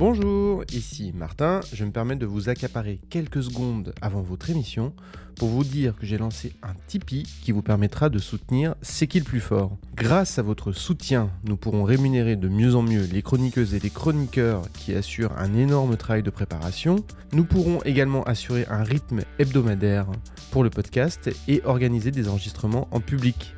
Bonjour, 0.00 0.64
ici 0.72 1.12
Martin. 1.14 1.60
Je 1.74 1.84
me 1.84 1.90
permets 1.90 2.16
de 2.16 2.24
vous 2.24 2.48
accaparer 2.48 2.98
quelques 3.10 3.42
secondes 3.42 3.92
avant 4.00 4.22
votre 4.22 4.48
émission 4.48 4.94
pour 5.36 5.50
vous 5.50 5.62
dire 5.62 5.94
que 5.94 6.06
j'ai 6.06 6.16
lancé 6.16 6.54
un 6.62 6.72
Tipeee 6.86 7.24
qui 7.42 7.52
vous 7.52 7.60
permettra 7.60 8.08
de 8.08 8.18
soutenir 8.18 8.76
C'est 8.80 9.06
qui 9.06 9.18
le 9.18 9.26
plus 9.26 9.40
fort. 9.40 9.76
Grâce 9.94 10.38
à 10.38 10.42
votre 10.42 10.72
soutien, 10.72 11.28
nous 11.44 11.58
pourrons 11.58 11.84
rémunérer 11.84 12.36
de 12.36 12.48
mieux 12.48 12.76
en 12.76 12.82
mieux 12.82 13.06
les 13.12 13.20
chroniqueuses 13.20 13.74
et 13.74 13.78
les 13.78 13.90
chroniqueurs 13.90 14.62
qui 14.72 14.94
assurent 14.94 15.36
un 15.36 15.52
énorme 15.52 15.98
travail 15.98 16.22
de 16.22 16.30
préparation. 16.30 16.96
Nous 17.34 17.44
pourrons 17.44 17.82
également 17.82 18.22
assurer 18.22 18.64
un 18.70 18.82
rythme 18.82 19.20
hebdomadaire 19.38 20.06
pour 20.50 20.64
le 20.64 20.70
podcast 20.70 21.28
et 21.46 21.60
organiser 21.66 22.10
des 22.10 22.26
enregistrements 22.30 22.88
en 22.90 23.00
public. 23.00 23.54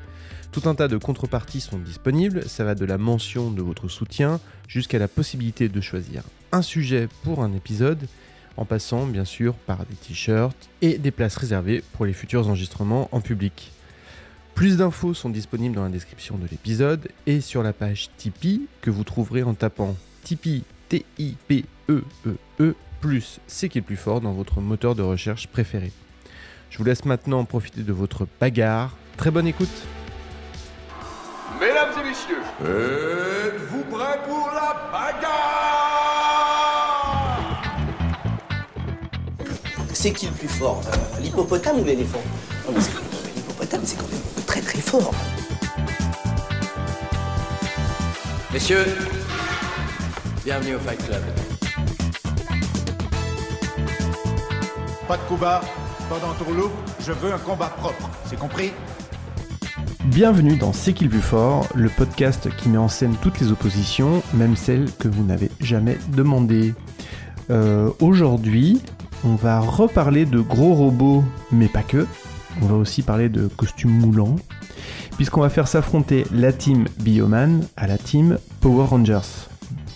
Tout 0.53 0.69
un 0.69 0.75
tas 0.75 0.87
de 0.87 0.99
contreparties 0.99 1.63
sont 1.63 1.79
disponibles, 1.79 2.47
ça 2.47 2.63
va 2.63 2.75
de 2.75 2.85
la 2.85 2.99
mention 2.99 3.51
de 3.51 3.63
votre 3.63 3.89
soutien 3.89 4.39
jusqu'à 4.69 4.99
la 4.99 5.09
possibilité 5.09 5.71
de 5.71 5.81
choisir 5.81 6.23
un 6.53 6.61
sujet 6.61 7.09
pour 7.25 7.43
un 7.43 7.55
épisode, 7.55 8.07
en 8.59 8.67
passant 8.67 9.07
bien 9.07 9.25
sûr 9.25 9.55
par 9.55 9.87
des 9.87 9.95
t-shirts 9.95 10.69
et 10.83 10.99
des 10.99 11.11
places 11.11 11.37
réservées 11.37 11.83
pour 11.95 12.05
les 12.05 12.13
futurs 12.13 12.49
enregistrements 12.49 13.09
en 13.13 13.23
public. 13.23 13.73
Plus 14.55 14.77
d'infos 14.77 15.15
sont 15.15 15.31
disponibles 15.31 15.75
dans 15.75 15.85
la 15.85 15.89
description 15.89 16.37
de 16.37 16.47
l'épisode 16.47 17.09
et 17.27 17.41
sur 17.41 17.63
la 17.63 17.73
page 17.73 18.11
Tipeee 18.19 18.69
que 18.83 18.91
vous 18.91 19.05
trouverez 19.05 19.43
en 19.43 19.55
tapant 19.55 19.97
Tipeee 20.23 20.65
T-I-P-E-E-E 20.91 22.37
E 22.61 22.75
plus 23.01 23.41
c'est 23.47 23.71
qui 23.71 23.79
est 23.79 23.81
le 23.81 23.87
plus 23.87 23.97
fort 23.97 24.21
dans 24.21 24.33
votre 24.33 24.61
moteur 24.61 24.95
de 24.95 25.03
recherche 25.03 25.47
préféré. 25.47 25.93
Je 26.69 26.77
vous 26.77 26.85
laisse 26.85 27.07
maintenant 27.07 27.43
profiter 27.47 27.83
de 27.83 27.93
votre 27.95 28.27
bagarre. 28.39 28.95
Très 29.17 29.31
bonne 29.31 29.47
écoute 29.47 29.87
messieurs, 32.23 32.43
êtes-vous 33.47 33.83
prêts 33.85 34.21
pour 34.27 34.51
la 34.55 34.91
bagarre? 34.93 35.33
C'est 39.93 40.13
qui 40.13 40.27
le 40.27 40.33
plus 40.33 40.49
fort? 40.49 40.81
Euh, 40.87 41.21
L'hippopotame 41.21 41.81
ou 41.81 41.85
l'éléphant? 41.85 42.23
Non, 42.67 42.73
parce 42.75 42.89
que 42.89 42.99
L'hippopotame, 43.35 43.83
c'est 43.85 43.97
quand 43.97 44.09
même 44.11 44.21
très 44.47 44.61
très 44.61 44.81
fort. 44.81 45.13
Messieurs, 48.53 48.87
bienvenue 50.45 50.75
au 50.77 50.81
Fight 50.81 51.05
Club. 51.05 51.23
Pas 55.09 55.17
de 55.17 55.23
combat, 55.29 55.61
pas 56.09 56.19
d'entourloupe, 56.19 56.73
je 57.01 57.13
veux 57.13 57.33
un 57.33 57.39
combat 57.39 57.69
propre. 57.69 58.11
C'est 58.27 58.39
compris? 58.39 58.73
Bienvenue 60.07 60.57
dans 60.57 60.73
C'est 60.73 60.93
qui 60.93 61.05
le 61.05 61.11
plus 61.11 61.21
fort, 61.21 61.69
le 61.77 61.89
podcast 61.89 62.49
qui 62.57 62.69
met 62.69 62.79
en 62.79 62.89
scène 62.89 63.15
toutes 63.23 63.39
les 63.41 63.53
oppositions, 63.53 64.23
même 64.35 64.57
celles 64.57 64.91
que 64.99 65.07
vous 65.07 65.23
n'avez 65.23 65.51
jamais 65.61 65.97
demandées. 66.17 66.75
Euh, 67.51 67.89
Aujourd'hui, 68.01 68.81
on 69.25 69.37
va 69.37 69.61
reparler 69.61 70.27
de 70.27 70.41
gros 70.41 70.75
robots, 70.75 71.23
mais 71.53 71.69
pas 71.69 71.83
que. 71.83 72.07
On 72.61 72.67
va 72.67 72.75
aussi 72.75 73.03
parler 73.03 73.29
de 73.29 73.47
costumes 73.47 73.93
moulants, 73.93 74.37
puisqu'on 75.17 75.41
va 75.41 75.49
faire 75.49 75.69
s'affronter 75.69 76.27
la 76.33 76.53
team 76.53 76.87
Bioman 76.99 77.63
à 77.77 77.87
la 77.87 77.97
team 77.97 78.39
Power 78.61 78.87
Rangers. 78.87 79.47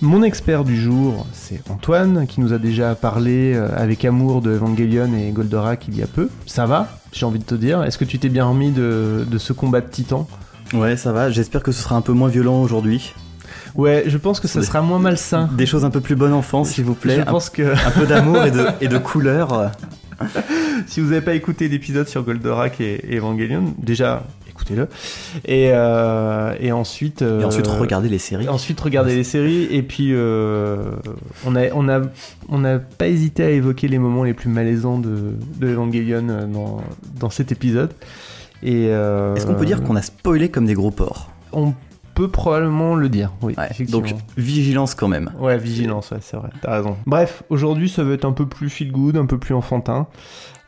Mon 0.03 0.23
expert 0.23 0.63
du 0.63 0.81
jour, 0.81 1.27
c'est 1.33 1.69
Antoine, 1.69 2.27
qui 2.27 2.41
nous 2.41 2.53
a 2.53 2.59
déjà 2.59 2.95
parlé 2.95 3.55
euh, 3.55 3.69
avec 3.77 4.05
amour 4.05 4.41
de 4.41 4.53
Evangelion 4.53 5.13
et 5.17 5.31
Goldorak 5.33 5.89
il 5.89 5.97
y 5.97 6.03
a 6.03 6.07
peu. 6.07 6.29
Ça 6.47 6.67
va? 6.67 6.89
J'ai 7.17 7.25
envie 7.25 7.39
de 7.39 7.45
te 7.45 7.55
dire. 7.55 7.83
Est-ce 7.83 7.97
que 7.97 8.05
tu 8.05 8.19
t'es 8.19 8.29
bien 8.29 8.45
remis 8.45 8.71
de, 8.73 9.25
de 9.27 9.39
ce 9.39 9.55
combat 9.55 9.81
de 9.81 9.89
titans 9.89 10.27
Ouais, 10.75 10.99
ça 10.99 11.13
va. 11.13 11.31
J'espère 11.31 11.63
que 11.63 11.73
ce 11.73 11.83
sera 11.83 11.97
un 11.97 12.03
peu 12.03 12.13
moins 12.13 12.29
violent 12.29 12.61
aujourd'hui. 12.61 13.15
Ouais, 13.75 14.05
je 14.07 14.19
pense 14.19 14.39
que 14.39 14.49
ça 14.49 14.63
sera 14.63 14.83
moins 14.83 14.99
malsain. 14.99 15.49
Des 15.57 15.65
choses 15.65 15.85
un 15.87 15.91
peu 15.91 16.01
plus 16.03 16.15
bon 16.15 16.33
enfant, 16.35 16.63
s'il 16.65 16.85
vous 16.85 16.95
plaît. 16.95 17.17
Je 17.17 17.21
Un- 17.23 17.25
pense 17.25 17.49
que 17.49 17.63
un, 17.63 17.91
peu 17.91 18.05
d'amour 18.07 18.45
et 18.45 18.51
de, 18.51 18.67
et 18.83 18.89
de 18.89 18.99
couleur. 18.99 19.71
si 20.87 21.01
vous 21.01 21.09
n'avez 21.11 21.21
pas 21.23 21.35
écouté 21.35 21.69
l'épisode 21.69 22.07
sur 22.09 22.23
Goldorak 22.23 22.81
et, 22.83 23.15
et 23.15 23.17
Evangelion, 23.17 23.75
déjà 23.79 24.23
écoutez-le. 24.67 24.89
Et, 25.45 25.71
euh, 25.73 26.55
et 26.61 26.73
ensuite. 26.73 27.23
Et 27.23 27.45
ensuite, 27.45 27.69
euh, 27.69 27.79
regardez 27.79 28.09
les 28.09 28.19
séries. 28.19 28.49
Ensuite, 28.49 28.81
regardez 28.81 29.15
les 29.15 29.25
séries 29.25 29.65
et 29.71 29.83
puis 29.83 30.11
euh, 30.13 30.91
on 31.47 31.57
a 31.57 31.71
on 31.73 31.89
a 31.89 32.03
on 32.49 32.59
n'a 32.59 32.79
pas 32.79 33.09
hésité 33.09 33.45
à 33.45 33.51
évoquer 33.51 33.89
les 33.89 33.99
moments 33.99 34.25
les 34.25 34.35
plus 34.35 34.49
malaisants 34.49 34.99
de, 34.99 35.35
de 35.59 35.69
Evangelion 35.69 36.29
euh, 36.29 36.47
dans, 36.47 36.81
dans 37.19 37.31
cet 37.31 37.53
épisode. 37.53 37.93
Et 38.63 38.89
euh, 38.89 39.35
Est-ce 39.35 39.47
qu'on 39.47 39.55
peut 39.55 39.67
dire 39.67 39.83
qu'on 39.83 39.97
a 39.97 40.03
spoilé 40.03 40.49
comme 40.49 40.67
des 40.67 40.75
gros 40.75 40.91
porcs? 40.91 41.31
On 41.53 41.75
peut 42.17 42.29
probablement 42.29 42.97
le 42.97 43.09
dire. 43.09 43.31
Oui, 43.43 43.55
Ouais. 43.57 43.87
Donc, 43.87 44.13
vigilance 44.37 44.95
quand 44.97 45.07
même. 45.09 45.31
Ouais, 45.39 45.57
vigilance, 45.59 46.11
ouais, 46.11 46.19
c'est 46.21 46.37
vrai, 46.37 46.49
t'as 46.63 46.73
raison. 46.73 46.97
Bref, 47.07 47.43
aujourd'hui, 47.51 47.89
ça 47.89 48.03
va 48.03 48.15
être 48.15 48.25
un 48.25 48.33
peu 48.33 48.47
plus 48.47 48.69
feel 48.71 48.91
good, 48.91 49.17
un 49.17 49.27
peu 49.27 49.39
plus 49.39 49.55
enfantin. 49.55 50.09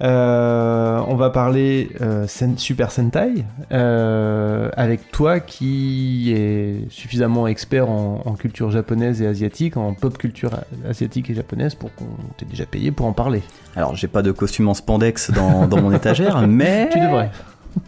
Euh, 0.00 1.00
on 1.08 1.16
va 1.16 1.30
parler 1.30 1.90
euh, 2.02 2.28
Sen- 2.28 2.56
Super 2.56 2.92
Sentai 2.92 3.44
euh, 3.72 4.70
avec 4.76 5.10
toi 5.10 5.40
qui 5.40 6.32
est 6.32 6.88
suffisamment 6.88 7.48
expert 7.48 7.90
en, 7.90 8.22
en 8.24 8.34
culture 8.34 8.70
japonaise 8.70 9.20
et 9.22 9.26
asiatique, 9.26 9.76
en 9.76 9.94
pop 9.94 10.16
culture 10.16 10.50
asiatique 10.88 11.30
et 11.30 11.34
japonaise 11.34 11.74
pour 11.74 11.92
qu'on 11.96 12.04
t'ait 12.36 12.46
déjà 12.46 12.64
payé 12.64 12.92
pour 12.92 13.06
en 13.06 13.12
parler. 13.12 13.42
Alors, 13.74 13.96
j'ai 13.96 14.06
pas 14.06 14.22
de 14.22 14.30
costume 14.30 14.68
en 14.68 14.74
spandex 14.74 15.32
dans, 15.32 15.66
dans 15.66 15.82
mon 15.82 15.90
étagère, 16.00 16.46
mais. 16.46 16.88
Tu 16.92 17.00
devrais. 17.00 17.30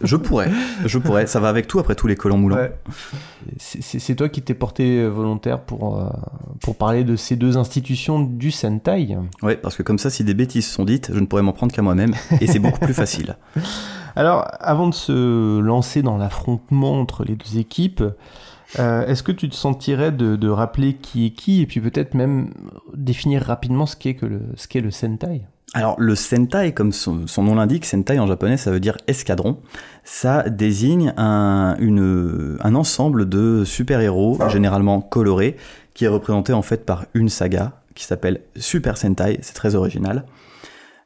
Je 0.01 0.15
pourrais. 0.15 0.49
Je 0.85 0.97
pourrais. 0.97 1.27
Ça 1.27 1.39
va 1.39 1.49
avec 1.49 1.67
tout 1.67 1.79
après 1.79 1.95
tous 1.95 2.07
les 2.07 2.15
collants 2.15 2.37
moulants. 2.37 2.57
Ouais. 2.57 2.73
C'est 3.57 4.15
toi 4.15 4.29
qui 4.29 4.41
t'es 4.41 4.53
porté 4.53 5.05
volontaire 5.07 5.61
pour, 5.61 5.99
euh, 5.99 6.09
pour 6.61 6.75
parler 6.75 7.03
de 7.03 7.15
ces 7.15 7.35
deux 7.35 7.57
institutions 7.57 8.19
du 8.19 8.51
Sentai. 8.51 9.17
Ouais, 9.41 9.57
parce 9.57 9.75
que 9.75 9.83
comme 9.83 9.99
ça, 9.99 10.09
si 10.09 10.23
des 10.23 10.33
bêtises 10.33 10.67
sont 10.67 10.85
dites, 10.85 11.11
je 11.13 11.19
ne 11.19 11.25
pourrais 11.25 11.41
m'en 11.41 11.53
prendre 11.53 11.73
qu'à 11.73 11.81
moi-même. 11.81 12.13
Et 12.39 12.47
c'est 12.47 12.59
beaucoup 12.59 12.79
plus 12.79 12.93
facile. 12.93 13.37
Alors, 14.15 14.47
avant 14.59 14.87
de 14.87 14.93
se 14.93 15.59
lancer 15.59 16.01
dans 16.01 16.17
l'affrontement 16.17 16.99
entre 16.99 17.23
les 17.23 17.35
deux 17.35 17.57
équipes, 17.57 18.03
euh, 18.79 19.05
est-ce 19.05 19.23
que 19.23 19.31
tu 19.31 19.49
te 19.49 19.55
sentirais 19.55 20.11
de, 20.11 20.35
de 20.35 20.49
rappeler 20.49 20.93
qui 20.95 21.25
est 21.25 21.31
qui 21.31 21.61
et 21.61 21.65
puis 21.65 21.81
peut-être 21.81 22.13
même 22.13 22.51
définir 22.93 23.41
rapidement 23.43 23.85
ce 23.85 23.95
qu'est 23.95 24.15
que 24.15 24.25
le, 24.25 24.41
ce 24.55 24.67
qu'est 24.67 24.81
le 24.81 24.91
Sentai? 24.91 25.41
Alors, 25.73 25.95
le 25.99 26.15
Sentai, 26.15 26.73
comme 26.73 26.91
son, 26.91 27.25
nom 27.37 27.55
l'indique, 27.55 27.85
Sentai 27.85 28.19
en 28.19 28.27
japonais, 28.27 28.57
ça 28.57 28.71
veut 28.71 28.81
dire 28.81 28.97
escadron. 29.07 29.57
Ça 30.03 30.43
désigne 30.49 31.13
un 31.17 32.75
ensemble 32.75 33.29
de 33.29 33.63
super-héros, 33.63 34.37
généralement 34.49 34.99
colorés, 34.99 35.55
qui 35.93 36.05
est 36.05 36.09
représenté 36.09 36.53
en 36.53 36.61
fait 36.61 36.85
par 36.85 37.05
une 37.13 37.29
saga 37.29 37.81
qui 37.95 38.05
s'appelle 38.05 38.41
Super 38.55 38.97
Sentai, 38.97 39.39
c'est 39.41 39.53
très 39.53 39.75
original, 39.75 40.25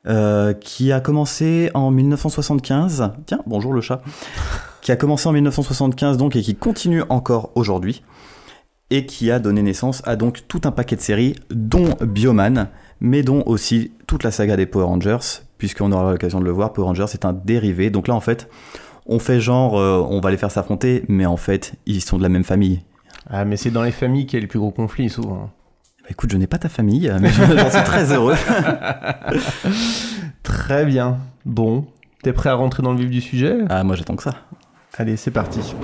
euh, 0.07 0.53
qui 0.53 0.91
a 0.91 0.99
commencé 0.99 1.69
en 1.73 1.91
1975. 1.91 3.11
Tiens, 3.25 3.41
bonjour 3.45 3.73
le 3.73 3.81
chat. 3.81 4.01
Qui 4.81 4.91
a 4.91 4.95
commencé 4.95 5.27
en 5.27 5.31
1975 5.31 6.17
donc 6.17 6.35
et 6.35 6.41
qui 6.41 6.55
continue 6.55 7.03
encore 7.09 7.51
aujourd'hui 7.55 8.03
et 8.91 9.07
qui 9.07 9.31
a 9.31 9.39
donné 9.39 9.63
naissance 9.63 10.03
à 10.05 10.15
donc 10.15 10.43
tout 10.47 10.61
un 10.65 10.71
paquet 10.71 10.95
de 10.95 11.01
séries, 11.01 11.35
dont 11.49 11.95
Bioman, 12.01 12.69
mais 13.05 13.21
dont 13.21 13.43
aussi 13.45 13.91
toute 14.07 14.23
la 14.23 14.31
saga 14.31 14.57
des 14.57 14.65
Power 14.65 14.85
Rangers, 14.85 15.43
puisqu'on 15.59 15.91
aura 15.91 16.11
l'occasion 16.11 16.39
de 16.39 16.45
le 16.45 16.49
voir, 16.49 16.73
Power 16.73 16.87
Rangers 16.87 17.05
est 17.13 17.23
un 17.23 17.33
dérivé. 17.33 17.91
Donc 17.91 18.07
là, 18.07 18.15
en 18.15 18.19
fait, 18.19 18.49
on 19.05 19.19
fait 19.19 19.39
genre, 19.39 19.77
euh, 19.77 20.03
on 20.09 20.19
va 20.21 20.31
les 20.31 20.37
faire 20.37 20.49
s'affronter, 20.49 21.05
mais 21.07 21.27
en 21.27 21.37
fait, 21.37 21.75
ils 21.85 22.01
sont 22.01 22.17
de 22.17 22.23
la 22.23 22.29
même 22.29 22.43
famille. 22.43 22.81
Ah, 23.29 23.45
mais 23.45 23.57
c'est 23.57 23.69
dans 23.69 23.83
les 23.83 23.91
familles 23.91 24.25
qu'il 24.25 24.37
y 24.37 24.39
a 24.39 24.41
les 24.41 24.47
plus 24.47 24.57
gros 24.57 24.71
conflits 24.71 25.11
souvent. 25.11 25.51
Bah, 26.01 26.09
écoute, 26.09 26.31
je 26.31 26.37
n'ai 26.37 26.47
pas 26.47 26.57
ta 26.57 26.67
famille, 26.67 27.13
mais 27.21 27.29
j'en 27.29 27.69
suis 27.69 27.83
très 27.83 28.11
heureux. 28.11 28.35
Très 30.41 30.85
bien. 30.85 31.19
Bon, 31.45 31.85
t'es 32.23 32.33
prêt 32.33 32.49
à 32.49 32.55
rentrer 32.55 32.81
dans 32.81 32.93
le 32.93 32.99
vif 32.99 33.09
du 33.11 33.21
sujet? 33.21 33.57
Ah, 33.69 33.83
moi 33.83 33.95
j'attends 33.95 34.15
que 34.15 34.23
ça. 34.23 34.33
Allez, 34.97 35.15
c'est 35.15 35.31
parti. 35.31 35.75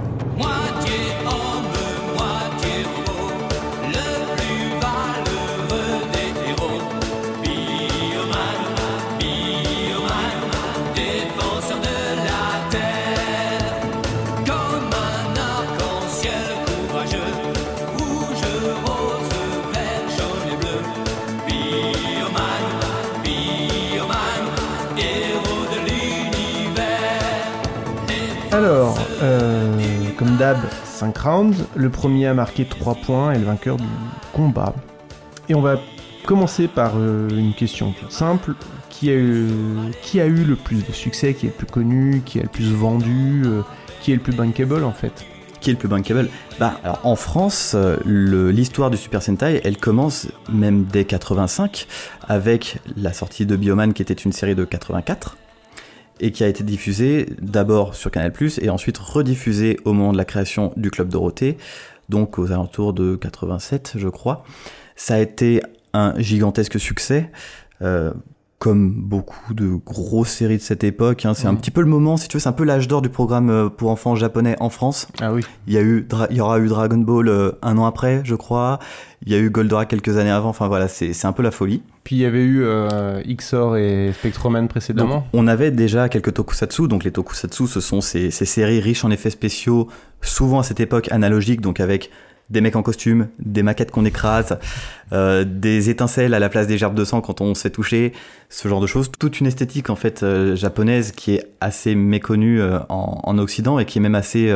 Comme 30.41 30.55
d'hab, 30.55 30.69
5 30.85 31.17
rounds. 31.17 31.65
Le 31.75 31.89
premier 31.89 32.27
a 32.27 32.33
marqué 32.33 32.65
3 32.65 32.95
points 32.95 33.33
et 33.33 33.37
le 33.37 33.45
vainqueur 33.45 33.77
du 33.77 33.85
combat. 34.33 34.73
Et 35.49 35.55
on 35.55 35.61
va 35.61 35.79
commencer 36.25 36.67
par 36.67 36.93
euh, 36.97 37.29
une 37.29 37.53
question 37.53 37.91
toute 37.91 38.11
simple. 38.11 38.53
Qui 38.89 39.09
a, 39.09 39.13
eu, 39.13 39.47
le 40.43 40.55
plus 40.55 40.85
de 40.85 40.91
succès, 40.91 41.33
qui 41.33 41.47
est 41.47 41.49
le 41.49 41.55
plus 41.55 41.65
connu, 41.65 42.21
qui 42.23 42.39
a 42.39 42.43
le 42.43 42.49
plus 42.49 42.71
vendu, 42.71 43.41
euh, 43.45 43.61
qui 43.99 44.11
est 44.11 44.15
le 44.15 44.21
plus 44.21 44.35
bankable 44.35 44.83
en 44.83 44.91
fait? 44.91 45.25
Qui 45.59 45.71
est 45.71 45.73
le 45.73 45.79
plus 45.79 45.87
bankable? 45.87 46.29
Bah, 46.59 46.79
en 47.03 47.15
France, 47.15 47.73
euh, 47.73 47.97
l'histoire 48.05 48.91
du 48.91 48.97
Super 48.97 49.23
Sentai, 49.23 49.61
elle 49.63 49.77
commence 49.77 50.27
même 50.51 50.83
dès 50.83 51.05
85 51.05 51.87
avec 52.27 52.77
la 52.95 53.11
sortie 53.11 53.47
de 53.47 53.55
Bioman 53.55 53.93
qui 53.93 54.03
était 54.03 54.13
une 54.13 54.33
série 54.33 54.53
de 54.53 54.65
84 54.65 55.35
et 56.21 56.31
qui 56.31 56.43
a 56.43 56.47
été 56.47 56.63
diffusée 56.63 57.27
d'abord 57.41 57.95
sur 57.95 58.11
Canal+ 58.11 58.31
et 58.61 58.69
ensuite 58.69 58.97
rediffusée 58.97 59.77
au 59.83 59.93
moment 59.93 60.13
de 60.13 60.17
la 60.17 60.25
création 60.25 60.71
du 60.77 60.91
Club 60.91 61.09
Dorothée, 61.09 61.57
donc 62.09 62.39
aux 62.39 62.51
alentours 62.51 62.93
de 62.93 63.15
87, 63.15 63.93
je 63.97 64.07
crois. 64.07 64.45
Ça 64.95 65.15
a 65.15 65.19
été 65.19 65.61
un 65.93 66.13
gigantesque 66.19 66.79
succès. 66.79 67.29
euh, 67.81 68.13
comme 68.61 68.91
beaucoup 68.91 69.55
de 69.55 69.79
grosses 69.83 70.29
séries 70.29 70.57
de 70.57 70.61
cette 70.61 70.83
époque, 70.83 71.25
hein. 71.25 71.33
c'est 71.33 71.47
un 71.47 71.55
petit 71.55 71.71
peu 71.71 71.81
le 71.81 71.87
moment, 71.87 72.15
si 72.15 72.27
tu 72.27 72.37
veux, 72.37 72.39
c'est 72.39 72.47
un 72.47 72.51
peu 72.51 72.63
l'âge 72.63 72.87
d'or 72.87 73.01
du 73.01 73.09
programme 73.09 73.49
euh, 73.49 73.69
pour 73.69 73.89
enfants 73.89 74.13
japonais 74.13 74.55
en 74.59 74.69
France. 74.69 75.07
Ah 75.19 75.33
oui. 75.33 75.41
Il 75.65 75.73
y 75.73 75.79
a 75.79 75.81
eu, 75.81 76.07
il 76.29 76.37
y 76.37 76.41
aura 76.41 76.59
eu 76.59 76.67
Dragon 76.67 76.99
Ball 76.99 77.27
euh, 77.27 77.53
un 77.63 77.79
an 77.79 77.87
après, 77.87 78.21
je 78.23 78.35
crois. 78.35 78.77
Il 79.25 79.31
y 79.31 79.35
a 79.35 79.39
eu 79.39 79.49
Goldorak 79.49 79.87
quelques 79.87 80.15
années 80.17 80.29
avant. 80.29 80.49
Enfin 80.49 80.67
voilà, 80.67 80.87
c'est 80.87 81.13
c'est 81.13 81.25
un 81.25 81.31
peu 81.31 81.41
la 81.41 81.49
folie. 81.49 81.81
Puis 82.03 82.17
il 82.17 82.19
y 82.19 82.25
avait 82.25 82.43
eu 82.43 82.61
euh, 82.61 83.23
XOR 83.27 83.77
et 83.77 84.13
Spectroman 84.13 84.67
précédemment. 84.67 85.15
Donc, 85.15 85.23
on 85.33 85.47
avait 85.47 85.71
déjà 85.71 86.07
quelques 86.07 86.35
tokusatsu. 86.35 86.87
Donc 86.87 87.03
les 87.03 87.11
tokusatsu, 87.11 87.65
ce 87.65 87.79
sont 87.79 87.99
ces, 87.99 88.29
ces 88.29 88.45
séries 88.45 88.79
riches 88.79 89.03
en 89.03 89.09
effets 89.09 89.31
spéciaux, 89.31 89.87
souvent 90.21 90.59
à 90.59 90.63
cette 90.63 90.79
époque 90.79 91.11
analogiques, 91.11 91.61
donc 91.61 91.79
avec 91.79 92.11
des 92.51 92.61
mecs 92.61 92.75
en 92.75 92.83
costume, 92.83 93.29
des 93.39 93.63
maquettes 93.63 93.91
qu'on 93.91 94.05
écrase, 94.05 94.59
euh, 95.13 95.45
des 95.47 95.89
étincelles 95.89 96.33
à 96.33 96.39
la 96.39 96.49
place 96.49 96.67
des 96.67 96.77
gerbes 96.77 96.95
de 96.95 97.05
sang 97.05 97.21
quand 97.21 97.41
on 97.41 97.55
se 97.55 97.61
fait 97.61 97.69
toucher, 97.69 98.11
ce 98.49 98.67
genre 98.67 98.81
de 98.81 98.87
choses. 98.87 99.09
Toute 99.17 99.39
une 99.39 99.47
esthétique 99.47 99.89
en 99.89 99.95
fait 99.95 100.21
euh, 100.21 100.55
japonaise 100.55 101.13
qui 101.13 101.35
est 101.35 101.47
assez 101.61 101.95
méconnue 101.95 102.61
euh, 102.61 102.79
en, 102.89 103.21
en 103.23 103.37
Occident 103.37 103.79
et 103.79 103.85
qui 103.85 103.99
est 103.99 104.01
même 104.01 104.15
assez 104.15 104.53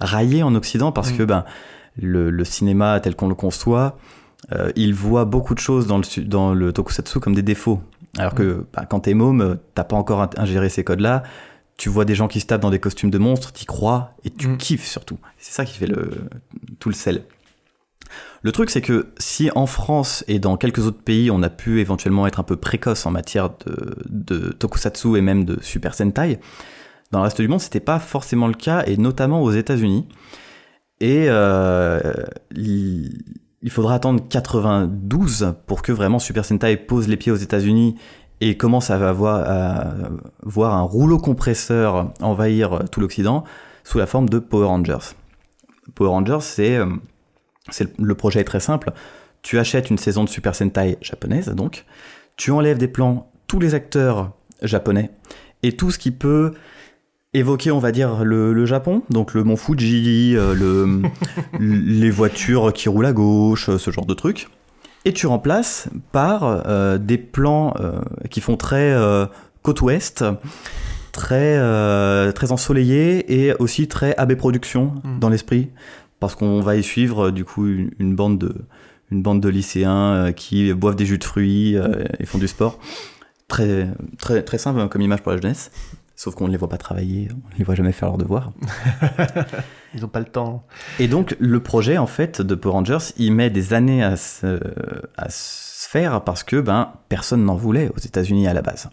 raillée 0.00 0.42
en 0.42 0.54
Occident 0.54 0.92
parce 0.92 1.12
que 1.12 1.22
ben 1.22 1.44
le, 1.96 2.30
le 2.30 2.44
cinéma 2.44 3.00
tel 3.00 3.16
qu'on 3.16 3.28
le 3.28 3.34
conçoit, 3.34 3.96
il 4.76 4.92
voit 4.92 5.24
beaucoup 5.24 5.54
de 5.54 5.60
choses 5.60 5.86
dans 5.86 5.98
le, 5.98 6.22
dans 6.24 6.52
le 6.52 6.72
tokusatsu 6.72 7.20
comme 7.20 7.34
des 7.34 7.42
défauts. 7.42 7.80
Alors 8.18 8.34
que 8.34 8.66
bah, 8.74 8.84
quand 8.88 9.00
t'es 9.00 9.14
môme, 9.14 9.58
t'as 9.74 9.84
pas 9.84 9.96
encore 9.96 10.28
ingéré 10.36 10.68
ces 10.68 10.84
codes-là. 10.84 11.22
Tu 11.76 11.88
vois 11.88 12.04
des 12.04 12.14
gens 12.14 12.28
qui 12.28 12.40
se 12.40 12.46
tapent 12.46 12.60
dans 12.62 12.70
des 12.70 12.78
costumes 12.78 13.10
de 13.10 13.18
monstres, 13.18 13.52
t'y 13.52 13.64
crois 13.66 14.14
et 14.24 14.30
tu 14.30 14.48
Mm. 14.48 14.56
kiffes 14.56 14.86
surtout. 14.86 15.18
C'est 15.38 15.52
ça 15.52 15.64
qui 15.64 15.76
fait 15.76 15.86
le, 15.88 16.28
tout 16.78 16.88
le 16.88 16.94
sel. 16.94 17.24
Le 18.42 18.52
truc, 18.52 18.70
c'est 18.70 18.82
que 18.82 19.08
si 19.18 19.50
en 19.54 19.66
France 19.66 20.22
et 20.28 20.38
dans 20.38 20.56
quelques 20.56 20.86
autres 20.86 21.02
pays, 21.02 21.30
on 21.30 21.42
a 21.42 21.50
pu 21.50 21.80
éventuellement 21.80 22.26
être 22.26 22.38
un 22.38 22.44
peu 22.44 22.56
précoce 22.56 23.06
en 23.06 23.10
matière 23.10 23.50
de, 23.66 23.96
de 24.08 24.52
tokusatsu 24.52 25.16
et 25.16 25.20
même 25.20 25.44
de 25.44 25.58
super 25.62 25.94
sentai, 25.94 26.38
dans 27.10 27.18
le 27.20 27.24
reste 27.24 27.40
du 27.40 27.48
monde, 27.48 27.60
c'était 27.60 27.80
pas 27.80 27.98
forcément 27.98 28.46
le 28.46 28.54
cas, 28.54 28.84
et 28.86 28.96
notamment 28.96 29.42
aux 29.42 29.50
États-Unis. 29.52 30.06
Et 31.00 31.26
euh, 31.28 32.00
il, 32.54 33.22
il 33.62 33.70
faudra 33.70 33.94
attendre 33.94 34.22
92 34.28 35.54
pour 35.66 35.82
que 35.82 35.92
vraiment 35.92 36.18
Super 36.18 36.44
Sentai 36.44 36.76
pose 36.76 37.08
les 37.08 37.16
pieds 37.16 37.32
aux 37.32 37.36
États-Unis 37.36 37.96
et 38.40 38.56
commence 38.56 38.90
à 38.90 39.08
avoir 39.08 39.48
à 39.48 39.94
voir 40.42 40.74
un 40.74 40.82
rouleau 40.82 41.18
compresseur 41.18 42.12
envahir 42.20 42.84
tout 42.90 43.00
l'Occident 43.00 43.44
sous 43.84 43.98
la 43.98 44.06
forme 44.06 44.28
de 44.28 44.38
Power 44.38 44.66
Rangers. 44.66 45.14
Power 45.94 46.10
Rangers, 46.10 46.40
c'est 46.40 46.76
euh, 46.76 46.86
le 47.98 48.14
projet 48.14 48.40
est 48.40 48.44
très 48.44 48.60
simple. 48.60 48.92
Tu 49.42 49.58
achètes 49.58 49.90
une 49.90 49.98
saison 49.98 50.24
de 50.24 50.28
Super 50.28 50.54
Sentai 50.54 50.96
japonaise, 51.00 51.48
donc 51.50 51.84
tu 52.36 52.50
enlèves 52.50 52.78
des 52.78 52.88
plans 52.88 53.30
tous 53.46 53.60
les 53.60 53.74
acteurs 53.74 54.32
japonais 54.62 55.10
et 55.62 55.72
tout 55.72 55.90
ce 55.90 55.98
qui 55.98 56.10
peut 56.10 56.54
évoquer, 57.34 57.70
on 57.70 57.78
va 57.78 57.92
dire, 57.92 58.24
le, 58.24 58.52
le 58.52 58.66
Japon, 58.66 59.02
donc 59.10 59.34
le 59.34 59.44
mont 59.44 59.56
Fuji, 59.56 60.34
euh, 60.36 60.54
le, 60.54 61.02
les 61.60 62.10
voitures 62.10 62.72
qui 62.72 62.88
roulent 62.88 63.06
à 63.06 63.12
gauche, 63.12 63.68
euh, 63.68 63.78
ce 63.78 63.90
genre 63.90 64.06
de 64.06 64.14
trucs. 64.14 64.48
Et 65.04 65.12
tu 65.12 65.26
remplaces 65.26 65.88
par 66.12 66.44
euh, 66.44 66.98
des 66.98 67.18
plans 67.18 67.74
euh, 67.78 68.00
qui 68.30 68.40
font 68.40 68.56
très 68.56 68.92
euh, 68.92 69.26
côte 69.62 69.82
ouest, 69.82 70.24
très, 71.12 71.58
très 72.32 72.52
ensoleillés 72.52 73.46
et 73.46 73.54
aussi 73.54 73.86
très 73.88 74.14
AB 74.16 74.34
Productions 74.34 74.94
Mm. 75.04 75.18
dans 75.20 75.28
l'esprit, 75.28 75.70
parce 76.20 76.34
qu'on 76.34 76.60
va 76.60 76.76
y 76.76 76.82
suivre 76.82 77.30
du 77.30 77.44
coup 77.44 77.66
une, 77.66 77.90
une 77.98 78.14
bande 78.14 78.38
de 78.38 78.54
une 79.10 79.22
bande 79.22 79.40
de 79.40 79.48
lycéens 79.48 80.32
qui 80.32 80.72
boivent 80.72 80.96
des 80.96 81.06
jus 81.06 81.18
de 81.18 81.24
fruits 81.24 81.76
et 82.18 82.26
font 82.26 82.38
du 82.38 82.48
sport. 82.48 82.78
Très, 83.46 83.88
très, 84.18 84.42
très 84.42 84.58
simple 84.58 84.80
hein, 84.80 84.88
comme 84.88 85.02
image 85.02 85.22
pour 85.22 85.30
la 85.30 85.38
jeunesse. 85.38 85.70
Sauf 86.24 86.36
qu'on 86.36 86.46
ne 86.46 86.52
les 86.52 86.56
voit 86.56 86.70
pas 86.70 86.78
travailler, 86.78 87.28
on 87.30 87.52
ne 87.52 87.58
les 87.58 87.64
voit 87.64 87.74
jamais 87.74 87.92
faire 87.92 88.08
leurs 88.08 88.16
devoirs. 88.16 88.50
Ils 89.94 90.06
ont 90.06 90.08
pas 90.08 90.20
le 90.20 90.24
temps. 90.24 90.64
Et 90.98 91.06
donc, 91.06 91.36
le 91.38 91.60
projet, 91.60 91.98
en 91.98 92.06
fait, 92.06 92.40
de 92.40 92.54
Power 92.54 92.72
Rangers, 92.76 93.12
il 93.18 93.30
met 93.34 93.50
des 93.50 93.74
années 93.74 94.02
à 94.02 94.16
se, 94.16 94.58
à 95.18 95.28
se 95.28 95.86
faire 95.86 96.24
parce 96.24 96.42
que 96.42 96.62
ben, 96.62 96.94
personne 97.10 97.44
n'en 97.44 97.56
voulait 97.56 97.90
aux 97.94 97.98
États-Unis 97.98 98.48
à 98.48 98.54
la 98.54 98.62
base. 98.62 98.88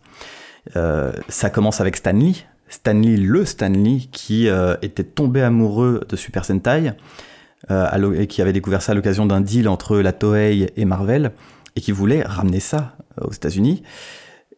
Euh, 0.76 1.14
ça 1.30 1.50
commence 1.50 1.80
avec 1.80 1.96
Stan 1.96 2.12
Lee. 2.12 2.44
Stan 2.68 2.96
Lee, 2.96 3.16
le 3.16 3.46
Stan 3.46 3.70
Lee, 3.70 4.10
qui 4.12 4.50
euh, 4.50 4.76
était 4.82 5.06
tombé 5.06 5.42
amoureux 5.42 6.02
de 6.10 6.18
Super 6.18 6.44
Sentai 6.44 6.92
euh, 7.72 8.14
et 8.14 8.28
qui 8.28 8.42
avait 8.42 8.52
découvert 8.52 8.82
ça 8.82 8.92
à 8.92 8.96
l'occasion 8.96 9.26
d'un 9.26 9.40
deal 9.40 9.70
entre 9.70 10.00
la 10.00 10.12
Toei 10.12 10.70
et 10.76 10.84
Marvel 10.84 11.32
et 11.78 11.80
qui 11.80 11.94
voulait 11.94 12.24
ramener 12.24 12.60
ça 12.60 12.98
aux 13.22 13.32
États-Unis. 13.32 13.84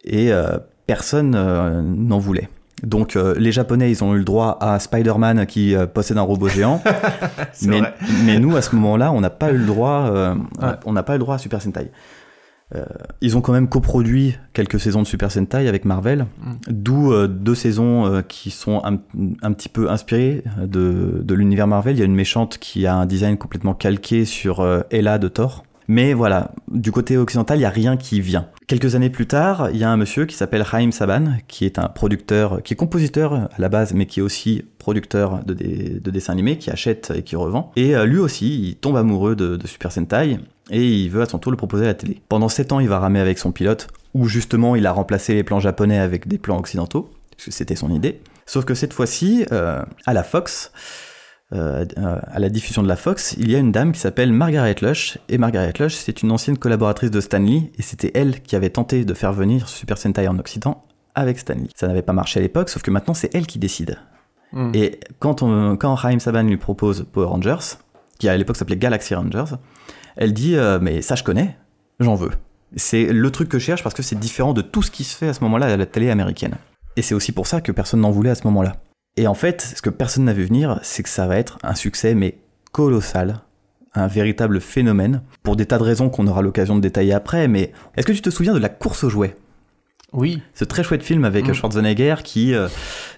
Et 0.02 0.32
personne 0.88 1.30
n'en 1.30 2.18
voulait. 2.18 2.48
Donc 2.84 3.16
euh, 3.16 3.34
les 3.38 3.52
Japonais, 3.52 3.90
ils 3.90 4.04
ont 4.04 4.14
eu 4.14 4.18
le 4.18 4.24
droit 4.24 4.58
à 4.60 4.78
Spider-Man 4.78 5.46
qui 5.46 5.74
euh, 5.74 5.86
possède 5.86 6.18
un 6.18 6.22
robot 6.22 6.48
géant. 6.48 6.82
Mais, 7.66 8.38
nous, 8.38 8.56
à 8.56 8.62
ce 8.62 8.74
moment-là, 8.76 9.12
on 9.12 9.20
n'a 9.20 9.30
pas 9.30 9.50
eu 9.52 9.58
le 9.58 9.66
droit, 9.66 10.08
euh, 10.10 10.34
Ouais. 10.60 10.68
on 10.84 10.92
n'a 10.92 11.02
pas 11.02 11.12
eu 11.14 11.16
le 11.16 11.20
droit 11.20 11.36
à 11.36 11.38
Super 11.38 11.60
Sentai. 11.62 11.90
Ils 13.20 13.36
ont 13.36 13.40
quand 13.40 13.52
même 13.52 13.68
coproduit 13.68 14.36
quelques 14.52 14.80
saisons 14.80 15.02
de 15.02 15.06
Super 15.06 15.30
Sentai 15.30 15.68
avec 15.68 15.84
Marvel, 15.84 16.26
Mm. 16.42 16.52
d'où 16.68 17.26
deux 17.28 17.54
saisons 17.54 18.22
qui 18.26 18.50
sont 18.50 18.82
un, 18.84 18.94
un 19.42 19.52
petit 19.52 19.68
peu 19.68 19.90
inspirées 19.90 20.42
de, 20.60 21.20
de 21.22 21.34
l'univers 21.34 21.68
Marvel. 21.68 21.94
Il 21.94 22.00
y 22.00 22.02
a 22.02 22.06
une 22.06 22.16
méchante 22.16 22.58
qui 22.58 22.86
a 22.88 22.96
un 22.96 23.06
design 23.06 23.36
complètement 23.36 23.74
calqué 23.74 24.24
sur 24.24 24.66
Ella 24.90 25.18
de 25.18 25.28
Thor. 25.28 25.62
Mais 25.88 26.14
voilà, 26.14 26.52
du 26.70 26.92
côté 26.92 27.16
occidental, 27.16 27.58
il 27.58 27.60
n'y 27.60 27.66
a 27.66 27.70
rien 27.70 27.96
qui 27.96 28.20
vient. 28.20 28.48
Quelques 28.66 28.94
années 28.94 29.10
plus 29.10 29.26
tard, 29.26 29.68
il 29.72 29.76
y 29.78 29.84
a 29.84 29.90
un 29.90 29.96
monsieur 29.98 30.24
qui 30.24 30.34
s'appelle 30.34 30.64
Chaim 30.64 30.90
Saban, 30.90 31.34
qui 31.48 31.66
est 31.66 31.78
un 31.78 31.88
producteur, 31.88 32.62
qui 32.62 32.72
est 32.72 32.76
compositeur 32.76 33.34
à 33.34 33.48
la 33.58 33.68
base, 33.68 33.92
mais 33.92 34.06
qui 34.06 34.20
est 34.20 34.22
aussi 34.22 34.64
producteur 34.78 35.44
de, 35.44 35.52
des- 35.54 36.00
de 36.00 36.10
dessins 36.10 36.32
animés, 36.32 36.56
qui 36.56 36.70
achète 36.70 37.12
et 37.14 37.22
qui 37.22 37.36
revend. 37.36 37.70
Et 37.76 37.94
euh, 37.94 38.06
lui 38.06 38.18
aussi, 38.18 38.68
il 38.68 38.76
tombe 38.76 38.96
amoureux 38.96 39.36
de, 39.36 39.56
de 39.56 39.66
Super 39.66 39.92
Sentai, 39.92 40.38
et 40.70 40.88
il 40.88 41.10
veut 41.10 41.20
à 41.22 41.26
son 41.26 41.38
tour 41.38 41.52
le 41.52 41.58
proposer 41.58 41.84
à 41.84 41.88
la 41.88 41.94
télé. 41.94 42.22
Pendant 42.30 42.48
7 42.48 42.72
ans, 42.72 42.80
il 42.80 42.88
va 42.88 42.98
ramer 42.98 43.20
avec 43.20 43.38
son 43.38 43.52
pilote, 43.52 43.88
où 44.14 44.26
justement 44.28 44.76
il 44.76 44.86
a 44.86 44.92
remplacé 44.92 45.34
les 45.34 45.44
plans 45.44 45.60
japonais 45.60 45.98
avec 45.98 46.26
des 46.28 46.38
plans 46.38 46.58
occidentaux, 46.58 47.10
parce 47.36 47.44
que 47.46 47.50
c'était 47.50 47.76
son 47.76 47.90
idée. 47.90 48.20
Sauf 48.46 48.64
que 48.64 48.74
cette 48.74 48.92
fois-ci, 48.94 49.44
euh, 49.52 49.82
à 50.06 50.14
la 50.14 50.22
Fox, 50.22 50.72
euh, 51.52 51.84
euh, 51.98 52.18
à 52.26 52.38
la 52.38 52.48
diffusion 52.48 52.82
de 52.82 52.88
la 52.88 52.96
Fox, 52.96 53.34
il 53.38 53.50
y 53.50 53.54
a 53.54 53.58
une 53.58 53.70
dame 53.70 53.92
qui 53.92 54.00
s'appelle 54.00 54.32
Margaret 54.32 54.76
Lush, 54.80 55.18
et 55.28 55.38
Margaret 55.38 55.74
Lush, 55.78 55.94
c'est 55.94 56.22
une 56.22 56.32
ancienne 56.32 56.58
collaboratrice 56.58 57.10
de 57.10 57.20
Stan 57.20 57.38
Lee, 57.38 57.70
et 57.78 57.82
c'était 57.82 58.10
elle 58.14 58.40
qui 58.42 58.56
avait 58.56 58.70
tenté 58.70 59.04
de 59.04 59.14
faire 59.14 59.32
venir 59.32 59.68
Super 59.68 59.98
Sentai 59.98 60.26
en 60.26 60.38
Occident 60.38 60.84
avec 61.14 61.38
Stan 61.38 61.54
Lee. 61.54 61.70
Ça 61.76 61.86
n'avait 61.86 62.02
pas 62.02 62.12
marché 62.12 62.40
à 62.40 62.42
l'époque, 62.42 62.68
sauf 62.68 62.82
que 62.82 62.90
maintenant 62.90 63.14
c'est 63.14 63.34
elle 63.34 63.46
qui 63.46 63.58
décide. 63.58 63.98
Mm. 64.52 64.70
Et 64.74 65.00
quand, 65.18 65.42
on, 65.42 65.76
quand 65.76 65.94
Raheem 65.94 66.20
Saban 66.20 66.42
lui 66.42 66.56
propose 66.56 67.06
Power 67.12 67.26
Rangers, 67.26 67.76
qui 68.18 68.28
à 68.28 68.36
l'époque 68.36 68.56
s'appelait 68.56 68.76
Galaxy 68.76 69.14
Rangers, 69.14 69.56
elle 70.16 70.32
dit 70.32 70.56
euh, 70.56 70.78
Mais 70.80 71.02
ça, 71.02 71.14
je 71.14 71.24
connais, 71.24 71.56
j'en 72.00 72.14
veux. 72.14 72.30
C'est 72.76 73.12
le 73.12 73.30
truc 73.30 73.48
que 73.48 73.58
je 73.58 73.64
cherche 73.64 73.82
parce 73.82 73.94
que 73.94 74.02
c'est 74.02 74.18
différent 74.18 74.52
de 74.52 74.62
tout 74.62 74.82
ce 74.82 74.90
qui 74.90 75.04
se 75.04 75.16
fait 75.16 75.28
à 75.28 75.34
ce 75.34 75.42
moment-là 75.44 75.66
à 75.66 75.76
la 75.76 75.86
télé 75.86 76.10
américaine. 76.10 76.56
Et 76.96 77.02
c'est 77.02 77.14
aussi 77.14 77.32
pour 77.32 77.46
ça 77.46 77.60
que 77.60 77.72
personne 77.72 78.00
n'en 78.00 78.10
voulait 78.10 78.30
à 78.30 78.34
ce 78.34 78.44
moment-là. 78.44 78.76
Et 79.16 79.26
en 79.26 79.34
fait, 79.34 79.60
ce 79.76 79.82
que 79.82 79.90
personne 79.90 80.24
n'a 80.24 80.32
vu 80.32 80.44
venir, 80.44 80.80
c'est 80.82 81.02
que 81.02 81.08
ça 81.08 81.26
va 81.26 81.36
être 81.36 81.58
un 81.62 81.74
succès, 81.74 82.14
mais 82.14 82.38
colossal, 82.72 83.40
un 83.94 84.08
véritable 84.08 84.60
phénomène, 84.60 85.22
pour 85.42 85.54
des 85.56 85.66
tas 85.66 85.78
de 85.78 85.84
raisons 85.84 86.10
qu'on 86.10 86.26
aura 86.26 86.42
l'occasion 86.42 86.74
de 86.74 86.80
détailler 86.80 87.12
après. 87.12 87.46
Mais 87.46 87.72
est-ce 87.96 88.06
que 88.06 88.12
tu 88.12 88.22
te 88.22 88.30
souviens 88.30 88.54
de 88.54 88.58
la 88.58 88.68
course 88.68 89.04
aux 89.04 89.10
jouets? 89.10 89.36
Oui. 90.16 90.40
ce 90.54 90.64
très 90.64 90.84
chouette 90.84 91.02
film 91.02 91.24
avec 91.24 91.48
Mm. 91.48 91.54
Schwarzenegger 91.54 92.14
qui 92.22 92.54
euh, 92.54 92.68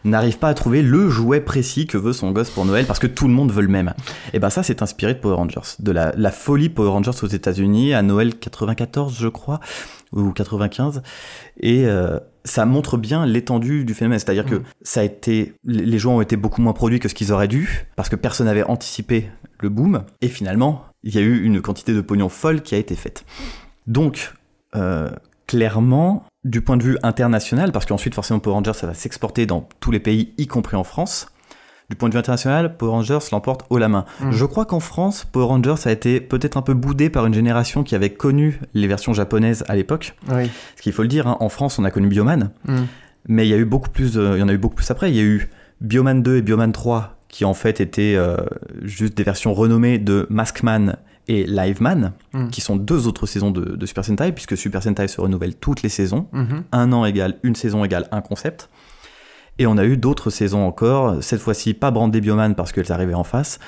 n'arrive 0.05 0.39
pas 0.39 0.49
à 0.49 0.55
trouver 0.55 0.81
le 0.81 1.11
jouet 1.11 1.43
précis 1.43 1.87
que 1.87 1.99
veut 1.99 2.15
son 2.15 2.31
gosse 2.33 2.49
pour 2.49 2.65
Noël 2.65 2.87
parce 2.87 2.99
que 2.99 3.07
tout 3.07 3.29
le 3.29 3.35
monde 3.35 3.53
veut 3.53 3.61
le 3.61 3.69
même. 3.69 3.93
Et 4.33 4.39
ben 4.39 4.49
ça, 4.49 4.63
c'est 4.63 4.81
inspiré 4.81 5.13
de 5.13 5.19
Power 5.19 5.35
Rangers, 5.35 5.77
de 5.79 5.93
la, 5.93 6.15
la 6.17 6.31
folie 6.31 6.71
Power 6.71 6.89
Rangers 6.89 7.11
aux 7.23 7.27
États-Unis 7.27 7.93
à 7.93 8.01
Noël 8.01 8.35
94, 8.39 9.15
je 9.21 9.29
crois, 9.29 9.61
ou 10.13 10.33
95. 10.33 11.03
Et 11.61 11.85
euh, 11.85 12.19
ça 12.47 12.65
montre 12.65 12.97
bien 12.97 13.27
l'étendue 13.27 13.85
du 13.85 13.93
phénomène. 13.93 14.19
C'est-à-dire 14.19 14.47
que 14.47 14.63
ça 14.83 15.01
a 15.01 15.05
été, 15.05 15.55
les 15.65 15.99
joueurs 15.99 16.17
ont 16.17 16.21
été 16.21 16.37
beaucoup 16.37 16.63
moins 16.63 16.73
produits 16.73 17.01
que 17.01 17.09
ce 17.09 17.15
qu'ils 17.15 17.33
auraient 17.33 17.49
dû, 17.49 17.87
parce 17.97 18.09
que 18.09 18.17
personne 18.17 18.47
n'avait 18.47 18.63
anticipé 18.63 19.29
le 19.61 19.69
boom. 19.69 20.05
Et 20.23 20.29
finalement, 20.29 20.85
il 21.03 21.15
y 21.15 21.19
a 21.19 21.21
eu 21.21 21.43
une 21.43 21.61
quantité 21.61 21.93
de 21.93 22.01
pognon 22.01 22.29
folle 22.29 22.63
qui 22.63 22.75
a 22.75 22.79
été 22.79 22.95
faite. 22.95 23.25
Donc, 23.87 24.33
euh, 24.75 25.11
clairement, 25.47 26.25
du 26.45 26.61
point 26.61 26.77
de 26.77 26.83
vue 26.83 26.99
international, 27.03 27.73
parce 27.73 27.87
qu'ensuite 27.87 28.15
forcément 28.15 28.41
Power 28.41 28.55
Rangers 28.55 28.75
ça 28.75 28.87
va 28.87 28.95
s'exporter 28.95 29.47
dans 29.47 29.69
tous 29.81 29.91
les 29.91 30.01
pays, 30.01 30.33
y 30.39 30.47
compris 30.47 30.77
en 30.77 30.85
France. 30.85 31.29
Du 31.89 31.95
point 31.97 32.09
de 32.09 32.15
vue 32.15 32.19
international, 32.19 32.77
Power 32.77 32.91
Rangers 32.91 33.19
l'emporte 33.31 33.65
haut 33.71 33.79
la 33.79 33.89
main. 33.89 34.05
Mm. 34.21 34.33
Je 34.33 34.45
crois 34.45 34.65
qu'en 34.65 34.81
France, 34.81 35.25
Power 35.31 35.47
Rangers 35.47 35.77
a 35.85 35.93
été 35.93 36.21
peut-être 36.21 36.57
un 36.57 36.63
peu 36.63 36.75
boudé 36.75 37.11
par 37.11 37.27
une 37.27 37.35
génération 37.35 37.85
qui 37.85 37.95
avait 37.95 38.11
connu 38.11 38.61
les 38.75 38.89
versions 38.89 39.13
japonaises 39.13 39.65
à 39.69 39.77
l'époque. 39.77 40.17
Oui. 40.29 40.51
Ce 40.77 40.83
qu'il 40.83 40.93
faut 40.93 41.03
le 41.03 41.09
dire, 41.09 41.29
hein, 41.29 41.37
en 41.39 41.49
France, 41.49 41.79
on 41.79 41.85
a 41.85 41.91
connu 41.93 42.09
Bioman, 42.09 42.51
Mm. 42.67 42.75
mais 43.29 43.47
il 43.47 43.51
y 43.51 43.55
a 43.55 43.57
eu 43.57 43.65
beaucoup 43.65 43.91
plus, 43.91 44.15
de- 44.15 44.33
il 44.35 44.41
y 44.41 44.43
en 44.43 44.49
a 44.49 44.53
eu 44.53 44.59
beaucoup 44.59 44.75
plus 44.75 44.91
après. 44.91 45.11
Il 45.11 45.17
y 45.17 45.21
a 45.21 45.25
eu 45.25 45.49
Bioman 45.81 46.23
2 46.23 46.37
et 46.39 46.43
Bioman 46.43 46.73
3 46.73 47.13
qui 47.29 47.45
en 47.45 47.55
fait 47.55 47.81
étaient 47.81 48.15
euh, 48.17 48.37
juste 48.83 49.17
des 49.17 49.23
versions 49.25 49.53
renommées 49.55 49.99
de 49.99 50.27
Maskman 50.31 50.97
et 51.29 51.45
Liveman, 51.45 52.13
Mm. 52.35 52.49
qui 52.51 52.61
sont 52.61 52.77
deux 52.77 53.07
autres 53.07 53.27
saisons 53.27 53.51
de, 53.51 53.77
de 53.77 53.87
Super 53.87 54.05
Sentai, 54.05 54.33
puisque 54.33 54.57
Super 54.57 54.83
Sentai 54.83 55.07
se 55.09 55.21
renouvelle 55.21 55.55
toutes 55.55 55.83
les 55.83 55.89
saisons. 55.89 56.27
Mhm. 56.33 56.63
Un 56.73 56.93
an 56.93 57.05
égale 57.05 57.37
une 57.43 57.55
saison 57.57 57.85
égale 57.85 58.07
un 58.13 58.21
concept. 58.23 58.69
Et 59.59 59.67
on 59.67 59.79
a 59.79 59.85
eu 59.85 59.97
d'autres 59.97 60.31
saisons 60.31 60.67
encore, 60.67 61.23
cette 61.23 61.41
fois-ci 61.41 61.73
pas 61.75 61.91
brandées 61.91 62.21
Bioman 62.21 62.55
parce 62.55 62.73
qu'elles 62.73 62.93
arrivaient 62.93 63.15
en 63.15 63.25
face. 63.25 63.59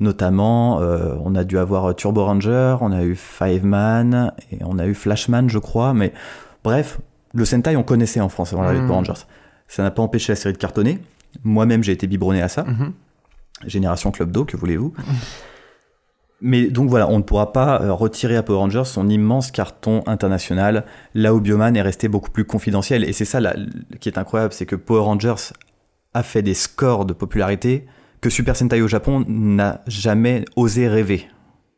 Notamment, 0.00 0.80
euh, 0.80 1.14
on 1.24 1.34
a 1.34 1.42
dû 1.44 1.58
avoir 1.58 1.94
Turbo 1.96 2.24
Ranger, 2.24 2.76
on 2.80 2.92
a 2.92 3.02
eu 3.02 3.16
Fiveman, 3.16 4.32
et 4.52 4.58
on 4.64 4.78
a 4.78 4.86
eu 4.86 4.94
Flashman, 4.94 5.48
je 5.50 5.58
crois. 5.58 5.92
Mais 5.94 6.12
bref, 6.62 7.00
le 7.34 7.44
Sentai, 7.44 7.76
on 7.76 7.82
connaissait 7.82 8.20
en 8.20 8.28
France 8.28 8.52
avant 8.52 8.62
l'arrivée 8.62 8.80
de 8.82 8.84
Mm. 8.84 8.88
Power 8.88 8.98
Rangers. 8.98 9.24
Ça 9.66 9.82
n'a 9.82 9.90
pas 9.90 10.02
empêché 10.02 10.32
la 10.32 10.36
série 10.36 10.52
de 10.52 10.58
cartonner. 10.58 11.00
Moi-même, 11.44 11.82
j'ai 11.82 11.92
été 11.92 12.06
biberonné 12.06 12.42
à 12.42 12.48
ça. 12.48 12.64
Mhm. 12.64 12.92
Génération 13.66 14.10
Club 14.12 14.30
d'eau, 14.30 14.44
que 14.44 14.56
voulez-vous 14.56 14.92
Mais 16.40 16.68
donc 16.68 16.88
voilà, 16.88 17.08
on 17.08 17.18
ne 17.18 17.22
pourra 17.22 17.52
pas 17.52 17.82
euh, 17.82 17.92
retirer 17.92 18.36
à 18.36 18.42
Power 18.42 18.58
Rangers 18.58 18.84
son 18.84 19.08
immense 19.08 19.50
carton 19.50 20.02
international, 20.06 20.84
là 21.14 21.34
où 21.34 21.40
Bioman 21.40 21.76
est 21.76 21.82
resté 21.82 22.08
beaucoup 22.08 22.30
plus 22.30 22.44
confidentiel. 22.44 23.04
Et 23.04 23.12
c'est 23.12 23.24
ça 23.24 23.40
là, 23.40 23.56
qui 24.00 24.08
est 24.08 24.18
incroyable, 24.18 24.52
c'est 24.52 24.66
que 24.66 24.76
Power 24.76 25.00
Rangers 25.00 25.52
a 26.14 26.22
fait 26.22 26.42
des 26.42 26.54
scores 26.54 27.04
de 27.04 27.12
popularité 27.12 27.86
que 28.20 28.30
Super 28.30 28.56
Sentai 28.56 28.80
au 28.82 28.88
Japon 28.88 29.24
n'a 29.28 29.82
jamais 29.86 30.44
osé 30.56 30.88
rêver. 30.88 31.26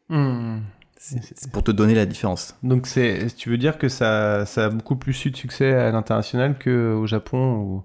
Mm. 0.08 0.58
C'est 0.96 1.50
pour 1.50 1.62
te 1.64 1.70
donner 1.70 1.94
la 1.94 2.04
différence. 2.04 2.56
Donc 2.62 2.86
tu 2.86 3.50
veux 3.50 3.56
dire 3.56 3.78
que 3.78 3.88
ça, 3.88 4.44
ça 4.44 4.66
a 4.66 4.68
beaucoup 4.68 4.96
plus 4.96 5.24
eu 5.24 5.30
de 5.30 5.36
succès 5.36 5.72
à 5.72 5.90
l'international 5.90 6.58
qu'au 6.58 7.06
Japon 7.06 7.54
ou... 7.56 7.84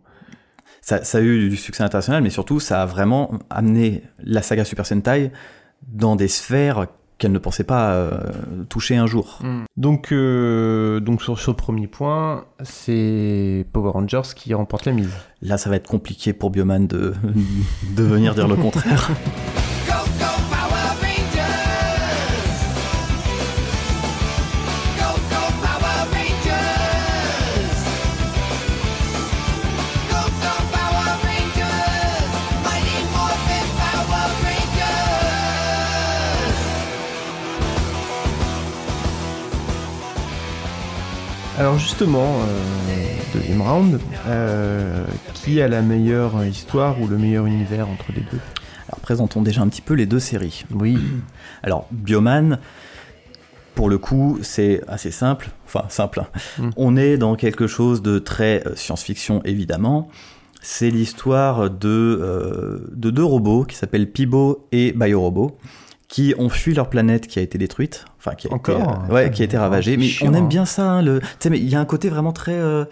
Ça, 0.81 1.03
ça 1.03 1.17
a 1.17 1.21
eu 1.21 1.49
du 1.49 1.57
succès 1.57 1.83
international, 1.83 2.21
mais 2.21 2.29
surtout, 2.29 2.59
ça 2.59 2.83
a 2.83 2.85
vraiment 2.85 3.39
amené 3.49 4.03
la 4.19 4.43
saga 4.43 4.63
Super 4.65 4.85
Sentai 4.85 5.31
dans 5.87 6.15
des 6.15 6.27
sphères 6.27 6.87
qu'elle 7.17 7.31
ne 7.31 7.39
pensait 7.39 7.63
pas 7.63 7.93
euh, 7.93 8.19
toucher 8.67 8.97
un 8.97 9.07
jour. 9.07 9.39
Donc, 9.77 10.11
euh, 10.11 10.99
donc 10.99 11.21
sur 11.21 11.39
ce 11.39 11.51
premier 11.51 11.87
point, 11.87 12.45
c'est 12.63 13.65
Power 13.71 13.91
Rangers 13.91 14.33
qui 14.35 14.53
remporte 14.53 14.85
la 14.85 14.91
mise. 14.91 15.13
Là, 15.41 15.57
ça 15.57 15.69
va 15.69 15.77
être 15.77 15.87
compliqué 15.87 16.33
pour 16.33 16.49
Bioman 16.49 16.87
de, 16.87 17.13
de 17.95 18.03
venir 18.03 18.35
dire 18.35 18.47
le 18.47 18.55
contraire. 18.55 19.11
justement, 41.97 42.41
euh, 42.41 43.39
deuxième 43.39 43.61
round, 43.61 44.01
euh, 44.27 45.05
qui 45.33 45.61
a 45.61 45.69
la 45.69 45.81
meilleure 45.81 46.43
histoire 46.43 47.01
ou 47.01 47.07
le 47.07 47.17
meilleur 47.17 47.45
univers 47.45 47.87
entre 47.87 48.11
les 48.13 48.19
deux? 48.19 48.39
Alors, 48.89 48.99
présentons 48.99 49.41
déjà 49.41 49.61
un 49.61 49.69
petit 49.69 49.81
peu 49.81 49.93
les 49.93 50.05
deux 50.05 50.19
séries. 50.19 50.65
Oui. 50.73 50.97
Alors, 51.63 51.87
Bioman, 51.91 52.59
pour 53.75 53.87
le 53.87 53.97
coup, 53.97 54.39
c'est 54.41 54.81
assez 54.89 55.09
simple. 55.09 55.51
Enfin, 55.67 55.85
simple. 55.87 56.19
hein. 56.19 56.27
Mm. 56.57 56.69
On 56.75 56.97
est 56.97 57.17
dans 57.17 57.37
quelque 57.37 57.65
chose 57.65 58.01
de 58.01 58.19
très 58.19 58.67
euh, 58.67 58.75
science-fiction, 58.75 59.41
évidemment. 59.45 60.09
C'est 60.61 60.89
l'histoire 60.89 61.69
de, 61.69 61.87
euh, 61.87 62.79
de 62.91 63.09
deux 63.09 63.23
robots 63.23 63.63
qui 63.63 63.77
s'appellent 63.77 64.11
Pibo 64.11 64.67
et 64.73 64.91
Biorobo, 64.91 65.57
qui 66.15 66.33
ont 66.37 66.47
fui 66.47 66.73
leur 66.73 66.89
planète 66.89 67.27
qui 67.27 67.39
a 67.39 67.41
été 67.41 67.57
détruite. 67.57 68.05
Enfin, 68.17 68.35
qui 68.35 68.47
a 68.47 68.53
Encore 68.53 68.79
été, 68.79 69.11
euh, 69.11 69.13
ouais, 69.13 69.31
qui 69.31 69.41
a 69.41 69.45
été 69.45 69.57
ravagée. 69.57 69.97
Mais 69.97 70.07
chiant, 70.07 70.29
on 70.29 70.33
aime 70.33 70.45
hein. 70.45 70.47
bien 70.47 70.63
ça. 70.63 70.89
hein, 70.89 71.01
le... 71.01 71.19
Tu 71.19 71.27
sais, 71.39 71.49
mais 71.49 71.59
il 71.59 71.67
y 71.67 71.75
a 71.75 71.79
un 71.81 71.85
côté 71.85 72.07
vraiment 72.07 72.31
très, 72.31 72.53
euh, 72.53 72.85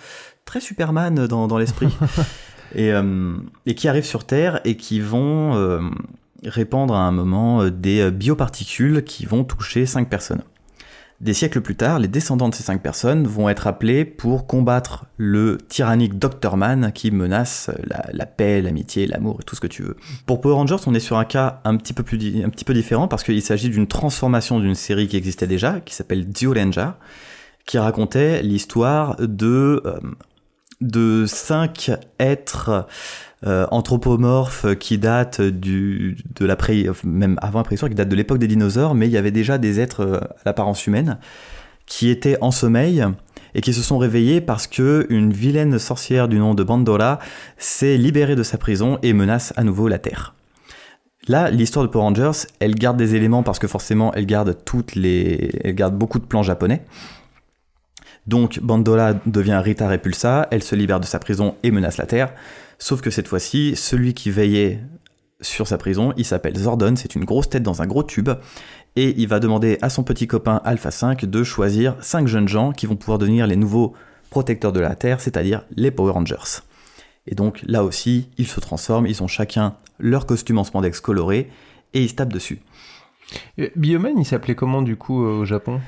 très 0.44 0.60
Superman 0.60 1.25
dans, 1.27 1.48
dans 1.48 1.58
l'esprit. 1.58 1.88
et, 2.75 2.92
euh, 2.92 3.38
et 3.65 3.75
qui 3.75 3.88
arrivent 3.88 4.03
sur 4.03 4.25
Terre 4.25 4.60
et 4.65 4.75
qui 4.75 5.00
vont 5.00 5.56
euh, 5.56 5.80
répandre 6.44 6.96
à 6.96 7.00
un 7.00 7.13
moment 7.13 7.70
des 7.70 8.12
bioparticules 8.12 9.06
qui 9.06 9.25
vont 9.25 9.46
toucher 9.46 9.86
cinq 9.86 10.10
personnes. 10.10 10.44
Des 11.24 11.34
siècles 11.34 11.62
plus 11.62 11.77
tard, 11.77 12.00
les 12.00 12.10
descendants 12.10 12.50
de 12.50 12.53
ces 12.53 12.63
cinq 12.63 12.84
personnes 12.84 13.25
vont 13.25 13.48
être 13.48 13.65
appelés 13.65 14.03
pour 14.03 14.46
combattre 14.46 15.06
le 15.15 15.58
tyrannique 15.70 16.20
Dr. 16.20 16.58
Man 16.58 16.92
qui 16.94 17.12
menace 17.12 17.72
la, 18.12 18.25
paix, 18.25 18.62
l'amitié, 18.62 19.08
l'amour 19.08 19.38
et 19.39 19.44
tout 19.46 19.56
ce 19.56 19.62
que 19.62 19.68
tu 19.68 19.84
veux. 19.84 19.96
Pour 20.25 20.42
Power 20.42 20.56
Rangers, 20.56 20.84
on 20.86 20.94
est 20.94 21.00
sur 21.00 21.18
un 21.18 21.24
cas 21.24 21.62
un 21.63 21.77
petit 21.77 21.94
peu, 21.94 22.74
différent 22.74 23.08
parce 23.08 23.24
qu'il 23.24 23.42
s'agit 23.42 23.70
d'une 23.70 23.88
transformation 23.88 24.60
d'une 24.60 24.75
série 24.75 25.08
qui 25.08 25.15
existait 25.15 25.48
déjà, 25.48 25.80
qui 25.80 25.96
s'appelle 25.96 26.27
Zyuranger, 26.36 26.89
qui 27.65 27.77
racontait 27.77 28.44
l'histoire 28.44 29.15
de, 29.18 29.82
euh, 29.86 30.00
de 30.82 31.24
cinq 31.25 31.89
êtres 32.20 32.86
euh, 33.45 33.65
anthropomorphes 33.71 34.75
qui 34.75 34.97
datent 34.97 35.41
du, 35.41 36.17
de 36.35 36.45
la 36.45 36.57
même 37.03 37.38
avant 37.41 37.59
la 37.59 37.63
préhistoire, 37.63 37.89
qui 37.89 37.95
datent 37.95 38.09
de 38.09 38.15
l'époque 38.15 38.39
des 38.39 38.47
dinosaures, 38.47 38.95
mais 38.95 39.07
il 39.07 39.12
y 39.12 39.17
avait 39.17 39.31
déjà 39.31 39.57
des 39.57 39.79
êtres 39.79 40.01
euh, 40.01 40.17
à 40.17 40.41
l'apparence 40.45 40.88
humaine 40.88 41.17
qui 41.85 42.09
étaient 42.09 42.38
en 42.41 42.51
sommeil 42.51 43.05
et 43.55 43.62
qui 43.62 43.73
se 43.73 43.81
sont 43.81 43.97
réveillés 43.97 44.41
parce 44.41 44.67
que 44.67 45.05
une 45.09 45.33
vilaine 45.33 45.77
sorcière 45.77 46.27
du 46.27 46.39
nom 46.39 46.53
de 46.55 46.63
Bandora 46.63 47.19
s'est 47.57 47.97
libérée 47.97 48.35
de 48.35 48.43
sa 48.43 48.57
prison 48.57 48.97
et 49.03 49.13
menace 49.13 49.53
à 49.57 49.63
nouveau 49.63 49.88
la 49.88 50.00
Terre. 50.00 50.33
Là, 51.27 51.50
l'histoire 51.50 51.85
de 51.85 51.91
Power 51.91 52.03
Rangers, 52.03 52.47
elle 52.59 52.75
garde 52.75 52.97
des 52.97 53.15
éléments 53.15 53.43
parce 53.43 53.59
que 53.59 53.67
forcément, 53.67 54.13
elle 54.13 54.25
garde 54.25 54.57
toutes 54.65 54.95
les, 54.95 55.51
elle 55.63 55.75
garde 55.75 55.95
beaucoup 55.95 56.19
de 56.19 56.25
plans 56.25 56.43
japonais. 56.43 56.83
Donc, 58.27 58.59
Bandola 58.62 59.15
devient 59.25 59.62
Rita 59.63 59.88
Repulsa, 59.88 60.47
elle 60.51 60.63
se 60.63 60.75
libère 60.75 61.00
de 61.00 61.05
sa 61.05 61.19
prison 61.19 61.55
et 61.63 61.71
menace 61.71 61.97
la 61.97 62.05
Terre. 62.05 62.33
Sauf 62.83 62.99
que 62.99 63.11
cette 63.11 63.29
fois-ci, 63.29 63.77
celui 63.77 64.13
qui 64.13 64.29
veillait 64.29 64.81
sur 65.39 65.69
sa 65.69 65.77
prison, 65.77 66.11
il 66.17 66.25
s'appelle 66.25 66.57
Zordon, 66.57 66.95
c'est 66.97 67.15
une 67.15 67.23
grosse 67.23 67.47
tête 67.47 67.63
dans 67.63 67.81
un 67.81 67.87
gros 67.87 68.03
tube, 68.03 68.29
et 68.97 69.15
il 69.17 69.29
va 69.29 69.39
demander 69.39 69.77
à 69.81 69.89
son 69.89 70.03
petit 70.03 70.27
copain 70.27 70.59
Alpha 70.65 70.91
5 70.91 71.23
de 71.23 71.43
choisir 71.45 71.95
5 72.01 72.27
jeunes 72.27 72.49
gens 72.49 72.73
qui 72.73 72.85
vont 72.85 72.97
pouvoir 72.97 73.19
devenir 73.19 73.47
les 73.47 73.55
nouveaux 73.55 73.93
protecteurs 74.29 74.73
de 74.73 74.81
la 74.81 74.95
Terre, 74.95 75.21
c'est-à-dire 75.21 75.63
les 75.77 75.91
Power 75.91 76.11
Rangers. 76.11 76.59
Et 77.25 77.35
donc 77.35 77.61
là 77.65 77.85
aussi, 77.85 78.27
ils 78.37 78.47
se 78.47 78.59
transforment, 78.59 79.07
ils 79.07 79.23
ont 79.23 79.29
chacun 79.29 79.77
leur 79.97 80.25
costume 80.25 80.57
en 80.57 80.65
spandex 80.65 80.99
coloré, 80.99 81.49
et 81.93 82.01
ils 82.03 82.09
se 82.09 82.15
tapent 82.15 82.33
dessus. 82.33 82.59
Euh, 83.59 83.69
Bioman, 83.77 84.17
il 84.17 84.25
s'appelait 84.25 84.55
comment 84.55 84.81
du 84.81 84.97
coup 84.97 85.23
euh, 85.23 85.39
au 85.39 85.45
Japon? 85.45 85.79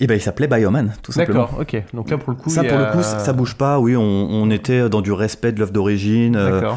Et 0.00 0.06
ben 0.06 0.14
il 0.14 0.20
s'appelait 0.20 0.46
Bioman, 0.46 0.94
tout 1.02 1.12
simplement. 1.12 1.42
D'accord, 1.46 1.60
ok. 1.60 1.82
Donc 1.92 2.10
là 2.10 2.18
pour 2.18 2.30
le 2.30 2.36
coup, 2.36 2.50
Ça 2.50 2.62
pour 2.64 2.78
a- 2.78 2.86
le 2.86 2.92
coup, 2.92 3.02
ça 3.02 3.18
ça 3.18 3.32
bouge 3.32 3.54
pas, 3.56 3.78
oui, 3.80 3.96
on, 3.96 4.02
on 4.02 4.50
était 4.50 4.88
dans 4.88 5.00
du 5.00 5.12
respect 5.12 5.52
de 5.52 5.58
l'œuvre 5.58 5.72
d'origine. 5.72 6.36
euh, 6.36 6.72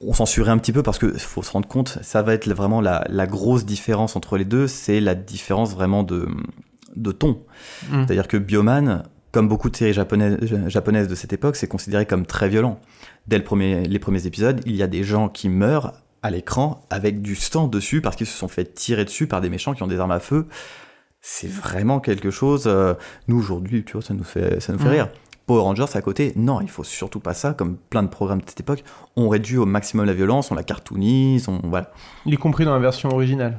on 0.00 0.12
censurait 0.12 0.50
un 0.50 0.58
petit 0.58 0.72
peu 0.72 0.82
parce 0.82 0.98
que 0.98 1.12
faut 1.18 1.42
se 1.42 1.50
rendre 1.50 1.68
compte, 1.68 1.98
ça 2.02 2.22
va 2.22 2.34
être 2.34 2.48
vraiment 2.52 2.80
la, 2.80 3.04
la 3.08 3.26
grosse 3.26 3.64
différence 3.64 4.16
entre 4.16 4.36
les 4.36 4.44
deux, 4.44 4.66
c'est 4.66 5.00
la 5.00 5.14
différence 5.14 5.72
vraiment 5.74 6.02
de, 6.02 6.26
de 6.96 7.12
ton. 7.12 7.40
Mm. 7.90 8.04
C'est-à-dire 8.06 8.28
que 8.28 8.36
Bioman, 8.36 9.02
comme 9.32 9.48
beaucoup 9.48 9.70
de 9.70 9.76
séries 9.76 9.92
japonaises, 9.94 10.38
japonaises 10.68 11.08
de 11.08 11.14
cette 11.14 11.32
époque, 11.32 11.56
c'est 11.56 11.68
considéré 11.68 12.06
comme 12.06 12.26
très 12.26 12.48
violent. 12.48 12.80
Dès 13.28 13.38
le 13.38 13.44
premier, 13.44 13.84
les 13.84 13.98
premiers 13.98 14.26
épisodes, 14.26 14.60
il 14.66 14.76
y 14.76 14.82
a 14.82 14.86
des 14.86 15.04
gens 15.04 15.28
qui 15.28 15.48
meurent 15.48 15.92
à 16.22 16.30
l'écran 16.30 16.86
avec 16.90 17.20
du 17.22 17.34
sang 17.36 17.66
dessus 17.68 18.00
parce 18.00 18.16
qu'ils 18.16 18.26
se 18.26 18.36
sont 18.36 18.48
fait 18.48 18.74
tirer 18.74 19.04
dessus 19.04 19.26
par 19.26 19.40
des 19.40 19.48
méchants 19.50 19.74
qui 19.74 19.82
ont 19.82 19.86
des 19.86 20.00
armes 20.00 20.10
à 20.12 20.20
feu. 20.20 20.46
C'est 21.26 21.50
vraiment 21.50 22.00
quelque 22.00 22.30
chose. 22.30 22.64
euh, 22.66 22.92
nous 23.28 23.38
aujourd'hui, 23.38 23.82
tu 23.82 23.94
vois, 23.94 24.02
ça 24.02 24.12
nous 24.12 24.24
fait, 24.24 24.60
ça 24.60 24.74
nous 24.74 24.78
fait 24.78 24.90
rire. 24.90 25.08
Power 25.46 25.62
Rangers 25.62 25.86
à 25.94 26.02
côté, 26.02 26.34
non, 26.36 26.60
il 26.60 26.68
faut 26.68 26.84
surtout 26.84 27.18
pas 27.18 27.32
ça. 27.32 27.54
Comme 27.54 27.76
plein 27.76 28.02
de 28.02 28.08
programmes 28.08 28.42
de 28.42 28.44
cette 28.46 28.60
époque, 28.60 28.84
on 29.16 29.30
réduit 29.30 29.56
au 29.56 29.64
maximum 29.64 30.04
la 30.04 30.12
violence, 30.12 30.50
on 30.50 30.54
la 30.54 30.62
cartoonise, 30.62 31.48
on 31.48 31.60
voilà. 31.64 31.90
Y 32.26 32.36
compris 32.36 32.66
dans 32.66 32.74
la 32.74 32.78
version 32.78 33.08
originale. 33.08 33.58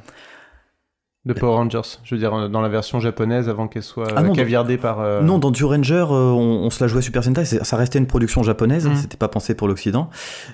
De 1.25 1.33
Power 1.33 1.55
Rangers. 1.55 1.81
Je 2.03 2.13
veux 2.13 2.19
dire, 2.19 2.33
euh, 2.33 2.47
dans 2.49 2.61
la 2.61 2.69
version 2.69 2.99
japonaise, 2.99 3.49
avant 3.49 3.67
qu'elle 3.67 3.81
soit 3.83 4.07
Ah 4.15 4.21
non, 4.21 4.33
caviardée 4.33 4.77
par. 4.77 4.99
euh, 4.99 5.21
Non, 5.21 5.39
dans 5.39 5.49
Duranger, 5.51 6.05
euh, 6.11 6.31
on, 6.31 6.65
on 6.65 6.69
se 6.69 6.83
la 6.83 6.87
jouait 6.87 7.01
Super 7.01 7.23
Sentai, 7.23 7.45
ça 7.45 7.77
restait 7.77 7.97
une 7.99 8.05
production 8.07 8.43
japonaise, 8.43 8.87
Mhm. 8.87 8.95
c'était 8.95 9.17
pas 9.17 9.27
pensé 9.27 9.55
pour 9.55 9.67
l'Occident. 9.67 10.09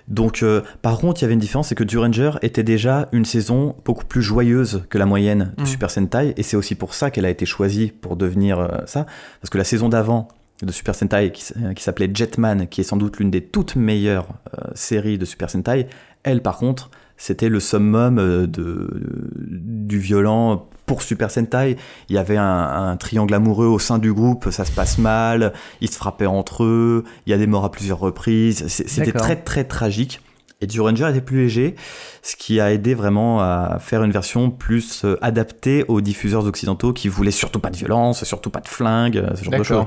Donc, 0.08 0.44
euh, 0.44 0.62
par 0.82 0.98
contre, 1.00 1.20
il 1.22 1.24
y 1.24 1.26
avait 1.26 1.34
une 1.34 1.40
différence, 1.40 1.68
c'est 1.68 1.76
que 1.76 1.84
Duranger 1.84 2.32
était 2.42 2.64
déjà 2.64 3.10
une 3.12 3.26
saison 3.26 3.76
beaucoup 3.84 4.06
plus 4.06 4.22
joyeuse 4.22 4.84
que 4.90 4.98
la 4.98 5.06
moyenne 5.06 5.54
de 5.58 5.62
Mhm. 5.62 5.68
Super 5.68 5.92
Sentai, 5.92 6.34
et 6.38 6.44
c'est 6.44 6.56
aussi 6.56 6.76
pour 6.76 6.94
ça 6.94 7.12
qu'elle 7.12 7.26
a 7.26 7.30
été 7.30 7.46
choisie 7.46 7.92
pour 7.92 8.16
devenir 8.16 8.82
ça, 8.86 9.06
parce 9.42 9.50
que 9.50 9.58
la 9.58 9.64
saison 9.66 9.90
d'avant 9.90 10.30
de 10.64 10.72
Super 10.72 10.94
Sentai, 10.96 11.32
qui, 11.32 11.44
s'appelait 11.84 12.10
Jetman, 12.14 12.68
qui 12.68 12.82
est 12.82 12.84
sans 12.86 12.96
doute 12.96 13.18
l'une 13.18 13.32
des 13.32 13.42
toutes 13.42 13.76
meilleures 13.76 14.28
séries 14.76 15.18
de 15.18 15.26
Super 15.26 15.50
Sentai, 15.50 15.88
elle, 16.24 16.42
par 16.44 16.58
contre, 16.58 16.92
c'était 17.22 17.50
le 17.50 17.60
summum 17.60 18.18
euh, 18.18 18.48
de, 18.48 18.90
du 19.38 20.00
violent 20.00 20.68
pour 20.88 21.04
Super 21.04 21.30
Sentai. 21.30 21.78
Il 22.10 22.16
y 22.16 22.18
avait 22.18 22.38
un, 22.38 22.44
un 22.44 22.98
triangle 22.98 23.36
amoureux 23.36 23.68
au 23.68 23.78
sein 23.78 24.00
du 24.00 24.12
groupe, 24.12 24.50
ça 24.50 24.66
se 24.66 24.72
passe 24.72 24.98
mal, 24.98 25.54
ils 25.82 25.90
se 25.90 25.98
frappaient 25.98 26.26
entre 26.26 26.64
eux, 26.64 27.04
il 27.28 27.30
y 27.30 27.34
a 27.34 27.38
des 27.38 27.46
morts 27.46 27.64
à 27.64 27.70
plusieurs 27.70 28.00
reprises, 28.00 28.68
c'était 28.68 29.12
très 29.12 29.36
très 29.36 29.64
tragique. 29.66 30.20
Et 30.62 30.68
Duranger 30.68 31.10
était 31.10 31.22
plus 31.22 31.44
léger, 31.44 31.76
ce 32.24 32.36
qui 32.36 32.60
a 32.60 32.72
aidé 32.72 32.96
vraiment 32.96 33.40
à 33.40 33.78
faire 33.80 34.04
une 34.04 34.12
version 34.12 34.50
plus 34.50 35.06
euh, 35.06 35.18
adaptée 35.22 35.86
aux 35.88 36.02
diffuseurs 36.02 36.46
occidentaux 36.46 36.92
qui 36.94 37.08
voulaient 37.08 37.32
surtout 37.32 37.60
pas 37.60 37.70
de 37.70 37.78
violence, 37.78 38.24
surtout 38.24 38.50
pas 38.52 38.62
de 38.62 38.68
flingue, 38.68 39.18
euh, 39.18 39.36
ce 39.36 39.44
genre 39.44 39.58
de 39.58 39.64
choses. 39.64 39.86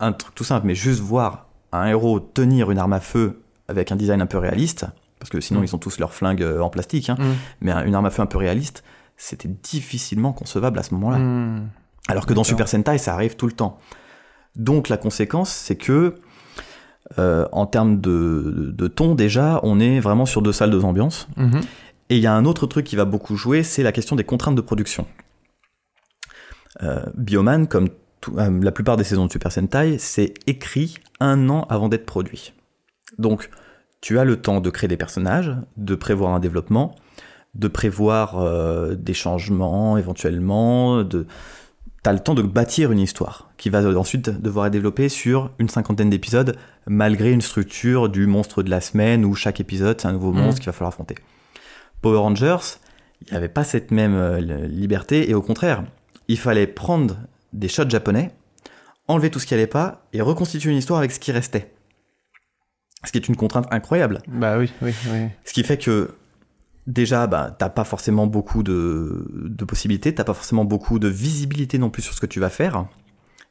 Un 0.00 0.12
truc 0.12 0.34
tout 0.34 0.44
simple, 0.44 0.66
mais 0.66 0.74
juste 0.74 1.00
voir 1.00 1.48
un 1.72 1.86
héros 1.86 2.20
tenir 2.20 2.70
une 2.70 2.78
arme 2.78 2.92
à 2.94 3.00
feu 3.00 3.42
avec 3.66 3.92
un 3.92 3.96
design 3.96 4.20
un 4.20 4.26
peu 4.26 4.38
réaliste, 4.38 4.86
parce 5.18 5.30
que 5.30 5.40
sinon 5.40 5.60
Mm. 5.60 5.64
ils 5.64 5.74
ont 5.74 5.78
tous 5.78 5.98
leurs 5.98 6.12
flingues 6.14 6.42
euh, 6.42 6.60
en 6.60 6.70
plastique, 6.70 7.10
hein, 7.10 7.16
Mm. 7.18 7.24
mais 7.62 7.70
un- 7.72 7.84
une 7.84 7.94
arme 7.94 8.06
à 8.06 8.10
feu 8.10 8.22
un 8.22 8.26
peu 8.26 8.38
réaliste, 8.38 8.84
c'était 9.16 9.48
difficilement 9.48 10.32
concevable 10.32 10.78
à 10.78 10.82
ce 10.82 10.94
moment-là. 10.94 11.18
Hmm. 11.18 11.68
Alors 12.08 12.24
que 12.26 12.32
dans. 12.34 12.44
Super 12.44 12.68
Sentai, 12.68 12.98
ça 12.98 13.12
arrive 13.14 13.36
tout 13.36 13.46
le 13.46 13.52
temps. 13.52 13.78
Donc 14.56 14.88
la 14.88 14.96
conséquence, 14.96 15.50
c'est 15.50 15.76
que 15.76 16.14
euh, 17.18 17.46
en 17.52 17.66
termes 17.66 18.00
de, 18.00 18.70
de 18.76 18.86
ton, 18.86 19.14
déjà, 19.14 19.60
on 19.62 19.80
est 19.80 19.98
vraiment 19.98 20.26
sur 20.26 20.42
deux 20.42 20.52
salles, 20.52 20.70
deux 20.70 20.84
ambiances. 20.84 21.26
Mhm. 21.36 21.60
Et 22.10 22.16
il 22.16 22.22
y 22.22 22.26
a 22.26 22.34
un 22.34 22.44
autre 22.44 22.66
truc 22.66 22.84
qui 22.86 22.96
va 22.96 23.04
beaucoup 23.06 23.34
jouer, 23.36 23.62
c'est 23.62 23.82
la 23.82 23.92
question 23.92 24.14
des 24.16 24.24
contraintes 24.24 24.54
de 24.54 24.60
production. 24.60 25.06
Euh, 26.82 27.04
Bioman, 27.16 27.66
comme 27.66 27.88
tout- 28.20 28.36
euh, 28.38 28.50
la 28.62 28.72
plupart 28.72 28.96
des 28.96 29.04
saisons 29.04 29.26
de 29.26 29.32
Super 29.32 29.50
Sentai, 29.52 29.98
c'est 29.98 30.34
écrit 30.46 30.96
un 31.20 31.48
an 31.48 31.66
avant 31.70 31.88
d'être 31.88 32.06
produit. 32.06 32.52
Donc, 33.18 33.48
tu 34.00 34.18
as 34.18 34.24
le 34.24 34.40
temps 34.40 34.60
de 34.60 34.70
créer 34.70 34.88
des 34.88 34.96
personnages, 34.96 35.54
de 35.76 35.94
prévoir 35.94 36.34
un 36.34 36.40
développement, 36.40 36.94
de 37.54 37.68
prévoir 37.68 38.38
euh, 38.38 38.94
des 38.94 39.14
changements 39.14 39.96
éventuellement, 39.98 41.02
de... 41.02 41.26
tu 42.04 42.10
as 42.10 42.12
le 42.12 42.20
temps 42.20 42.34
de 42.34 42.42
bâtir 42.42 42.92
une 42.92 43.00
histoire 43.00 43.50
qui 43.56 43.70
va 43.70 43.82
ensuite 43.98 44.30
devoir 44.30 44.66
être 44.66 44.72
développée 44.72 45.08
sur 45.08 45.50
une 45.58 45.68
cinquantaine 45.68 46.10
d'épisodes, 46.10 46.56
malgré 46.86 47.32
une 47.32 47.40
structure 47.40 48.08
du 48.08 48.26
monstre 48.26 48.62
de 48.62 48.70
la 48.70 48.80
semaine 48.80 49.24
où 49.24 49.34
chaque 49.34 49.60
épisode 49.60 50.00
c'est 50.00 50.06
un 50.06 50.12
nouveau 50.12 50.32
Mhm. 50.32 50.42
monstre 50.42 50.60
qu'il 50.60 50.66
va 50.66 50.72
falloir 50.72 50.88
affronter. 50.88 51.16
Power 52.00 52.18
Rangers, 52.18 52.78
il 53.26 53.32
n'y 53.32 53.36
avait 53.36 53.48
pas 53.48 53.64
cette 53.64 53.90
même 53.90 54.14
euh, 54.14 54.40
liberté 54.68 55.28
et 55.28 55.34
au 55.34 55.42
contraire, 55.42 55.82
il 56.28 56.38
fallait 56.38 56.68
prendre 56.68 57.16
des 57.52 57.66
shots 57.68 57.88
japonais, 57.88 58.30
enlever 59.08 59.30
tout 59.30 59.40
ce 59.40 59.46
qui 59.46 59.54
allait 59.54 59.66
pas 59.66 60.06
et 60.12 60.20
reconstituer 60.20 60.70
une 60.70 60.76
histoire 60.76 60.98
avec 61.00 61.10
ce 61.10 61.18
qui 61.18 61.32
restait. 61.32 61.72
Ce 63.04 63.12
qui 63.12 63.18
est 63.18 63.28
une 63.28 63.36
contrainte 63.36 63.66
incroyable. 63.70 64.20
Bah 64.26 64.58
oui, 64.58 64.72
oui, 64.82 64.92
oui. 65.12 65.28
Ce 65.44 65.52
qui 65.52 65.62
fait 65.62 65.78
que 65.78 66.14
déjà, 66.86 67.26
bah, 67.26 67.54
t'as 67.56 67.68
pas 67.68 67.84
forcément 67.84 68.26
beaucoup 68.26 68.62
de, 68.62 69.30
de 69.32 69.64
possibilités, 69.64 70.14
t'as 70.14 70.24
pas 70.24 70.34
forcément 70.34 70.64
beaucoup 70.64 70.98
de 70.98 71.08
visibilité 71.08 71.78
non 71.78 71.90
plus 71.90 72.02
sur 72.02 72.14
ce 72.14 72.20
que 72.20 72.26
tu 72.26 72.40
vas 72.40 72.50
faire. 72.50 72.86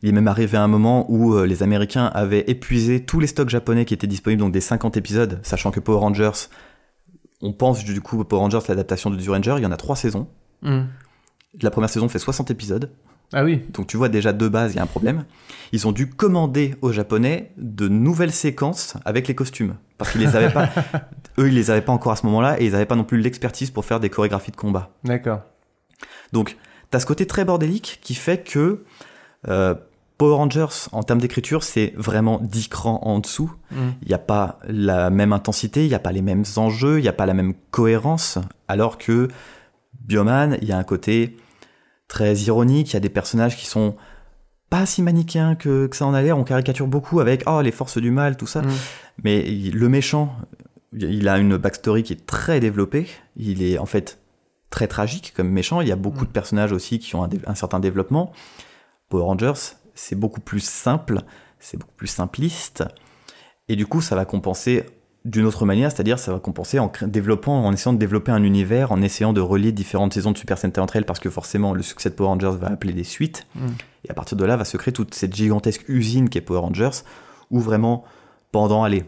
Il 0.03 0.09
est 0.09 0.11
même 0.11 0.27
arrivé 0.27 0.57
à 0.57 0.63
un 0.63 0.67
moment 0.67 1.09
où 1.09 1.33
euh, 1.33 1.45
les 1.45 1.63
Américains 1.63 2.05
avaient 2.05 2.43
épuisé 2.47 3.03
tous 3.03 3.19
les 3.19 3.27
stocks 3.27 3.49
japonais 3.49 3.85
qui 3.85 3.93
étaient 3.93 4.05
disponibles, 4.05 4.41
donc 4.41 4.51
des 4.51 4.61
50 4.61 4.97
épisodes, 4.97 5.39
sachant 5.43 5.71
que 5.71 5.79
Power 5.79 5.99
Rangers, 5.99 6.49
on 7.41 7.53
pense 7.53 7.83
du 7.83 7.99
coup 8.01 8.23
Power 8.23 8.41
Rangers, 8.41 8.59
l'adaptation 8.67 9.09
de 9.09 9.15
Duranger, 9.15 9.55
il 9.57 9.63
y 9.63 9.65
en 9.65 9.71
a 9.71 9.77
trois 9.77 9.95
saisons. 9.95 10.27
Hmm. 10.61 10.85
La 11.61 11.71
première 11.71 11.89
saison 11.89 12.09
fait 12.09 12.19
60 12.19 12.51
épisodes, 12.51 12.91
Ah 13.33 13.43
oui. 13.43 13.61
donc 13.73 13.87
tu 13.87 13.97
vois 13.97 14.09
déjà 14.09 14.31
de 14.31 14.47
base, 14.47 14.73
il 14.73 14.77
y 14.77 14.79
a 14.79 14.83
un 14.83 14.87
problème. 14.87 15.25
Ils 15.73 15.85
ont 15.87 15.91
dû 15.91 16.09
commander 16.09 16.75
aux 16.81 16.91
Japonais 16.91 17.51
de 17.57 17.87
nouvelles 17.87 18.31
séquences 18.31 18.95
avec 19.03 19.27
les 19.27 19.35
costumes. 19.35 19.75
Parce 19.97 20.11
qu'ils 20.11 20.21
les 20.21 20.35
avaient 20.35 20.53
pas. 20.53 20.69
Eux, 21.37 21.47
ils 21.47 21.53
les 21.53 21.69
avaient 21.71 21.81
pas 21.81 21.91
encore 21.91 22.13
à 22.13 22.15
ce 22.15 22.25
moment-là 22.27 22.61
et 22.61 22.65
ils 22.65 22.75
avaient 22.75 22.85
pas 22.85 22.95
non 22.95 23.03
plus 23.03 23.19
l'expertise 23.19 23.71
pour 23.71 23.83
faire 23.83 23.99
des 23.99 24.09
chorégraphies 24.09 24.51
de 24.51 24.55
combat. 24.55 24.91
D'accord. 25.03 25.41
Donc, 26.31 26.57
t'as 26.89 26.99
ce 26.99 27.05
côté 27.05 27.27
très 27.27 27.45
bordélique 27.45 27.99
qui 28.01 28.15
fait 28.15 28.43
que 28.43 28.83
euh, 29.47 29.75
Power 30.17 30.35
Rangers, 30.35 30.89
en 30.93 31.03
termes 31.03 31.19
d'écriture, 31.19 31.63
c'est 31.63 31.93
vraiment 31.95 32.39
10 32.41 32.69
crans 32.69 32.99
en 33.03 33.19
dessous. 33.19 33.51
Hmm. 33.71 33.91
Il 34.01 34.07
n'y 34.07 34.13
a 34.13 34.19
pas 34.19 34.59
la 34.67 35.09
même 35.09 35.33
intensité, 35.33 35.85
il 35.85 35.89
n'y 35.89 35.95
a 35.95 35.99
pas 35.99 36.11
les 36.11 36.21
mêmes 36.23 36.45
enjeux, 36.55 36.99
il 36.99 37.03
n'y 37.03 37.07
a 37.07 37.13
pas 37.13 37.25
la 37.25 37.33
même 37.33 37.53
cohérence. 37.71 38.39
Alors 38.67 38.97
que 38.97 39.27
Bioman, 40.01 40.57
il 40.61 40.67
y 40.67 40.71
a 40.71 40.77
un 40.77 40.83
côté 40.83 41.37
très 42.07 42.35
ironique, 42.35 42.91
il 42.91 42.93
y 42.93 42.97
a 42.97 43.01
des 43.01 43.09
personnages 43.09 43.57
qui 43.57 43.65
sont 43.65 43.95
pas 44.69 44.85
si 44.85 45.01
manichéens 45.01 45.55
que, 45.55 45.87
que 45.87 45.95
ça 45.95 46.05
en 46.05 46.13
a 46.13 46.21
l'air. 46.21 46.37
On 46.37 46.43
caricature 46.43 46.87
beaucoup 46.87 47.19
avec 47.19 47.43
oh, 47.47 47.61
les 47.61 47.71
forces 47.71 47.97
du 47.97 48.11
mal, 48.11 48.37
tout 48.37 48.47
ça. 48.47 48.61
Mm. 48.61 48.71
Mais 49.23 49.43
le 49.43 49.89
méchant, 49.89 50.35
il 50.93 51.27
a 51.27 51.37
une 51.37 51.57
backstory 51.57 52.03
qui 52.03 52.13
est 52.13 52.25
très 52.25 52.59
développée. 52.59 53.07
Il 53.35 53.63
est 53.63 53.77
en 53.77 53.85
fait 53.85 54.19
très 54.69 54.87
tragique 54.87 55.33
comme 55.35 55.49
méchant. 55.49 55.81
Il 55.81 55.87
y 55.87 55.91
a 55.91 55.95
beaucoup 55.95 56.25
de 56.25 56.31
personnages 56.31 56.71
aussi 56.71 56.99
qui 56.99 57.15
ont 57.15 57.23
un, 57.23 57.29
un 57.45 57.55
certain 57.55 57.79
développement. 57.79 58.31
Power 59.09 59.23
Rangers, 59.23 59.75
c'est 59.95 60.15
beaucoup 60.15 60.41
plus 60.41 60.63
simple, 60.63 61.21
c'est 61.59 61.77
beaucoup 61.77 61.95
plus 61.95 62.07
simpliste. 62.07 62.83
Et 63.69 63.75
du 63.75 63.85
coup, 63.85 64.01
ça 64.01 64.15
va 64.15 64.25
compenser 64.25 64.85
d'une 65.27 65.45
autre 65.45 65.65
manière, 65.65 65.91
c'est-à-dire 65.91 66.17
ça 66.19 66.31
va 66.33 66.39
compenser 66.39 66.79
en 66.79 66.91
développant, 67.03 67.63
en 67.65 67.73
essayant 67.73 67.93
de 67.93 67.99
développer 67.99 68.31
un 68.31 68.41
univers, 68.43 68.91
en 68.91 69.01
essayant 69.01 69.33
de 69.33 69.41
relier 69.41 69.71
différentes 69.71 70.13
saisons 70.13 70.31
de 70.31 70.37
Super 70.37 70.57
Sentai 70.57 70.79
entre 70.81 70.95
elles, 70.95 71.05
parce 71.05 71.19
que 71.19 71.29
forcément 71.29 71.73
le 71.73 71.81
succès 71.83 72.09
de 72.09 72.15
Power 72.15 72.29
Rangers 72.29 72.53
va 72.59 72.67
appeler 72.67 72.93
des 72.93 73.03
suites. 73.03 73.45
Mm. 73.55 73.67
Et 74.05 74.09
à 74.09 74.13
partir 74.13 74.37
de 74.37 74.45
là, 74.45 74.55
va 74.55 74.63
se 74.65 74.77
créer 74.77 74.93
toute 74.93 75.13
cette 75.13 75.35
gigantesque 75.35 75.83
usine 75.89 76.29
qu'est 76.29 76.41
Power 76.41 76.59
Rangers, 76.61 77.01
où 77.51 77.59
vraiment, 77.59 78.05
pendant, 78.51 78.83
allez, 78.83 79.03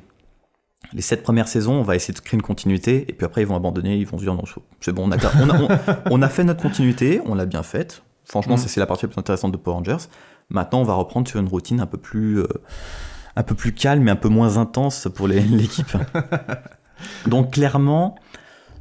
les 0.93 1.01
sept 1.01 1.23
premières 1.23 1.47
saisons, 1.47 1.73
on 1.73 1.83
va 1.83 1.95
essayer 1.95 2.13
de 2.13 2.19
créer 2.19 2.35
une 2.37 2.41
continuité, 2.41 3.05
et 3.09 3.13
puis 3.13 3.25
après 3.25 3.41
ils 3.41 3.47
vont 3.47 3.55
abandonner, 3.55 3.97
ils 3.97 4.05
vont 4.07 4.17
se 4.17 4.23
dire 4.23 4.33
non, 4.33 4.43
c'est 4.81 4.91
bon, 4.91 5.07
on 5.07 5.11
a, 5.11 5.17
on 5.41 5.49
a, 5.49 5.61
on- 5.61 5.67
on 6.11 6.21
a 6.21 6.29
fait 6.29 6.43
notre 6.43 6.61
continuité, 6.61 7.21
on 7.25 7.35
l'a 7.35 7.45
bien 7.45 7.63
faite. 7.63 8.03
Franchement, 8.25 8.55
Mm. 8.55 8.59
ça, 8.59 8.67
c'est 8.67 8.79
la 8.79 8.85
partie 8.85 9.05
la 9.05 9.09
plus 9.11 9.19
intéressante 9.19 9.51
de 9.51 9.57
Power 9.57 9.75
Rangers. 9.77 10.05
Maintenant, 10.49 10.81
on 10.81 10.83
va 10.83 10.93
reprendre 10.95 11.27
sur 11.27 11.39
une 11.39 11.47
routine 11.47 11.79
un 11.79 11.85
peu 11.85 11.97
plus, 11.97 12.39
euh, 12.39 12.47
un 13.39 13.43
peu 13.43 13.55
plus 13.55 13.71
calme 13.71 14.05
et 14.07 14.11
un 14.11 14.17
peu 14.17 14.27
moins 14.27 14.57
intense 14.57 15.07
pour 15.15 15.27
l'équipe. 15.29 15.97
Donc 17.27 17.53
clairement, 17.53 18.15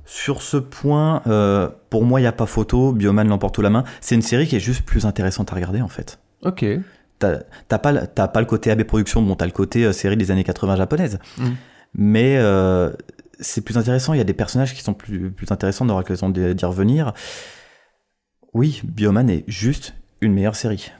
sur 0.04 0.42
ce 0.42 0.56
point, 0.56 1.22
euh, 1.28 1.68
pour 1.90 2.04
moi, 2.04 2.18
il 2.18 2.24
n'y 2.24 2.28
a 2.28 2.32
pas 2.32 2.46
photo. 2.46 2.92
Bioman 2.92 3.28
l'emporte 3.28 3.54
tout 3.54 3.62
la 3.62 3.70
main. 3.70 3.84
C'est 4.00 4.16
une 4.16 4.22
série 4.22 4.48
qui 4.48 4.56
est 4.56 4.60
juste 4.60 4.82
plus 4.82 5.06
intéressante 5.06 5.52
à 5.52 5.54
regarder 5.54 5.80
en 5.80 5.88
fait. 5.88 6.18
Ok. 6.42 6.64
T'as 7.20 7.78
pas, 7.78 8.06
pas 8.28 8.40
le 8.40 8.46
côté 8.46 8.70
AB 8.70 8.84
Production, 8.84 9.22
bon, 9.22 9.34
t'as 9.34 9.46
le 9.46 9.52
côté 9.52 9.84
euh, 9.84 9.92
série 9.92 10.16
des 10.16 10.30
années 10.30 10.44
80 10.44 10.76
japonaise. 10.76 11.18
Mm. 11.36 11.48
Mais 11.94 12.36
euh, 12.38 12.90
c'est 13.38 13.60
plus 13.60 13.78
intéressant. 13.78 14.12
Il 14.12 14.18
y 14.18 14.20
a 14.20 14.24
des 14.24 14.34
personnages 14.34 14.74
qui 14.74 14.82
sont 14.82 14.94
plus, 14.94 15.30
plus 15.30 15.50
intéressants, 15.50 15.86
on 15.86 15.88
aura 15.88 16.00
l'occasion 16.00 16.30
d'y 16.30 16.64
revenir. 16.64 17.12
Oui, 18.54 18.80
Bioman 18.84 19.30
est 19.30 19.44
juste 19.46 19.94
une 20.20 20.32
meilleure 20.32 20.56
série. 20.56 20.90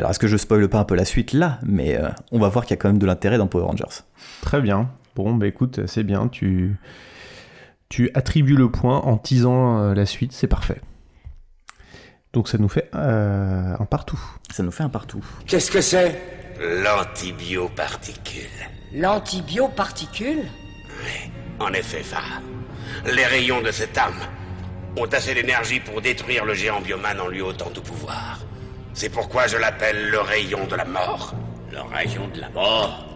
Alors, 0.00 0.12
est-ce 0.12 0.18
que 0.18 0.28
je 0.28 0.38
spoile 0.38 0.66
pas 0.66 0.78
un 0.78 0.84
peu 0.84 0.94
la 0.94 1.04
suite 1.04 1.34
là 1.34 1.58
Mais 1.62 1.94
euh, 1.94 2.08
on 2.32 2.38
va 2.38 2.48
voir 2.48 2.64
qu'il 2.64 2.74
y 2.74 2.78
a 2.78 2.80
quand 2.80 2.88
même 2.88 2.96
de 2.96 3.04
l'intérêt 3.04 3.36
dans 3.36 3.46
Power 3.46 3.64
Rangers. 3.64 4.00
Très 4.40 4.62
bien. 4.62 4.88
Bon, 5.14 5.34
bah 5.34 5.46
écoute, 5.46 5.86
c'est 5.86 6.04
bien. 6.04 6.28
Tu, 6.28 6.76
tu 7.90 8.10
attribues 8.14 8.56
le 8.56 8.70
point 8.70 8.96
en 9.00 9.18
teasant 9.18 9.78
euh, 9.78 9.94
la 9.94 10.06
suite, 10.06 10.32
c'est 10.32 10.46
parfait. 10.46 10.80
Donc 12.32 12.48
ça 12.48 12.56
nous 12.56 12.70
fait 12.70 12.88
euh, 12.94 13.74
un 13.78 13.84
partout. 13.84 14.18
Ça 14.50 14.62
nous 14.62 14.70
fait 14.70 14.84
un 14.84 14.88
partout. 14.88 15.22
Qu'est-ce 15.46 15.70
que 15.70 15.82
c'est? 15.82 16.18
L'antibioparticule. 16.82 18.44
L'antibioparticule? 18.94 20.44
En 21.58 21.74
effet. 21.74 22.04
Les 23.04 23.26
rayons 23.26 23.60
de 23.60 23.70
cette 23.70 23.98
arme 23.98 24.22
ont 24.96 25.04
assez 25.12 25.34
d'énergie 25.34 25.80
pour 25.80 26.00
détruire 26.00 26.46
le 26.46 26.54
géant 26.54 26.80
bioman 26.80 27.20
en 27.20 27.28
lui 27.28 27.42
ôtant 27.42 27.68
tout 27.68 27.82
pouvoir. 27.82 28.40
C'est 28.94 29.08
pourquoi 29.08 29.46
je 29.46 29.56
l'appelle 29.56 30.10
le 30.10 30.20
rayon 30.20 30.66
de 30.66 30.76
la 30.76 30.84
mort. 30.84 31.34
Le 31.72 31.80
rayon 31.80 32.28
de 32.34 32.40
la 32.40 32.48
mort 32.50 33.06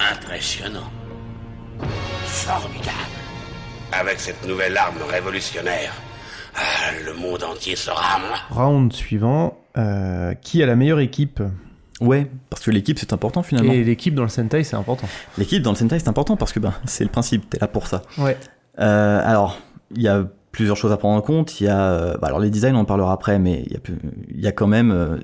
Impressionnant. 0.00 0.90
Formidable. 2.24 2.92
Avec 3.92 4.18
cette 4.20 4.46
nouvelle 4.46 4.76
arme 4.76 4.96
révolutionnaire, 5.08 5.92
ah, 6.54 6.90
le 7.04 7.14
monde 7.14 7.42
entier 7.44 7.76
sera 7.76 8.16
à 8.16 8.18
moi. 8.18 8.36
Round 8.50 8.92
suivant. 8.92 9.58
euh, 9.78 10.32
qui 10.34 10.62
a 10.62 10.66
la 10.66 10.74
meilleure 10.74 11.00
équipe? 11.00 11.42
Ouais, 12.00 12.26
parce 12.50 12.62
que 12.62 12.70
l'équipe 12.70 12.98
c'est 12.98 13.12
important 13.12 13.42
finalement. 13.42 13.72
Et 13.72 13.84
l'équipe 13.84 14.14
dans 14.14 14.22
le 14.22 14.28
Sentai, 14.28 14.64
c'est 14.64 14.76
important. 14.76 15.06
L'équipe 15.38 15.62
dans 15.62 15.70
le 15.70 15.76
Sentai 15.76 15.98
c'est 15.98 16.08
important 16.08 16.36
parce 16.36 16.52
que 16.52 16.60
ben, 16.60 16.74
c'est 16.86 17.04
le 17.04 17.10
principe, 17.10 17.48
t'es 17.50 17.58
là 17.58 17.68
pour 17.68 17.86
ça. 17.86 18.02
Ouais. 18.18 18.36
Euh, 18.78 19.20
alors, 19.24 19.58
il 19.94 20.02
y 20.02 20.08
a 20.08 20.24
plusieurs 20.56 20.76
choses 20.76 20.90
à 20.90 20.96
prendre 20.96 21.16
en 21.16 21.20
compte. 21.20 21.60
Il 21.60 21.64
y 21.64 21.68
a, 21.68 21.78
euh, 21.80 22.16
bah, 22.18 22.28
alors 22.28 22.40
les 22.40 22.50
designs, 22.50 22.74
on 22.74 22.80
en 22.80 22.84
parlera 22.84 23.12
après, 23.12 23.38
mais 23.38 23.62
il 23.66 23.72
y 23.72 23.76
a, 23.76 23.78
plus- 23.80 23.98
il 24.34 24.40
y 24.40 24.46
a 24.46 24.52
quand 24.52 24.66
même 24.66 24.90
euh, 24.90 25.18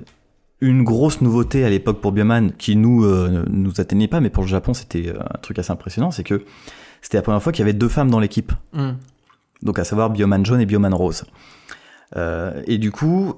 une 0.61 0.83
grosse 0.83 1.21
nouveauté 1.21 1.65
à 1.65 1.69
l'époque 1.69 1.99
pour 1.99 2.11
Bioman 2.11 2.51
qui 2.51 2.75
nous 2.75 3.03
euh, 3.03 3.43
ne 3.49 3.57
nous 3.57 3.81
atteignait 3.81 4.07
pas, 4.07 4.21
mais 4.21 4.29
pour 4.29 4.43
le 4.43 4.49
Japon, 4.49 4.73
c'était 4.73 5.09
euh, 5.09 5.19
un 5.19 5.37
truc 5.41 5.57
assez 5.59 5.71
impressionnant, 5.71 6.11
c'est 6.11 6.23
que 6.23 6.45
c'était 7.01 7.17
la 7.17 7.23
première 7.23 7.41
fois 7.41 7.51
qu'il 7.51 7.61
y 7.61 7.67
avait 7.67 7.73
deux 7.73 7.89
femmes 7.89 8.11
dans 8.11 8.19
l'équipe. 8.19 8.53
Mm. 8.73 8.91
Donc 9.63 9.79
à 9.79 9.83
savoir 9.83 10.11
Bioman 10.11 10.45
jaune 10.45 10.61
et 10.61 10.65
Bioman 10.65 10.93
rose. 10.93 11.25
Euh, 12.15 12.61
et 12.67 12.77
du 12.77 12.91
coup, 12.91 13.33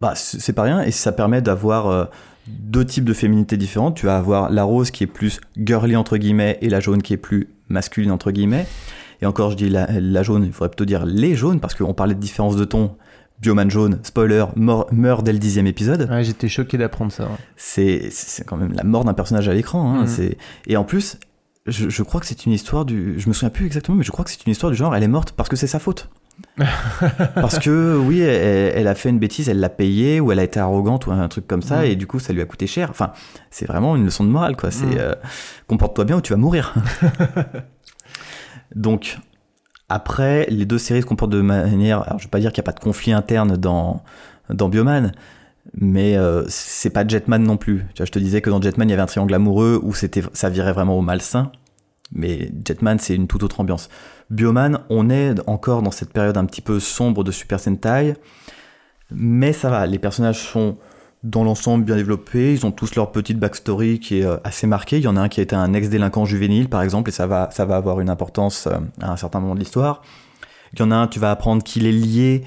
bah, 0.00 0.14
c'est 0.14 0.52
pas 0.52 0.62
rien, 0.62 0.80
et 0.82 0.92
ça 0.92 1.10
permet 1.10 1.42
d'avoir 1.42 1.88
euh, 1.88 2.04
deux 2.46 2.84
types 2.84 3.04
de 3.04 3.14
féminité 3.14 3.56
différentes. 3.56 3.96
Tu 3.96 4.06
vas 4.06 4.16
avoir 4.16 4.48
la 4.48 4.62
rose 4.62 4.92
qui 4.92 5.02
est 5.02 5.08
plus 5.08 5.40
girly 5.56 5.96
entre 5.96 6.16
guillemets 6.18 6.56
et 6.62 6.68
la 6.68 6.78
jaune 6.78 7.02
qui 7.02 7.14
est 7.14 7.18
plus 7.18 7.48
masculine 7.68 8.12
entre 8.12 8.30
guillemets. 8.30 8.66
Et 9.20 9.26
encore, 9.26 9.50
je 9.50 9.56
dis 9.56 9.68
la, 9.68 9.86
la 10.00 10.22
jaune, 10.22 10.44
il 10.44 10.52
faudrait 10.52 10.68
plutôt 10.70 10.84
dire 10.84 11.04
les 11.06 11.34
jaunes 11.34 11.60
parce 11.60 11.74
qu'on 11.74 11.94
parlait 11.94 12.14
de 12.14 12.20
différence 12.20 12.56
de 12.56 12.64
ton. 12.64 12.96
Bioman 13.40 13.70
jaune, 13.70 14.00
spoiler, 14.02 14.44
mort- 14.56 14.88
meurt 14.90 15.22
dès 15.24 15.32
le 15.32 15.38
dixième 15.38 15.68
épisode. 15.68 16.08
Ouais, 16.10 16.24
J'étais 16.24 16.48
choqué 16.48 16.76
d'apprendre 16.76 17.12
ça. 17.12 17.22
ouais. 17.26 17.30
C'est 17.56 18.08
c'est 18.10 18.44
quand 18.44 18.56
même 18.56 18.72
la 18.72 18.82
mort 18.82 19.04
d'un 19.04 19.14
personnage 19.14 19.48
à 19.48 19.54
l'écran. 19.54 19.92
hein. 19.94 20.00
Mhm. 20.00 20.06
C'est- 20.08 20.36
Et 20.66 20.76
en 20.76 20.82
plus, 20.82 21.18
je, 21.68 21.88
je 21.88 22.02
crois 22.02 22.20
que 22.20 22.26
c'est 22.26 22.46
une 22.46 22.52
histoire 22.52 22.84
du. 22.84 23.14
Je 23.20 23.28
me 23.28 23.32
souviens 23.32 23.50
plus 23.50 23.66
exactement, 23.66 23.96
mais 23.96 24.02
je 24.02 24.10
crois 24.10 24.24
que 24.24 24.32
c'est 24.32 24.44
une 24.44 24.50
histoire 24.50 24.72
du 24.72 24.76
genre. 24.76 24.92
Elle 24.96 25.04
est 25.04 25.08
morte 25.08 25.30
parce 25.36 25.48
que 25.48 25.54
c'est 25.54 25.68
sa 25.68 25.78
faute. 25.78 26.08
parce 27.36 27.60
que 27.60 27.96
oui, 27.96 28.20
elle, 28.20 28.72
elle 28.76 28.86
a 28.88 28.94
fait 28.96 29.08
une 29.10 29.18
bêtise, 29.20 29.48
elle 29.48 29.60
l'a 29.60 29.68
payé 29.68 30.18
ou 30.20 30.32
elle 30.32 30.38
a 30.40 30.44
été 30.44 30.58
arrogante 30.58 31.06
ou 31.06 31.12
un 31.12 31.28
truc 31.28 31.46
comme 31.46 31.62
ça 31.62 31.78
Mhm. 31.78 31.84
et 31.84 31.96
du 31.96 32.06
coup 32.08 32.18
ça 32.18 32.32
lui 32.32 32.40
a 32.40 32.44
coûté 32.44 32.66
cher. 32.66 32.90
Enfin, 32.90 33.12
c'est 33.52 33.66
vraiment 33.66 33.94
une 33.94 34.04
leçon 34.04 34.24
de 34.24 34.30
morale 34.30 34.56
quoi. 34.56 34.72
C'est 34.72 34.84
Mhm. 34.86 34.96
euh, 34.98 35.14
comporte-toi 35.68 36.04
bien 36.06 36.16
ou 36.16 36.20
tu 36.20 36.32
vas 36.32 36.36
mourir. 36.38 36.74
Donc 38.78 39.18
après, 39.88 40.46
les 40.50 40.64
deux 40.64 40.78
séries 40.78 41.02
se 41.02 41.06
comportent 41.06 41.32
de 41.32 41.40
manière. 41.40 42.02
Alors 42.02 42.18
je 42.18 42.24
vais 42.24 42.30
pas 42.30 42.38
dire 42.38 42.52
qu'il 42.52 42.62
n'y 42.62 42.64
a 42.66 42.70
pas 42.70 42.78
de 42.78 42.80
conflit 42.80 43.12
interne 43.12 43.56
dans 43.56 44.02
dans 44.50 44.68
Bioman, 44.68 45.12
mais 45.74 46.16
euh, 46.16 46.44
c'est 46.48 46.90
pas 46.90 47.06
Jetman 47.06 47.42
non 47.42 47.56
plus. 47.56 47.84
Je 47.98 48.04
te 48.04 48.18
disais 48.18 48.40
que 48.40 48.50
dans 48.50 48.62
Jetman 48.62 48.88
il 48.88 48.92
y 48.92 48.94
avait 48.94 49.02
un 49.02 49.06
triangle 49.06 49.34
amoureux 49.34 49.80
où 49.82 49.92
ça 49.94 50.48
virait 50.48 50.72
vraiment 50.72 50.96
au 50.96 51.02
malsain. 51.02 51.50
Mais 52.12 52.50
Jetman, 52.66 52.98
c'est 52.98 53.14
une 53.14 53.26
toute 53.26 53.42
autre 53.42 53.60
ambiance. 53.60 53.90
Bioman, 54.30 54.80
on 54.88 55.10
est 55.10 55.34
encore 55.46 55.82
dans 55.82 55.90
cette 55.90 56.12
période 56.12 56.38
un 56.38 56.46
petit 56.46 56.62
peu 56.62 56.80
sombre 56.80 57.24
de 57.24 57.32
Super 57.32 57.60
Sentai, 57.60 58.14
mais 59.10 59.52
ça 59.52 59.68
va, 59.68 59.86
les 59.86 59.98
personnages 59.98 60.40
sont 60.40 60.78
dans 61.24 61.42
l'ensemble 61.44 61.84
bien 61.84 61.96
développés, 61.96 62.52
ils 62.52 62.64
ont 62.64 62.70
tous 62.70 62.94
leur 62.94 63.10
petite 63.10 63.38
backstory 63.38 63.98
qui 63.98 64.20
est 64.20 64.24
euh, 64.24 64.36
assez 64.44 64.66
marquée. 64.66 64.98
Il 64.98 65.04
y 65.04 65.08
en 65.08 65.16
a 65.16 65.20
un 65.20 65.28
qui 65.28 65.40
a 65.40 65.42
été 65.42 65.56
un 65.56 65.72
ex-délinquant 65.74 66.24
juvénile, 66.24 66.68
par 66.68 66.82
exemple, 66.82 67.10
et 67.10 67.12
ça 67.12 67.26
va, 67.26 67.48
ça 67.52 67.64
va 67.64 67.76
avoir 67.76 68.00
une 68.00 68.10
importance 68.10 68.66
euh, 68.66 68.78
à 69.00 69.12
un 69.12 69.16
certain 69.16 69.40
moment 69.40 69.54
de 69.54 69.60
l'histoire. 69.60 70.02
Il 70.72 70.80
y 70.80 70.82
en 70.82 70.90
a 70.90 70.96
un, 70.96 71.06
tu 71.08 71.18
vas 71.18 71.30
apprendre 71.30 71.62
qu'il 71.62 71.86
est 71.86 71.92
lié 71.92 72.44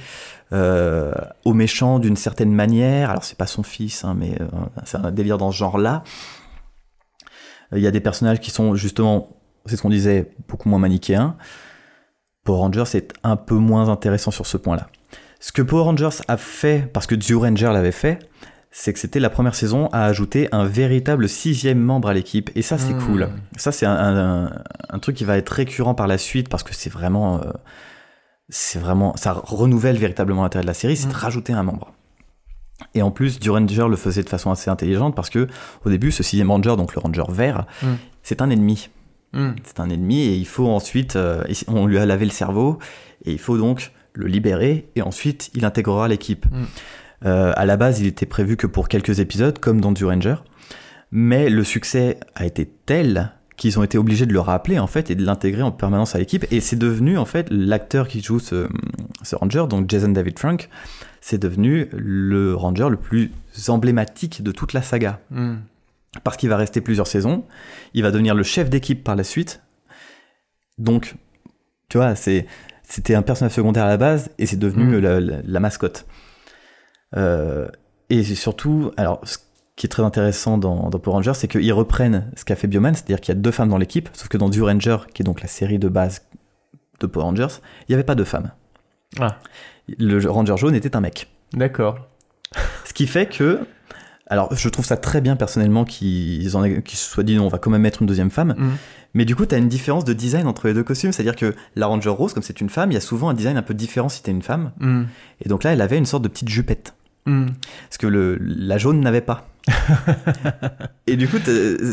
euh, 0.53 1.13
au 1.45 1.53
méchant 1.53 1.99
d'une 1.99 2.15
certaine 2.15 2.53
manière. 2.53 3.09
Alors, 3.09 3.23
c'est 3.23 3.37
pas 3.37 3.47
son 3.47 3.63
fils, 3.63 4.03
hein, 4.03 4.15
mais 4.17 4.35
euh, 4.41 4.47
c'est 4.83 4.97
un 4.97 5.11
délire 5.11 5.37
dans 5.37 5.51
ce 5.51 5.57
genre-là. 5.57 6.03
Il 7.73 7.79
y 7.79 7.87
a 7.87 7.91
des 7.91 8.01
personnages 8.01 8.41
qui 8.41 8.51
sont 8.51 8.75
justement, 8.75 9.37
c'est 9.65 9.77
ce 9.77 9.81
qu'on 9.81 9.89
disait, 9.89 10.33
beaucoup 10.49 10.67
moins 10.67 10.79
manichéens. 10.79 11.37
Power 12.43 12.59
Rangers 12.59 12.97
est 12.97 13.13
un 13.23 13.37
peu 13.37 13.55
moins 13.55 13.87
intéressant 13.87 14.31
sur 14.31 14.45
ce 14.45 14.57
point-là. 14.57 14.87
Ce 15.39 15.51
que 15.51 15.61
Power 15.61 15.83
Rangers 15.83 16.21
a 16.27 16.37
fait, 16.37 16.91
parce 16.91 17.07
que 17.07 17.19
Zio 17.19 17.39
Ranger 17.39 17.71
l'avait 17.71 17.91
fait, 17.91 18.19
c'est 18.71 18.93
que 18.93 18.99
c'était 18.99 19.19
la 19.19 19.29
première 19.29 19.53
saison 19.55 19.87
à 19.91 20.05
ajouter 20.05 20.47
un 20.53 20.63
véritable 20.65 21.27
sixième 21.27 21.79
membre 21.79 22.07
à 22.07 22.13
l'équipe. 22.13 22.49
Et 22.55 22.61
ça, 22.61 22.77
c'est 22.77 22.93
Mmh. 22.93 23.05
cool. 23.05 23.29
Ça, 23.57 23.71
c'est 23.73 23.85
un, 23.85 23.93
un- 24.47 24.51
un 24.89 24.99
truc 24.99 25.15
qui 25.17 25.25
va 25.25 25.37
être 25.37 25.49
récurrent 25.49 25.93
par 25.93 26.07
la 26.07 26.17
suite 26.17 26.47
parce 26.49 26.63
que 26.63 26.73
c'est 26.73 26.89
vraiment, 26.89 27.37
euh, 27.41 27.51
c'est 28.49 28.79
vraiment, 28.79 29.13
ça 29.17 29.33
renouvelle 29.33 29.97
véritablement 29.97 30.43
l'intérêt 30.43 30.63
de 30.63 30.67
la 30.67 30.73
série, 30.73 30.95
c'est 30.97 31.07
de 31.09 31.13
rajouter 31.13 31.53
un 31.53 31.63
membre. 31.63 31.93
Et 32.95 33.01
en 33.01 33.11
plus, 33.11 33.39
Ranger 33.47 33.87
le 33.89 33.95
faisait 33.95 34.23
de 34.23 34.29
façon 34.29 34.51
assez 34.51 34.69
intelligente 34.69 35.15
parce 35.15 35.29
que 35.29 35.47
au 35.85 35.89
début, 35.89 36.11
ce 36.11 36.23
sixième 36.23 36.49
ranger, 36.49 36.75
donc 36.77 36.95
le 36.95 37.01
ranger 37.01 37.23
vert, 37.29 37.65
Mm. 37.83 37.87
c'est 38.23 38.41
un 38.41 38.49
ennemi. 38.49 38.89
C'est 39.63 39.79
un 39.79 39.89
ennemi 39.89 40.23
et 40.23 40.35
il 40.35 40.45
faut 40.47 40.67
ensuite, 40.67 41.15
euh, 41.15 41.41
on 41.67 41.85
lui 41.87 41.97
a 41.97 42.05
lavé 42.05 42.25
le 42.25 42.31
cerveau 42.31 42.79
et 43.23 43.31
il 43.31 43.39
faut 43.39 43.57
donc 43.57 43.91
le 44.13 44.27
libérer 44.27 44.89
et 44.97 45.01
ensuite 45.01 45.49
il 45.53 45.63
intégrera 45.63 46.09
l'équipe. 46.09 46.45
Euh, 47.25 47.53
à 47.55 47.65
la 47.65 47.77
base, 47.77 47.99
il 47.99 48.07
était 48.07 48.25
prévu 48.25 48.57
que 48.57 48.67
pour 48.67 48.87
quelques 48.87 49.19
épisodes, 49.19 49.59
comme 49.59 49.79
dans 49.81 49.93
Ranger, 50.01 50.35
mais 51.11 51.49
le 51.49 51.63
succès 51.63 52.19
a 52.35 52.45
été 52.45 52.65
tel 52.85 53.31
qu'ils 53.57 53.77
ont 53.77 53.83
été 53.83 53.97
obligés 53.99 54.25
de 54.25 54.33
le 54.33 54.39
rappeler 54.39 54.79
en 54.79 54.87
fait 54.87 55.11
et 55.11 55.15
de 55.15 55.23
l'intégrer 55.23 55.61
en 55.61 55.71
permanence 55.71 56.15
à 56.15 56.19
l'équipe. 56.19 56.45
Et 56.51 56.61
c'est 56.61 56.77
devenu 56.77 57.17
en 57.19 57.25
fait 57.25 57.47
l'acteur 57.51 58.07
qui 58.07 58.21
joue 58.23 58.39
ce, 58.39 58.67
ce 59.21 59.35
ranger 59.35 59.65
donc 59.69 59.87
Jason 59.89 60.09
David 60.09 60.39
Frank 60.39 60.67
c'est 61.19 61.37
devenu 61.37 61.87
le 61.93 62.55
ranger 62.55 62.87
le 62.89 62.97
plus 62.97 63.29
emblématique 63.67 64.41
de 64.41 64.51
toute 64.51 64.73
la 64.73 64.81
saga. 64.81 65.19
Mm. 65.29 65.57
parce 66.23 66.37
qu'il 66.37 66.49
va 66.49 66.57
rester 66.57 66.81
plusieurs 66.81 67.05
saisons 67.07 67.45
il 67.93 68.01
va 68.01 68.09
devenir 68.09 68.33
le 68.33 68.41
chef 68.43 68.67
d'équipe 68.71 69.03
par 69.03 69.15
la 69.15 69.23
suite. 69.23 69.61
Donc 70.79 71.15
tu 71.89 71.97
vois 71.97 72.15
c'est 72.15 72.47
c'était 72.83 73.13
un 73.15 73.21
personnage 73.21 73.53
secondaire 73.53 73.83
à 73.85 73.89
la 73.89 73.97
base 73.97 74.31
et 74.39 74.45
c'est 74.47 74.57
devenu 74.57 74.85
Mm. 74.97 74.99
la, 74.99 75.19
la- 75.19 75.41
la 75.45 75.59
mascotte 75.59 76.05
et 77.15 78.23
c'est 78.23 78.35
surtout 78.35 78.91
alors 78.97 79.21
ce 79.23 79.37
qui 79.75 79.87
est 79.87 79.89
très 79.89 80.03
intéressant 80.03 80.57
dans, 80.57 80.89
dans 80.89 80.99
Power 80.99 81.15
Rangers, 81.15 81.33
c'est 81.33 81.47
qu'ils 81.47 81.73
reprennent 81.73 82.29
ce 82.35 82.45
qu'a 82.45 82.55
fait 82.55 82.67
Bioman, 82.67 82.93
c'est-à-dire 82.93 83.19
qu'il 83.19 83.33
y 83.33 83.37
a 83.37 83.39
deux 83.41 83.51
femmes 83.51 83.69
dans 83.69 83.77
l'équipe, 83.77 84.09
sauf 84.13 84.27
que 84.27 84.37
dans 84.37 84.49
Du 84.49 84.61
Ranger, 84.61 84.97
qui 85.13 85.23
est 85.23 85.25
donc 85.25 85.41
la 85.41 85.47
série 85.47 85.79
de 85.79 85.89
base 85.89 86.21
de 86.99 87.07
Power 87.07 87.25
Rangers, 87.25 87.61
il 87.87 87.91
n'y 87.91 87.95
avait 87.95 88.03
pas 88.03 88.15
de 88.15 88.23
femmes. 88.23 88.51
Ah. 89.19 89.39
Le 89.97 90.23
Ranger 90.29 90.55
jaune 90.57 90.75
était 90.75 90.95
un 90.95 91.01
mec. 91.01 91.27
D'accord. 91.53 91.97
Ce 92.85 92.93
qui 92.93 93.07
fait 93.07 93.25
que, 93.25 93.61
alors 94.27 94.53
je 94.55 94.69
trouve 94.69 94.85
ça 94.85 94.97
très 94.97 95.21
bien 95.21 95.35
personnellement 95.35 95.83
qu'ils 95.83 96.55
en 96.55 96.63
qu'ils 96.63 96.97
se 96.97 97.09
soient 97.09 97.23
dit 97.23 97.35
non, 97.35 97.45
on 97.45 97.49
va 97.49 97.57
quand 97.57 97.71
même 97.71 97.81
mettre 97.81 98.01
une 98.01 98.07
deuxième 98.07 98.29
femme. 98.29 98.53
Mm. 98.57 98.71
Mais 99.13 99.25
du 99.25 99.35
coup, 99.35 99.45
tu 99.45 99.55
as 99.55 99.57
une 99.57 99.67
différence 99.67 100.05
de 100.05 100.13
design 100.13 100.47
entre 100.47 100.67
les 100.67 100.73
deux 100.73 100.83
costumes, 100.83 101.11
c'est-à-dire 101.11 101.35
que 101.35 101.55
la 101.75 101.87
Ranger 101.87 102.09
rose, 102.09 102.33
comme 102.33 102.43
c'est 102.43 102.61
une 102.61 102.69
femme, 102.69 102.91
il 102.91 102.93
y 102.93 102.97
a 102.97 103.01
souvent 103.01 103.29
un 103.29 103.33
design 103.33 103.57
un 103.57 103.61
peu 103.61 103.73
différent 103.73 104.09
si 104.09 104.21
t'es 104.21 104.31
une 104.31 104.41
femme. 104.41 104.71
Mm. 104.79 105.03
Et 105.43 105.49
donc 105.49 105.63
là, 105.63 105.73
elle 105.73 105.81
avait 105.81 105.97
une 105.97 106.05
sorte 106.05 106.23
de 106.23 106.29
petite 106.29 106.49
jupette. 106.49 106.93
Mm. 107.25 107.47
Parce 107.87 107.97
que 107.97 108.07
le, 108.07 108.37
la 108.41 108.77
jaune 108.77 108.99
n'avait 108.99 109.21
pas. 109.21 109.47
et 111.07 111.15
du 111.15 111.27
coup, 111.27 111.37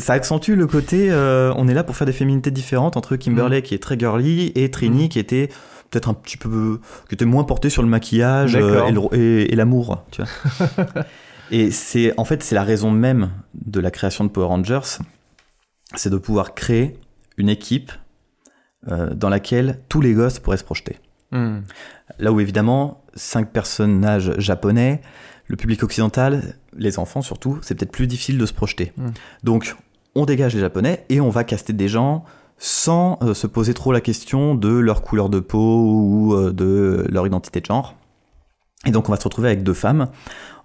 ça 0.00 0.14
accentue 0.14 0.52
le 0.52 0.66
côté, 0.66 1.10
euh, 1.10 1.52
on 1.56 1.68
est 1.68 1.74
là 1.74 1.84
pour 1.84 1.96
faire 1.96 2.06
des 2.06 2.12
féminités 2.12 2.50
différentes 2.50 2.96
entre 2.96 3.16
Kimberley 3.16 3.62
qui 3.62 3.74
est 3.74 3.82
très 3.82 3.98
girly 3.98 4.52
et 4.54 4.70
Trini 4.70 5.08
qui 5.08 5.18
était 5.18 5.48
peut-être 5.90 6.08
un 6.08 6.14
petit 6.14 6.36
peu, 6.36 6.80
qui 7.08 7.14
était 7.14 7.24
moins 7.24 7.44
portée 7.44 7.70
sur 7.70 7.82
le 7.82 7.88
maquillage 7.88 8.56
euh, 8.56 9.08
et 9.12 9.54
l'amour, 9.54 10.04
tu 10.10 10.22
vois. 10.22 10.86
et 11.50 11.70
c'est, 11.70 12.18
en 12.18 12.24
fait, 12.24 12.42
c'est 12.42 12.54
la 12.54 12.64
raison 12.64 12.90
même 12.90 13.30
de 13.54 13.80
la 13.80 13.90
création 13.90 14.24
de 14.24 14.30
Power 14.30 14.46
Rangers, 14.46 14.98
c'est 15.94 16.10
de 16.10 16.18
pouvoir 16.18 16.54
créer 16.54 16.98
une 17.36 17.48
équipe 17.48 17.92
euh, 18.88 19.14
dans 19.14 19.28
laquelle 19.28 19.80
tous 19.88 20.00
les 20.00 20.14
gosses 20.14 20.38
pourraient 20.38 20.56
se 20.56 20.64
projeter. 20.64 20.96
Là 21.30 22.32
où 22.32 22.40
évidemment, 22.40 23.04
cinq 23.18 23.52
personnages 23.52 24.33
japonais, 24.38 25.02
le 25.46 25.57
public 25.57 25.83
occidental, 25.83 26.54
les 26.76 26.98
enfants 26.98 27.22
surtout, 27.22 27.59
c'est 27.62 27.74
peut-être 27.74 27.92
plus 27.92 28.07
difficile 28.07 28.38
de 28.38 28.46
se 28.46 28.52
projeter. 28.52 28.92
Mm. 28.96 29.09
Donc, 29.42 29.76
on 30.14 30.24
dégage 30.24 30.54
les 30.54 30.61
japonais 30.61 31.04
et 31.09 31.20
on 31.20 31.31
va 31.31 31.44
caster 31.44 31.72
des 31.72 31.88
gens 31.88 32.24
sans 32.59 33.18
euh, 33.22 33.35
se 33.35 33.46
poser 33.46 33.72
trop 33.72 33.92
la 33.92 34.00
question 34.00 34.54
de 34.54 34.68
leur 34.68 35.02
couleur 35.02 35.28
de 35.28 35.40
peau 35.40 35.85
ou 35.85 36.35
euh, 36.35 36.52
de 36.52 37.07
leur 37.09 37.26
identité 37.26 37.61
de 37.61 37.66
genre. 37.66 37.94
Et 38.87 38.90
donc, 38.90 39.09
on 39.09 39.12
va 39.12 39.18
se 39.18 39.24
retrouver 39.24 39.48
avec 39.48 39.62
deux 39.62 39.74
femmes. 39.74 40.09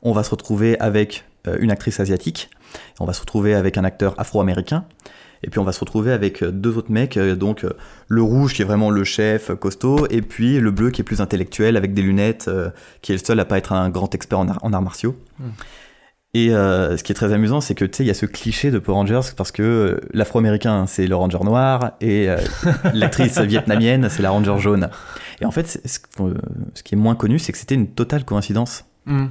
On 0.02 0.12
va 0.12 0.24
se 0.24 0.30
retrouver 0.30 0.80
avec 0.80 1.24
euh, 1.48 1.58
une 1.60 1.72
actrice 1.72 2.00
asiatique. 2.00 2.50
On 3.00 3.06
va 3.06 3.14
se 3.14 3.22
retrouver 3.22 3.54
avec 3.54 3.78
un 3.78 3.84
acteur 3.84 4.16
afro-américain. 4.18 4.86
Et 5.44 5.50
puis 5.50 5.60
on 5.60 5.64
va 5.64 5.72
se 5.72 5.80
retrouver 5.80 6.12
avec 6.12 6.42
euh, 6.42 6.52
deux 6.52 6.78
autres 6.78 6.92
mecs, 6.92 7.18
euh, 7.18 7.36
donc 7.36 7.64
euh, 7.64 7.74
le 8.08 8.22
rouge 8.22 8.54
qui 8.54 8.62
est 8.62 8.66
vraiment 8.66 8.90
le 8.90 9.04
chef 9.04 9.54
costaud, 9.56 10.08
et 10.10 10.22
puis 10.22 10.60
le 10.60 10.72
bleu 10.72 10.90
qui 10.90 11.02
est 11.02 11.04
plus 11.04 11.22
intellectuel 11.22 11.76
avec 11.76 11.94
des 11.94 12.02
lunettes, 12.02 12.46
euh, 12.48 12.70
qui 13.02 13.12
est 13.12 13.16
le 13.16 13.24
seul 13.24 13.40
à 13.40 13.46
pas 13.46 13.58
être 13.58 13.74
un 13.74 13.90
grand 13.90 14.14
expert 14.16 14.40
en, 14.40 14.48
art- 14.48 14.60
en 14.62 14.74
arts 14.74 14.82
martiaux. 14.82 15.16
Mm. 15.40 15.44
Et 16.36 16.52
euh, 16.52 16.98
ce 16.98 17.04
qui 17.04 17.12
est 17.12 17.16
très 17.16 17.32
amusant, 17.32 17.62
c'est 17.62 17.76
que 17.76 17.86
tu 17.86 17.98
sais, 17.98 18.04
il 18.04 18.08
y 18.08 18.12
a 18.12 18.16
ce 18.16 18.26
cliché 18.26 18.72
de 18.72 18.80
Power 18.80 18.96
Rangers 18.96 19.34
parce 19.38 19.52
que 19.52 20.02
l'afro-américain 20.14 20.86
c'est 20.88 21.06
le 21.06 21.16
ranger 21.16 21.44
noir 21.44 21.92
et 22.02 22.28
euh, 22.28 22.38
l'actrice 22.94 23.38
vietnamienne 23.40 24.08
c'est 24.10 24.24
la 24.24 24.32
ranger 24.32 24.58
jaune. 24.58 24.90
Et 25.42 25.46
en 25.46 25.52
fait, 25.52 25.80
ce, 25.86 26.00
qui 26.84 26.96
est 26.96 26.98
moins 26.98 27.16
connu, 27.16 27.38
c'est 27.38 27.52
que 27.52 27.58
c'était 27.60 27.76
une 27.76 27.88
totale 27.88 28.26
coïncidence. 28.26 28.86
Mm. 29.06 29.26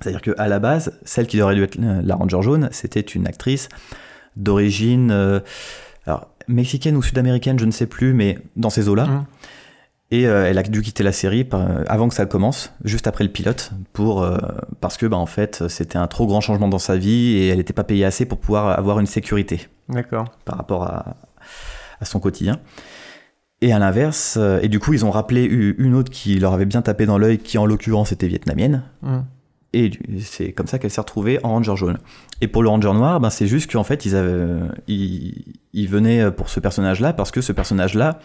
C'est-à-dire 0.00 0.22
qu'à 0.22 0.48
la 0.48 0.58
base, 0.58 0.98
celle 1.04 1.26
qui 1.26 1.40
aurait 1.42 1.54
dû 1.54 1.62
être 1.64 1.76
la 1.78 2.14
Ranger 2.14 2.40
jaune, 2.40 2.68
c'était 2.70 3.00
une 3.00 3.26
actrice 3.26 3.68
d'origine 4.38 5.10
euh, 5.10 5.40
mexicaine 6.46 6.96
ou 6.96 7.02
sud-américaine, 7.02 7.58
je 7.58 7.64
ne 7.66 7.70
sais 7.70 7.86
plus, 7.86 8.14
mais 8.14 8.38
dans 8.56 8.70
ces 8.70 8.88
eaux-là. 8.88 9.06
Mm. 9.06 9.26
Et 10.10 10.26
euh, 10.26 10.48
elle 10.48 10.56
a 10.56 10.62
dû 10.62 10.80
quitter 10.80 11.02
la 11.02 11.12
série 11.12 11.44
par- 11.44 11.60
euh, 11.60 11.82
avant 11.86 12.08
que 12.08 12.14
ça 12.14 12.24
commence, 12.24 12.72
juste 12.82 13.06
après 13.06 13.24
le 13.24 13.30
pilote, 13.30 13.72
pour 13.92 14.22
euh, 14.22 14.38
parce 14.80 14.96
que 14.96 15.04
bah 15.04 15.18
en 15.18 15.26
fait 15.26 15.68
c'était 15.68 15.98
un 15.98 16.06
trop 16.06 16.26
grand 16.26 16.40
changement 16.40 16.68
dans 16.68 16.78
sa 16.78 16.96
vie 16.96 17.36
et 17.36 17.48
elle 17.48 17.58
n'était 17.58 17.74
pas 17.74 17.84
payée 17.84 18.06
assez 18.06 18.24
pour 18.24 18.38
pouvoir 18.38 18.78
avoir 18.78 19.00
une 19.00 19.06
sécurité 19.06 19.68
D'accord. 19.90 20.30
par 20.46 20.56
rapport 20.56 20.84
à, 20.84 21.16
à 22.00 22.04
son 22.06 22.20
quotidien. 22.20 22.58
Et 23.60 23.72
à 23.72 23.78
l'inverse, 23.80 24.38
et 24.62 24.68
du 24.68 24.78
coup, 24.78 24.92
ils 24.94 25.04
ont 25.04 25.10
rappelé 25.10 25.42
une 25.42 25.94
autre 25.94 26.12
qui 26.12 26.38
leur 26.38 26.52
avait 26.52 26.64
bien 26.64 26.80
tapé 26.80 27.06
dans 27.06 27.18
l'œil, 27.18 27.38
qui 27.38 27.58
en 27.58 27.66
l'occurrence 27.66 28.12
était 28.12 28.28
vietnamienne. 28.28 28.84
Mm. 29.02 29.18
Et 29.74 29.90
c'est 30.20 30.52
comme 30.52 30.66
ça 30.66 30.78
qu'elle 30.78 30.90
s'est 30.90 31.00
retrouvée 31.00 31.38
en 31.44 31.50
Ranger 31.50 31.76
jaune. 31.76 31.98
Et 32.40 32.48
pour 32.48 32.62
le 32.62 32.68
Ranger 32.68 32.94
noir, 32.94 33.20
ben, 33.20 33.30
c'est 33.30 33.46
juste 33.46 33.70
qu'en 33.70 33.84
fait, 33.84 34.06
ils, 34.06 34.16
avaient, 34.16 34.60
ils, 34.86 35.56
ils 35.74 35.88
venaient 35.88 36.30
pour 36.30 36.48
ce 36.48 36.58
personnage-là 36.58 37.12
parce 37.12 37.30
que 37.30 37.40
ce 37.40 37.52
personnage-là, 37.52 38.18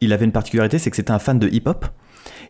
il 0.00 0.12
avait 0.12 0.24
une 0.24 0.32
particularité, 0.32 0.78
c'est 0.78 0.90
que 0.90 0.96
c'était 0.96 1.10
un 1.10 1.18
fan 1.18 1.38
de 1.38 1.48
hip-hop. 1.48 1.86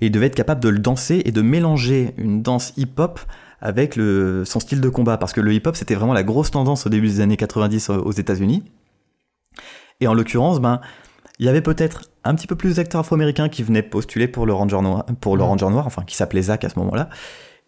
Et 0.00 0.06
il 0.06 0.10
devait 0.10 0.26
être 0.26 0.34
capable 0.34 0.62
de 0.62 0.68
le 0.68 0.78
danser 0.78 1.22
et 1.24 1.32
de 1.32 1.42
mélanger 1.42 2.14
une 2.18 2.42
danse 2.42 2.74
hip-hop 2.76 3.20
avec 3.60 3.96
le, 3.96 4.44
son 4.44 4.60
style 4.60 4.80
de 4.80 4.88
combat. 4.88 5.16
Parce 5.16 5.32
que 5.32 5.40
le 5.40 5.52
hip-hop, 5.52 5.76
c'était 5.76 5.94
vraiment 5.94 6.12
la 6.12 6.22
grosse 6.22 6.50
tendance 6.50 6.86
au 6.86 6.90
début 6.90 7.08
des 7.08 7.20
années 7.20 7.36
90 7.36 7.90
aux 7.90 8.12
États-Unis. 8.12 8.62
Et 10.00 10.06
en 10.06 10.14
l'occurrence, 10.14 10.60
ben, 10.60 10.80
il 11.38 11.46
y 11.46 11.48
avait 11.48 11.62
peut-être 11.62 12.02
un 12.24 12.34
petit 12.34 12.46
peu 12.46 12.56
plus 12.56 12.76
d'acteurs 12.76 13.00
afro-américains 13.00 13.48
qui 13.48 13.62
venaient 13.62 13.82
postuler 13.82 14.28
pour 14.28 14.46
le 14.46 14.52
Ranger 14.52 14.80
noir, 14.82 15.06
pour 15.20 15.36
le. 15.36 15.42
Ranger 15.42 15.68
noir, 15.70 15.86
enfin 15.86 16.02
qui 16.02 16.16
s'appelait 16.16 16.42
Zach 16.42 16.64
à 16.64 16.68
ce 16.68 16.78
moment-là. 16.78 17.08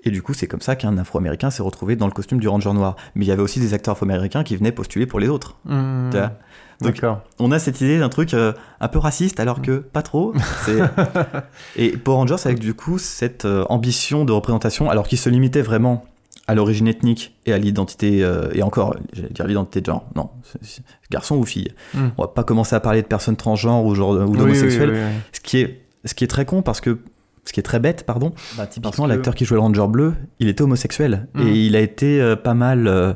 Et 0.07 0.11
du 0.11 0.23
coup, 0.23 0.35
c'est 0.35 0.47
comme 0.47 0.61
ça 0.61 0.77
qu'un 0.77 0.97
afro-américain 0.99 1.51
s'est 1.51 1.65
retrouvé 1.65 1.97
dans 1.97 2.07
le 2.07 2.13
costume 2.13 2.39
du 2.39 2.47
Ranger 2.47 2.73
noir. 2.73 2.95
Mais 3.17 3.25
il 3.25 3.29
y 3.29 3.33
avait 3.33 3.43
aussi 3.43 3.59
des 3.59 3.75
acteurs 3.75 3.93
afro-américains 3.93 4.45
qui 4.45 4.57
venaient 4.57 4.71
postuler 4.71 5.05
pour 5.05 5.19
les 5.19 5.29
autres. 5.29 5.57
Mm. 5.65 6.11
Tu 6.11 6.17
vois? 6.17 6.33
Donc, 6.81 6.95
D'accord. 6.95 7.23
on 7.39 7.51
a 7.51 7.59
cette 7.59 7.81
idée 7.81 7.99
d'un 7.99 8.09
truc 8.09 8.33
euh, 8.35 8.53
un 8.81 8.89
peu 8.89 8.99
raciste, 8.99 9.41
alors 9.41 9.63
que 9.63 9.79
pas 9.79 10.03
trop. 10.03 10.33
Et 11.77 11.97
Power 11.97 12.19
Rangers 12.19 12.37
avec 12.45 12.59
du 12.59 12.75
coup 12.75 12.99
cette 12.99 13.47
euh, 13.47 13.65
ambition 13.69 14.25
de 14.25 14.33
représentation, 14.33 14.91
alors 14.91 15.09
qu'il 15.09 15.19
se 15.19 15.29
limitait 15.29 15.63
vraiment 15.63 16.05
à 16.47 16.55
l'origine 16.55 16.87
ethnique 16.87 17.35
et 17.47 17.53
à 17.53 17.59
l'identité, 17.59 18.23
euh, 18.23 18.51
et 18.53 18.63
encore, 18.63 18.95
j'allais 19.13 19.31
dire 19.31 19.47
l'identité 19.47 19.81
de 19.81 19.87
genre, 19.87 20.07
non, 20.15 20.31
garçon 21.11 21.37
ou 21.37 21.45
fille. 21.45 21.73
Mm. 21.95 22.09
On 22.19 22.23
va 22.23 22.29
pas 22.29 22.45
commencer 22.45 22.77
à 22.77 22.81
parler 22.81 23.03
de 23.03 23.09
personnes 23.09 23.37
transgenres 23.37 23.85
ou, 23.85 23.95
genre, 23.95 24.11
ou 24.11 24.37
d'homosexuels, 24.37 24.91
oui, 24.91 24.97
oui, 24.97 25.05
oui. 25.05 25.21
Ce, 25.33 25.41
qui 25.41 25.59
est, 25.59 25.83
ce 26.05 26.15
qui 26.15 26.25
est 26.25 26.29
très 26.29 26.45
con 26.45 26.63
parce 26.63 26.81
que. 26.81 26.99
Ce 27.47 27.53
qui 27.53 27.61
est 27.61 27.63
très 27.63 27.79
bête, 27.79 28.05
pardon. 28.05 28.33
Bah, 28.59 28.67
typiquement, 28.67 29.05
que- 29.05 29.09
l'acteur 29.09 29.35
qui 29.35 29.45
jouait 29.47 29.55
le 29.57 29.61
Ranger 29.63 29.87
bleu, 29.89 30.15
il 30.41 30.49
était 30.49 30.63
homosexuel. 30.63 31.29
Mm. 31.35 31.47
Et 31.47 31.53
il 31.67 31.77
a 31.77 31.81
été 31.81 32.21
euh, 32.21 32.37
pas 32.37 32.55
mal 32.55 32.87
euh, 32.89 33.15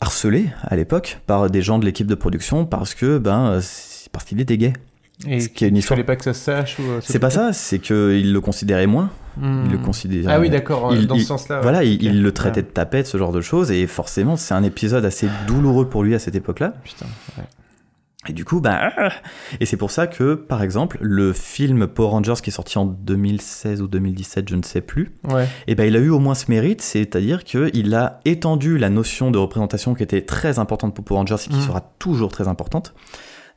harcelé 0.00 0.50
à 0.62 0.76
l'époque 0.76 1.18
par 1.26 1.50
des 1.50 1.62
gens 1.62 1.78
de 1.78 1.84
l'équipe 1.84 2.06
de 2.06 2.14
production 2.14 2.66
parce 2.66 2.94
que 2.94 3.18
ben 3.18 3.46
euh, 3.52 3.60
parce 4.12 4.24
qu'il 4.26 4.40
était 4.40 4.58
gay. 4.58 4.72
Et 5.26 5.40
Ce 5.40 5.48
qui 5.48 5.64
est 5.64 5.68
une 5.68 5.76
il 5.76 5.78
histoire. 5.78 5.96
fallait 5.96 6.04
pas 6.06 6.16
que 6.16 6.24
ça 6.24 6.34
se 6.34 6.40
sache 6.44 6.78
ou, 6.78 6.82
C'est 7.00 7.18
pas 7.18 7.30
ça, 7.30 7.54
c'est 7.54 7.78
qu'il 7.78 8.32
le 8.34 8.40
considérait 8.42 8.86
moins. 8.86 9.10
Il 9.42 9.70
le 9.70 9.78
considérait. 9.78 10.30
Ah 10.32 10.38
oui, 10.40 10.48
d'accord, 10.50 10.88
dans 10.94 11.14
il- 11.14 11.20
ce 11.22 11.26
sens-là. 11.26 11.60
Voilà, 11.62 11.84
il, 11.84 11.94
Ok. 11.96 12.02
il 12.02 12.22
le 12.22 12.32
traitait 12.32 12.60
Ouais. 12.60 12.66
de 12.66 12.70
tapette, 12.72 13.06
ce 13.06 13.16
genre 13.18 13.32
de 13.32 13.40
choses, 13.42 13.70
et 13.70 13.86
forcément, 13.86 14.36
c'est 14.36 14.52
un 14.54 14.62
épisode 14.62 15.04
assez 15.06 15.28
douloureux 15.46 15.88
pour 15.88 16.02
lui 16.04 16.14
à 16.14 16.18
cette 16.18 16.34
époque-là. 16.34 16.74
Putain. 16.84 17.06
ouais. 17.38 17.44
Et 18.28 18.32
du 18.32 18.44
coup, 18.44 18.60
bah, 18.60 18.90
ah 18.96 19.08
et 19.60 19.66
c'est 19.66 19.76
pour 19.76 19.90
ça 19.90 20.06
que, 20.06 20.34
par 20.34 20.62
exemple, 20.62 20.98
le 21.00 21.32
film 21.32 21.86
Power 21.86 22.08
Rangers 22.08 22.34
qui 22.42 22.50
est 22.50 22.52
sorti 22.52 22.78
en 22.78 22.84
2016 22.86 23.82
ou 23.82 23.88
2017, 23.88 24.48
je 24.48 24.56
ne 24.56 24.62
sais 24.62 24.80
plus, 24.80 25.12
Ouais. 25.30 25.46
et 25.66 25.74
ben 25.74 25.84
il 25.86 25.96
a 25.96 26.00
eu 26.00 26.08
au 26.10 26.18
moins 26.18 26.34
ce 26.34 26.50
mérite, 26.50 26.82
c'est-à-dire 26.82 27.44
qu'il 27.44 27.94
a 27.94 28.20
étendu 28.24 28.78
la 28.78 28.90
notion 28.90 29.30
de 29.30 29.38
représentation 29.38 29.94
qui 29.94 30.02
était 30.02 30.22
très 30.22 30.58
importante 30.58 30.94
pour 30.94 31.04
Power 31.04 31.18
Rangers 31.20 31.36
et 31.46 31.50
qui 31.50 31.56
Mm. 31.58 31.62
sera 31.62 31.80
toujours 31.98 32.30
très 32.32 32.48
importante, 32.48 32.94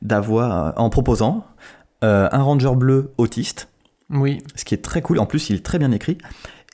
d'avoir, 0.02 0.66
euh, 0.68 0.72
en 0.76 0.90
proposant 0.90 1.44
euh, 2.02 2.28
un 2.32 2.42
Ranger 2.42 2.72
bleu 2.76 3.12
autiste, 3.18 3.68
Oui. 4.08 4.38
ce 4.54 4.64
qui 4.64 4.74
est 4.74 4.78
très 4.82 5.02
cool, 5.02 5.18
en 5.18 5.26
plus 5.26 5.50
il 5.50 5.56
est 5.56 5.64
très 5.64 5.78
bien 5.78 5.92
écrit, 5.92 6.16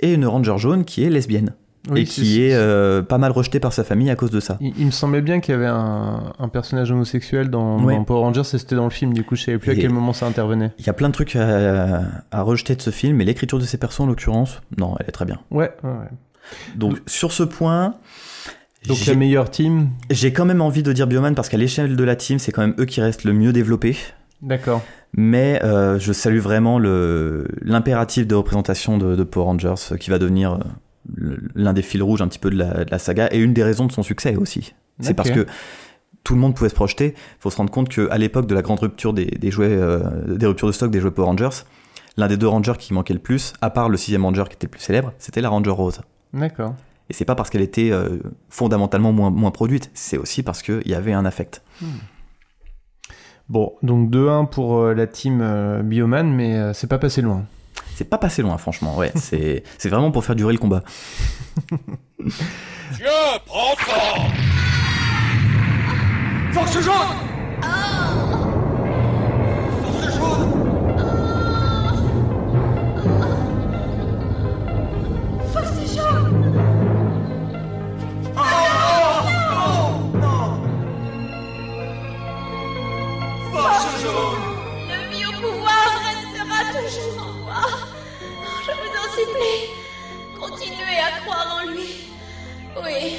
et 0.00 0.12
une 0.14 0.24
Ranger 0.26 0.56
jaune 0.59 0.85
qui 0.85 1.02
est 1.02 1.11
lesbienne. 1.11 1.54
Oui, 1.88 2.01
et 2.01 2.05
qui 2.05 2.42
est 2.42 2.55
euh, 2.55 3.03
pas 3.03 3.18
mal 3.18 3.31
rejetée 3.33 3.61
par 3.61 3.72
sa 3.72 3.85
famille 3.85 4.11
à 4.11 4.16
cause 4.16 4.31
de 4.31 4.40
ça. 4.40 4.57
Il, 4.61 4.72
il 4.79 4.87
me 4.87 4.90
semblait 4.90 5.20
bien 5.22 5.40
qu'il 5.40 5.53
y 5.53 5.57
avait 5.57 5.66
un, 5.66 6.33
un 6.38 6.49
personnage 6.49 6.90
homosexuel 6.90 7.49
dans, 7.49 7.81
Ouais. 7.83 7.94
dans 7.94 8.03
Power 8.05 8.20
Rangers 8.20 8.40
et 8.40 8.59
c'était 8.59 8.75
dans 8.77 8.85
le 8.85 8.90
film, 8.90 9.12
du 9.14 9.22
coup 9.25 9.37
je 9.37 9.44
savais 9.44 9.59
plus 9.59 9.70
à 9.70 9.75
quel 9.77 9.90
moment 9.90 10.12
ça 10.12 10.27
intervenait. 10.27 10.72
Il 10.79 10.87
y 10.87 10.90
a 10.90 10.92
plein 10.92 11.09
de 11.09 11.14
trucs 11.14 11.37
à, 11.37 12.03
à 12.31 12.42
rejeter 12.42 12.75
de 12.75 12.83
ce 12.83 12.90
film, 12.90 13.16
mais 13.18 13.25
l'écriture 13.25 13.59
de 13.59 13.64
ces 13.64 13.79
persos 13.79 14.01
en 14.01 14.07
l'occurrence, 14.07 14.61
non, 14.79 14.94
elle 14.99 15.07
est 15.09 15.12
très 15.12 15.25
bien. 15.27 15.38
Ouais. 15.51 15.70
Donc 16.77 16.99
sur 17.07 17.33
ce 17.33 17.42
point, 17.42 17.94
Donc 18.88 18.96
j'ai- 18.96 19.12
la 19.12 19.16
meilleure 19.18 19.51
team, 19.51 19.90
j'ai 20.11 20.33
quand 20.33 20.44
même 20.44 20.61
envie 20.62 20.83
de 20.83 20.92
dire 20.92 21.07
Bioman 21.07 21.35
parce 21.35 21.49
qu'à 21.49 21.57
l'échelle 21.57 21.96
de 21.96 22.05
la 22.05 22.16
team, 22.16 22.38
c'est 22.38 22.53
quand 22.53 22.62
même 22.62 22.75
eux 22.79 22.85
qui 22.85 23.01
restent 23.01 23.25
le 23.25 23.33
mieux 23.33 23.53
développés. 23.53 23.96
d'accord. 24.42 24.83
Mais 25.18 25.61
euh, 25.64 25.99
je 25.99 26.12
salue 26.12 26.40
vraiment 26.40 26.79
l'impératif 27.62 28.27
de 28.27 28.35
représentation 28.35 28.99
de, 28.99 29.16
de 29.16 29.22
Power 29.25 29.46
Rangers 29.46 29.96
qui 29.99 30.11
va 30.11 30.18
devenir 30.18 30.55
euh, 30.55 30.59
l'un 31.55 31.73
des 31.73 31.83
fils 31.83 32.03
rouges 32.03 32.23
un 32.23 32.29
petit 32.29 32.38
peu 32.38 32.51
de 32.51 32.57
la, 32.57 32.85
de 32.85 32.90
la 32.90 32.99
saga 32.99 33.29
et 33.31 33.38
une 33.38 33.53
des 33.53 33.62
raisons 33.62 33.87
de 33.87 33.92
son 33.92 34.03
succès 34.03 34.37
aussi. 34.37 34.75
C'est 35.01 35.14
parce 35.14 35.31
que 35.31 35.47
tout 36.25 36.35
le 36.35 36.40
monde 36.40 36.57
pouvait 36.57 36.71
se 36.71 36.75
projeter. 36.75 37.14
Il 37.16 37.40
faut 37.40 37.51
se 37.51 37.57
rendre 37.57 37.71
compte 37.71 37.88
qu'à 37.88 38.19
l'époque 38.19 38.47
de 38.47 38.55
la 38.55 38.62
grande 38.62 38.81
rupture 38.81 39.12
des, 39.12 39.27
des 39.27 39.51
jouets, 39.53 39.69
euh, 39.71 40.37
des 40.37 40.47
ruptures 40.47 40.66
de 40.66 40.73
stock 40.73 40.90
des 40.90 41.01
jouets 41.01 41.12
Power 41.12 41.27
Rangers, 41.27 41.64
l'un 42.16 42.27
des 42.27 42.37
deux 42.37 42.49
Rangers 42.49 42.75
qui 42.79 42.95
manquait 42.95 43.14
le 43.14 43.21
plus, 43.21 43.53
à 43.61 43.71
part 43.71 43.88
le 43.88 43.97
sixième 43.97 44.25
Ranger 44.25 44.45
qui 44.49 44.55
était 44.55 44.66
le 44.66 44.73
plus 44.73 44.81
célèbre, 44.81 45.12
c'était 45.19 45.40
la 45.40 45.51
Ranger 45.51 45.71
Rose. 45.71 46.01
D'accord. 46.35 46.75
Et 47.09 47.12
c'est 47.12 47.25
pas 47.25 47.37
parce 47.37 47.49
qu'elle 47.49 47.62
était 47.62 47.92
euh, 47.92 48.19
fondamentalement 48.49 49.12
moins, 49.12 49.31
moins 49.31 49.53
produite, 49.53 49.92
c'est 49.95 50.19
aussi 50.19 50.42
parce 50.42 50.62
qu'il 50.62 50.87
y 50.87 50.95
avait 50.95 51.12
un 51.12 51.25
affect. 51.25 51.62
Bon, 53.49 53.75
donc 53.85 54.11
2-1 54.11 54.51
pour 54.51 54.79
euh, 54.79 54.95
la 54.95 55.07
team 55.07 55.83
Bioman, 55.85 56.35
mais 56.35 56.75
c'est 56.75 56.88
pas 56.88 56.99
passé 56.99 57.23
loin. 57.23 57.45
C'est 57.96 58.04
pas 58.04 58.18
passé 58.18 58.42
loin, 58.42 58.59
franchement. 58.59 58.94
Ouais, 58.94 59.11
c'est 59.14 59.62
c'est 59.78 59.88
vraiment 59.88 60.11
pour 60.11 60.22
faire 60.22 60.37
durer 60.37 60.52
le 60.52 60.59
combat. 60.59 60.82
Tiens, 62.94 63.40
prends 63.46 63.74
ça 63.87 64.16
Force 66.52 66.78
jaune 66.82 66.94
Force 67.62 67.95
à 90.82 91.20
croire 91.20 91.62
en 91.62 91.70
lui. 91.70 92.08
Oui. 92.84 93.16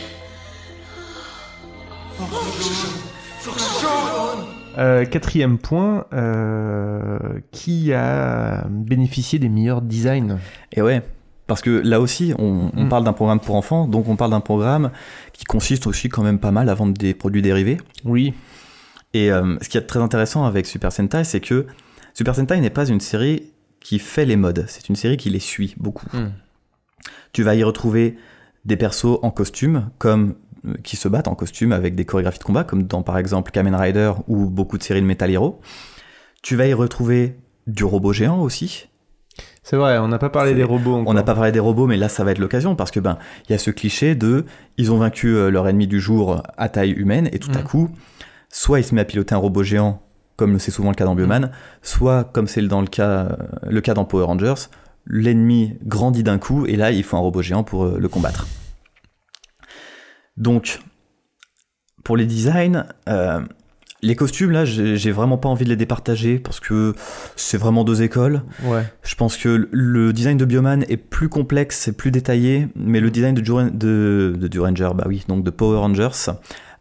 Force 3.40 3.82
jaune 3.82 4.46
Euh, 4.78 5.06
quatrième 5.06 5.58
point, 5.58 6.06
euh, 6.14 7.18
qui 7.52 7.94
a 7.94 8.66
bénéficié 8.70 9.40
des 9.40 9.50
meilleurs 9.50 9.82
designs 9.82 10.38
Et 10.72 10.84
ouais, 10.84 11.02
parce 11.48 11.62
que 11.62 11.72
là 11.72 12.00
aussi, 12.00 12.34
on, 12.38 12.70
on 12.76 12.84
Mm. 12.86 12.90
parle 12.90 13.04
d'un 13.04 13.14
programme 13.14 13.40
pour 13.40 13.56
enfants, 13.56 13.88
donc 13.88 14.08
on 14.08 14.16
parle 14.16 14.32
d'un 14.32 14.40
programme 14.40 14.92
qui 15.34 15.46
consiste 15.46 15.88
aussi 15.88 16.10
quand 16.10 16.22
même 16.22 16.38
pas 16.40 16.52
mal 16.52 16.70
à 16.70 16.76
vendre 16.76 16.94
des 16.94 17.16
produits 17.16 17.42
dérivés. 17.42 17.78
Oui. 18.06 18.34
Et 19.16 19.32
euh, 19.32 19.58
ce 19.62 19.70
qui 19.70 19.78
est 19.80 19.82
très 19.82 20.00
intéressant 20.00 20.46
avec 20.46 20.68
Super 20.68 20.92
Sentai, 20.92 21.24
c'est 21.24 21.40
que 21.42 21.66
Super 22.14 22.36
Sentai 22.36 22.60
n'est 22.60 22.70
pas 22.70 22.88
une 22.88 23.00
série 23.00 23.52
qui 23.80 23.98
fait 23.98 24.26
les 24.26 24.36
modes, 24.36 24.66
c'est 24.68 24.90
une 24.90 24.96
série 24.96 25.18
qui 25.18 25.30
les 25.32 25.40
suit 25.40 25.74
beaucoup. 25.78 26.06
Mm. 26.16 26.28
Tu 27.34 27.44
vas 27.44 27.56
y 27.56 27.64
retrouver 27.64 28.18
des 28.66 28.78
persos 28.78 29.20
en 29.22 29.32
costume, 29.32 29.90
comme 29.98 30.36
euh, 30.68 30.74
qui 30.84 30.96
se 30.96 31.08
battent 31.08 31.28
en 31.28 31.36
costume 31.36 31.72
avec 31.72 31.96
des 31.96 32.06
chorégraphies 32.06 32.40
de 32.40 32.44
combat, 32.44 32.64
comme 32.64 32.84
dans 32.84 33.02
par 33.02 33.18
exemple 33.18 33.52
Kamen 33.52 33.76
Rider 33.76 34.12
ou 34.28 34.50
beaucoup 34.50 34.78
de 34.78 34.84
séries 34.84 35.02
de 35.02 35.06
Metal 35.06 35.30
Hero. 35.32 35.60
Tu 36.42 36.56
vas 36.56 36.68
y 36.68 36.74
retrouver 36.74 37.38
du 37.68 37.84
robot 37.84 38.14
géant 38.14 38.40
aussi, 38.42 38.88
C'est 39.64 39.76
vrai, 39.76 39.98
on 39.98 40.08
n'a 40.08 40.18
pas 40.20 40.30
parlé 40.30 40.54
des 40.54 40.64
robots 40.64 40.96
encore. 40.96 41.08
on 41.10 41.14
n'a 41.14 41.24
pas 41.24 41.36
parlé 41.36 41.52
des 41.52 41.60
robots, 41.60 41.88
mais 41.88 41.98
là, 41.98 42.08
ça 42.08 42.24
va 42.24 42.32
être 42.32 42.40
l'occasion 42.40 42.76
parce 42.76 42.92
que 42.92 43.00
ben, 43.02 43.18
il 43.48 43.52
y 43.52 43.56
a 43.56 43.58
ce 43.58 43.72
cliché 43.72 44.16
de, 44.16 44.46
ils 44.78 44.92
ont 44.92 44.98
vaincu 44.98 45.36
euh, 45.36 45.50
leur 45.50 45.68
ennemi 45.68 45.88
du 45.88 46.00
jour 46.00 46.42
à 46.58 46.70
taille 46.70 46.92
humaine 46.92 47.30
et 47.34 47.40
tout 47.40 47.52
à 47.54 47.60
Mm. 47.60 47.64
coup, 47.64 47.90
soit 48.50 48.80
il 48.80 48.84
se 48.84 48.96
met 48.96 49.02
à 49.02 49.06
piloter 49.06 49.36
un 49.36 49.40
robot 49.40 49.64
géant, 49.64 50.02
comme 50.38 50.60
c'est 50.60 50.72
souvent 50.72 50.90
le 50.90 50.96
cas 50.96 51.04
dans 51.06 51.16
Bioman, 51.16 51.52
soit 51.82 52.24
comme 52.24 52.48
c'est 52.48 52.62
dans 52.62 52.80
le 52.82 52.88
cas, 52.88 53.10
euh, 53.10 53.36
le 53.70 53.82
cas 53.82 53.94
dans 53.94 54.06
Power 54.06 54.24
Rangers, 54.26 54.70
l'ennemi 55.10 55.74
grandit 55.84 56.24
d'un 56.24 56.38
coup 56.38 56.66
et 56.66 56.76
là, 56.76 56.92
il 56.92 57.04
faut 57.04 57.18
un 57.18 57.22
robot 57.22 57.42
géant 57.42 57.64
pour 57.64 57.86
euh, 57.86 57.98
le 58.00 58.08
combattre. 58.10 58.48
Donc, 60.36 60.80
pour 62.04 62.18
les 62.18 62.26
designs, 62.26 62.86
euh, 63.10 63.42
les 64.04 64.16
costumes 64.16 64.52
là, 64.52 64.66
j'ai 64.66 65.12
vraiment 65.12 65.38
pas 65.38 65.50
envie 65.50 65.64
de 65.64 65.70
les 65.70 65.76
départager 65.76 66.38
parce 66.38 66.60
que 66.60 66.94
c'est 67.36 67.58
vraiment 67.58 67.84
deux 67.84 68.04
écoles. 68.04 68.44
Ouais. 68.64 68.84
Je 69.02 69.16
pense 69.16 69.38
que 69.38 69.68
le 69.72 70.14
design 70.14 70.38
de 70.38 70.46
Bioman 70.46 70.86
est 70.88 70.98
plus 70.98 71.30
complexe 71.30 71.88
et 71.88 71.94
plus 71.94 72.12
détaillé, 72.12 72.68
mais 72.76 73.00
le 73.00 73.10
design 73.10 73.34
de, 73.34 73.42
Dura- 73.42 73.72
de, 73.72 74.36
de 74.38 74.48
Duranger, 74.48 74.90
bah 74.94 75.06
oui, 75.08 75.26
donc 75.28 75.44
de 75.44 75.50
Power 75.50 75.80
Rangers, 75.80 76.32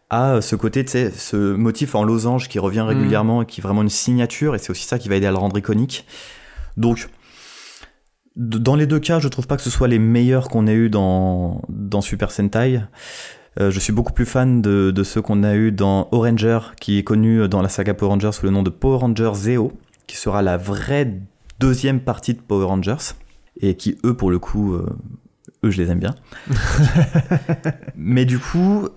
a 0.09 0.39
ce 0.39 0.55
côté, 0.55 0.85
tu 0.85 0.91
sais, 0.91 1.11
ce 1.11 1.55
motif 1.55 1.95
en 1.95 2.03
losange 2.03 2.47
qui 2.47 2.59
revient 2.59 2.81
régulièrement 2.81 3.41
et 3.41 3.45
qui 3.45 3.59
est 3.59 3.63
vraiment 3.63 3.81
une 3.81 3.89
signature, 3.89 4.55
et 4.55 4.59
c'est 4.59 4.69
aussi 4.69 4.85
ça 4.85 4.99
qui 4.99 5.09
va 5.09 5.15
aider 5.15 5.25
à 5.25 5.31
le 5.31 5.37
rendre 5.37 5.57
iconique. 5.57 6.05
Donc, 6.77 7.09
dans 8.37 8.75
les 8.75 8.85
deux 8.85 8.99
cas, 8.99 9.19
je 9.19 9.27
trouve 9.27 9.47
pas 9.47 9.57
que 9.57 9.63
ce 9.63 9.69
soit 9.69 9.87
les 9.87 9.99
meilleurs 9.99 10.47
qu'on 10.47 10.67
ait 10.67 10.73
eu 10.73 10.89
dans, 10.89 11.61
dans 11.69 12.01
Super 12.01 12.31
Sentai. 12.31 12.81
Euh, 13.59 13.71
je 13.71 13.79
suis 13.79 13.91
beaucoup 13.91 14.13
plus 14.13 14.27
fan 14.27 14.61
de, 14.61 14.91
de 14.91 15.03
ceux 15.03 15.23
qu'on 15.23 15.43
a 15.43 15.55
eu 15.55 15.71
dans 15.71 16.07
Oranger, 16.11 16.59
qui 16.79 16.99
est 16.99 17.03
connu 17.03 17.47
dans 17.49 17.63
la 17.63 17.69
saga 17.69 17.95
Power 17.95 18.11
Rangers 18.11 18.31
sous 18.33 18.45
le 18.45 18.51
nom 18.51 18.61
de 18.61 18.69
Power 18.69 18.99
Ranger 18.99 19.31
Zeo, 19.33 19.73
qui 20.05 20.17
sera 20.17 20.43
la 20.43 20.57
vraie 20.57 21.19
deuxième 21.59 21.99
partie 21.99 22.35
de 22.35 22.39
Power 22.39 22.65
Rangers, 22.65 23.15
et 23.59 23.75
qui, 23.75 23.97
eux, 24.05 24.15
pour 24.15 24.29
le 24.29 24.37
coup, 24.37 24.75
euh, 24.75 24.85
eux, 25.63 25.71
je 25.71 25.81
les 25.81 25.89
aime 25.89 25.99
bien. 25.99 26.13
Mais 27.95 28.25
du 28.25 28.37
coup, 28.37 28.87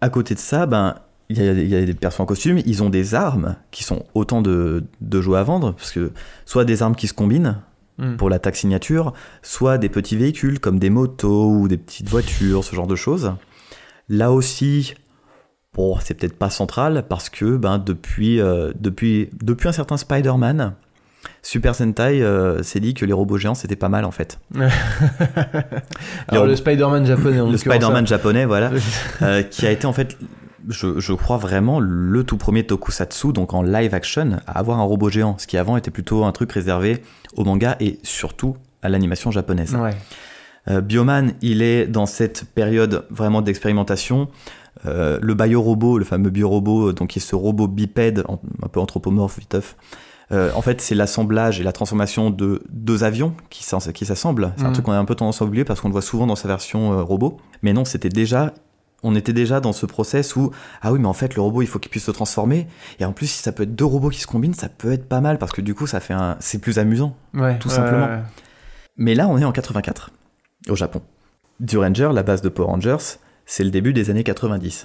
à 0.00 0.08
côté 0.08 0.34
de 0.34 0.40
ça, 0.40 0.66
ben, 0.66 0.96
il 1.28 1.40
y, 1.40 1.48
a, 1.48 1.52
il 1.52 1.68
y 1.68 1.76
a 1.76 1.84
des 1.84 1.94
persos 1.94 2.18
en 2.18 2.26
costume, 2.26 2.58
ils 2.66 2.82
ont 2.82 2.90
des 2.90 3.14
armes 3.14 3.54
qui 3.70 3.84
sont 3.84 4.06
autant 4.14 4.42
de, 4.42 4.82
de 5.00 5.20
jouets 5.20 5.38
à 5.38 5.44
vendre, 5.44 5.72
parce 5.72 5.92
que 5.92 6.10
soit 6.46 6.64
des 6.64 6.82
armes 6.82 6.96
qui 6.96 7.06
se 7.06 7.14
combinent 7.14 7.58
Mm. 7.98 8.16
pour 8.16 8.30
l'attaque 8.30 8.54
signature, 8.54 9.12
soit 9.42 9.76
des 9.76 9.88
petits 9.88 10.16
véhicules 10.16 10.60
comme 10.60 10.78
des 10.78 10.90
motos 10.90 11.50
ou 11.50 11.66
des 11.66 11.76
petites 11.76 12.08
voitures, 12.08 12.62
ce 12.62 12.76
genre 12.76 12.86
de 12.86 12.94
choses. 12.94 13.32
Là 14.08 14.30
aussi, 14.30 14.94
bon, 15.74 15.98
c'est 16.00 16.14
peut-être 16.14 16.38
pas 16.38 16.48
central 16.48 17.06
parce 17.08 17.28
que 17.28 17.56
ben, 17.56 17.78
depuis, 17.78 18.40
euh, 18.40 18.72
depuis, 18.78 19.30
depuis 19.42 19.68
un 19.68 19.72
certain 19.72 19.96
Spider-Man, 19.96 20.74
Super 21.42 21.74
Sentai 21.74 22.22
euh, 22.22 22.62
s'est 22.62 22.78
dit 22.78 22.94
que 22.94 23.04
les 23.04 23.12
robots 23.12 23.36
géants 23.36 23.54
c'était 23.54 23.76
pas 23.76 23.88
mal 23.88 24.04
en 24.04 24.12
fait. 24.12 24.38
Alors 26.28 26.46
le 26.46 26.54
Spider-Man 26.54 27.04
japonais, 27.04 27.40
en 27.40 27.50
le 27.50 27.56
Spider-Man 27.56 28.06
ça. 28.06 28.16
japonais, 28.16 28.44
voilà, 28.44 28.70
euh, 29.22 29.42
qui 29.42 29.66
a 29.66 29.72
été 29.72 29.86
en 29.86 29.92
fait, 29.92 30.16
je, 30.68 30.98
je 31.00 31.12
crois 31.12 31.36
vraiment, 31.38 31.80
le 31.80 32.24
tout 32.24 32.36
premier 32.36 32.64
tokusatsu, 32.66 33.32
donc 33.32 33.54
en 33.54 33.62
live 33.62 33.94
action, 33.94 34.38
à 34.46 34.58
avoir 34.58 34.78
un 34.78 34.84
robot 34.84 35.08
géant, 35.10 35.36
ce 35.38 35.46
qui 35.46 35.56
avant 35.56 35.76
était 35.76 35.90
plutôt 35.90 36.24
un 36.24 36.32
truc 36.32 36.52
réservé 36.52 37.02
au 37.36 37.44
manga 37.44 37.76
et 37.80 37.98
surtout 38.02 38.56
à 38.82 38.88
l'animation 38.88 39.30
japonaise. 39.30 39.74
Ouais. 39.74 39.94
Euh, 40.68 40.80
Bioman, 40.80 41.32
il 41.40 41.62
est 41.62 41.86
dans 41.86 42.06
cette 42.06 42.44
période 42.54 43.06
vraiment 43.10 43.40
d'expérimentation. 43.42 44.28
Euh, 44.86 45.18
le 45.22 45.34
biorobot, 45.34 45.98
le 45.98 46.04
fameux 46.04 46.30
biorobot, 46.30 46.92
donc 46.92 47.08
qui 47.10 47.18
est 47.18 47.22
ce 47.22 47.34
robot 47.34 47.66
bipède, 47.66 48.24
un 48.62 48.68
peu 48.68 48.78
anthropomorphe, 48.78 49.38
viteuf. 49.38 49.76
Euh, 50.30 50.50
en 50.54 50.60
fait, 50.60 50.82
c'est 50.82 50.94
l'assemblage 50.94 51.58
et 51.58 51.62
la 51.64 51.72
transformation 51.72 52.28
de 52.30 52.62
deux 52.68 53.02
avions 53.02 53.32
qui 53.48 53.64
s'assemblent. 53.64 54.52
C'est 54.56 54.64
un 54.64 54.68
Mhm. 54.68 54.72
truc 54.74 54.84
qu'on 54.84 54.92
a 54.92 54.98
un 54.98 55.06
peu 55.06 55.14
tendance 55.14 55.40
à 55.40 55.46
oublier 55.46 55.64
parce 55.64 55.80
qu'on 55.80 55.88
le 55.88 55.92
voit 55.92 56.02
souvent 56.02 56.26
dans 56.26 56.36
sa 56.36 56.48
version 56.48 56.92
euh, 56.92 57.02
robot. 57.02 57.38
Mais 57.62 57.72
non, 57.72 57.86
c'était 57.86 58.10
déjà, 58.10 58.52
on 59.02 59.14
était 59.14 59.32
déjà 59.32 59.60
dans 59.60 59.72
ce 59.72 59.86
process 59.86 60.34
où 60.36 60.50
ah 60.82 60.92
oui, 60.92 60.98
mais 60.98 61.06
en 61.06 61.12
fait, 61.12 61.34
le 61.36 61.40
robot, 61.42 61.62
il 61.62 61.66
faut 61.68 61.78
qu'il 61.78 61.90
puisse 61.90 62.04
se 62.04 62.10
transformer. 62.10 62.66
Et 62.98 63.04
en 63.04 63.12
plus, 63.12 63.26
si 63.28 63.42
ça 63.42 63.52
peut 63.52 63.62
être 63.62 63.74
deux 63.76 63.84
robots 63.84 64.10
qui 64.10 64.20
se 64.20 64.26
combinent, 64.26 64.54
ça 64.54 64.68
peut 64.68 64.90
être 64.92 65.08
pas 65.08 65.20
mal 65.20 65.38
parce 65.38 65.52
que 65.52 65.60
du 65.60 65.74
coup, 65.74 65.86
ça 65.86 66.00
fait 66.00 66.14
un, 66.14 66.36
c'est 66.40 66.58
plus 66.60 66.78
amusant, 66.78 67.14
Ouais, 67.34 67.58
tout 67.58 67.68
ouais, 67.68 67.74
simplement. 67.74 68.06
ouais. 68.06 68.18
Mais 68.96 69.14
là, 69.14 69.28
on 69.28 69.38
est 69.38 69.44
en 69.44 69.52
84, 69.52 70.10
au 70.68 70.74
Japon. 70.74 71.00
Duranger, 71.60 72.10
la 72.12 72.22
base 72.24 72.42
de 72.42 72.48
Power 72.48 72.66
Rangers, 72.68 72.96
c'est 73.46 73.62
le 73.64 73.70
début 73.70 73.92
des 73.92 74.10
années 74.10 74.24
90. 74.24 74.84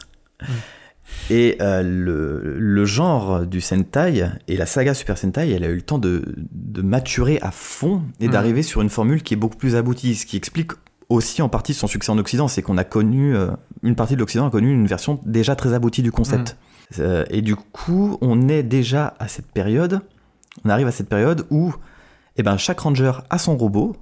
Et 1.29 1.57
euh, 1.61 1.83
le, 1.83 2.57
le 2.59 2.85
genre 2.85 3.45
du 3.45 3.61
Sentai 3.61 4.25
et 4.47 4.57
la 4.57 4.65
saga 4.65 4.93
Super 4.93 5.17
Sentai, 5.17 5.51
elle 5.51 5.63
a 5.63 5.67
eu 5.67 5.75
le 5.75 5.81
temps 5.81 5.99
de, 5.99 6.23
de 6.51 6.81
maturer 6.81 7.39
à 7.41 7.51
fond 7.51 8.01
et 8.19 8.27
Mm. 8.27 8.31
d'arriver 8.31 8.63
sur 8.63 8.81
une 8.81 8.89
formule 8.89 9.21
qui 9.21 9.33
est 9.33 9.37
beaucoup 9.37 9.57
plus 9.57 9.75
aboutie, 9.75 10.15
ce 10.15 10.25
qui 10.25 10.37
explique 10.37 10.71
aussi 11.09 11.41
en 11.41 11.49
partie 11.49 11.73
son 11.73 11.87
succès 11.87 12.09
en 12.11 12.17
Occident, 12.17 12.47
c'est 12.47 12.61
qu'on 12.61 12.77
a 12.77 12.83
connu, 12.83 13.35
euh, 13.35 13.47
une 13.83 13.95
partie 13.95 14.15
de 14.15 14.19
l'Occident 14.19 14.47
a 14.47 14.49
connu 14.49 14.73
une 14.73 14.87
version 14.87 15.19
déjà 15.25 15.55
très 15.55 15.73
aboutie 15.73 16.01
du 16.01 16.11
concept. 16.11 16.57
Euh, 16.99 17.25
et 17.29 17.41
du 17.41 17.55
coup, 17.55 18.17
on 18.21 18.47
est 18.47 18.63
déjà 18.63 19.13
à 19.19 19.27
cette 19.27 19.51
période, 19.51 20.01
on 20.63 20.69
arrive 20.69 20.87
à 20.87 20.91
cette 20.91 21.09
période 21.09 21.45
où 21.49 21.73
eh 22.37 22.43
ben, 22.43 22.57
chaque 22.57 22.79
ranger 22.79 23.11
a 23.29 23.37
son 23.37 23.57
robot 23.57 23.95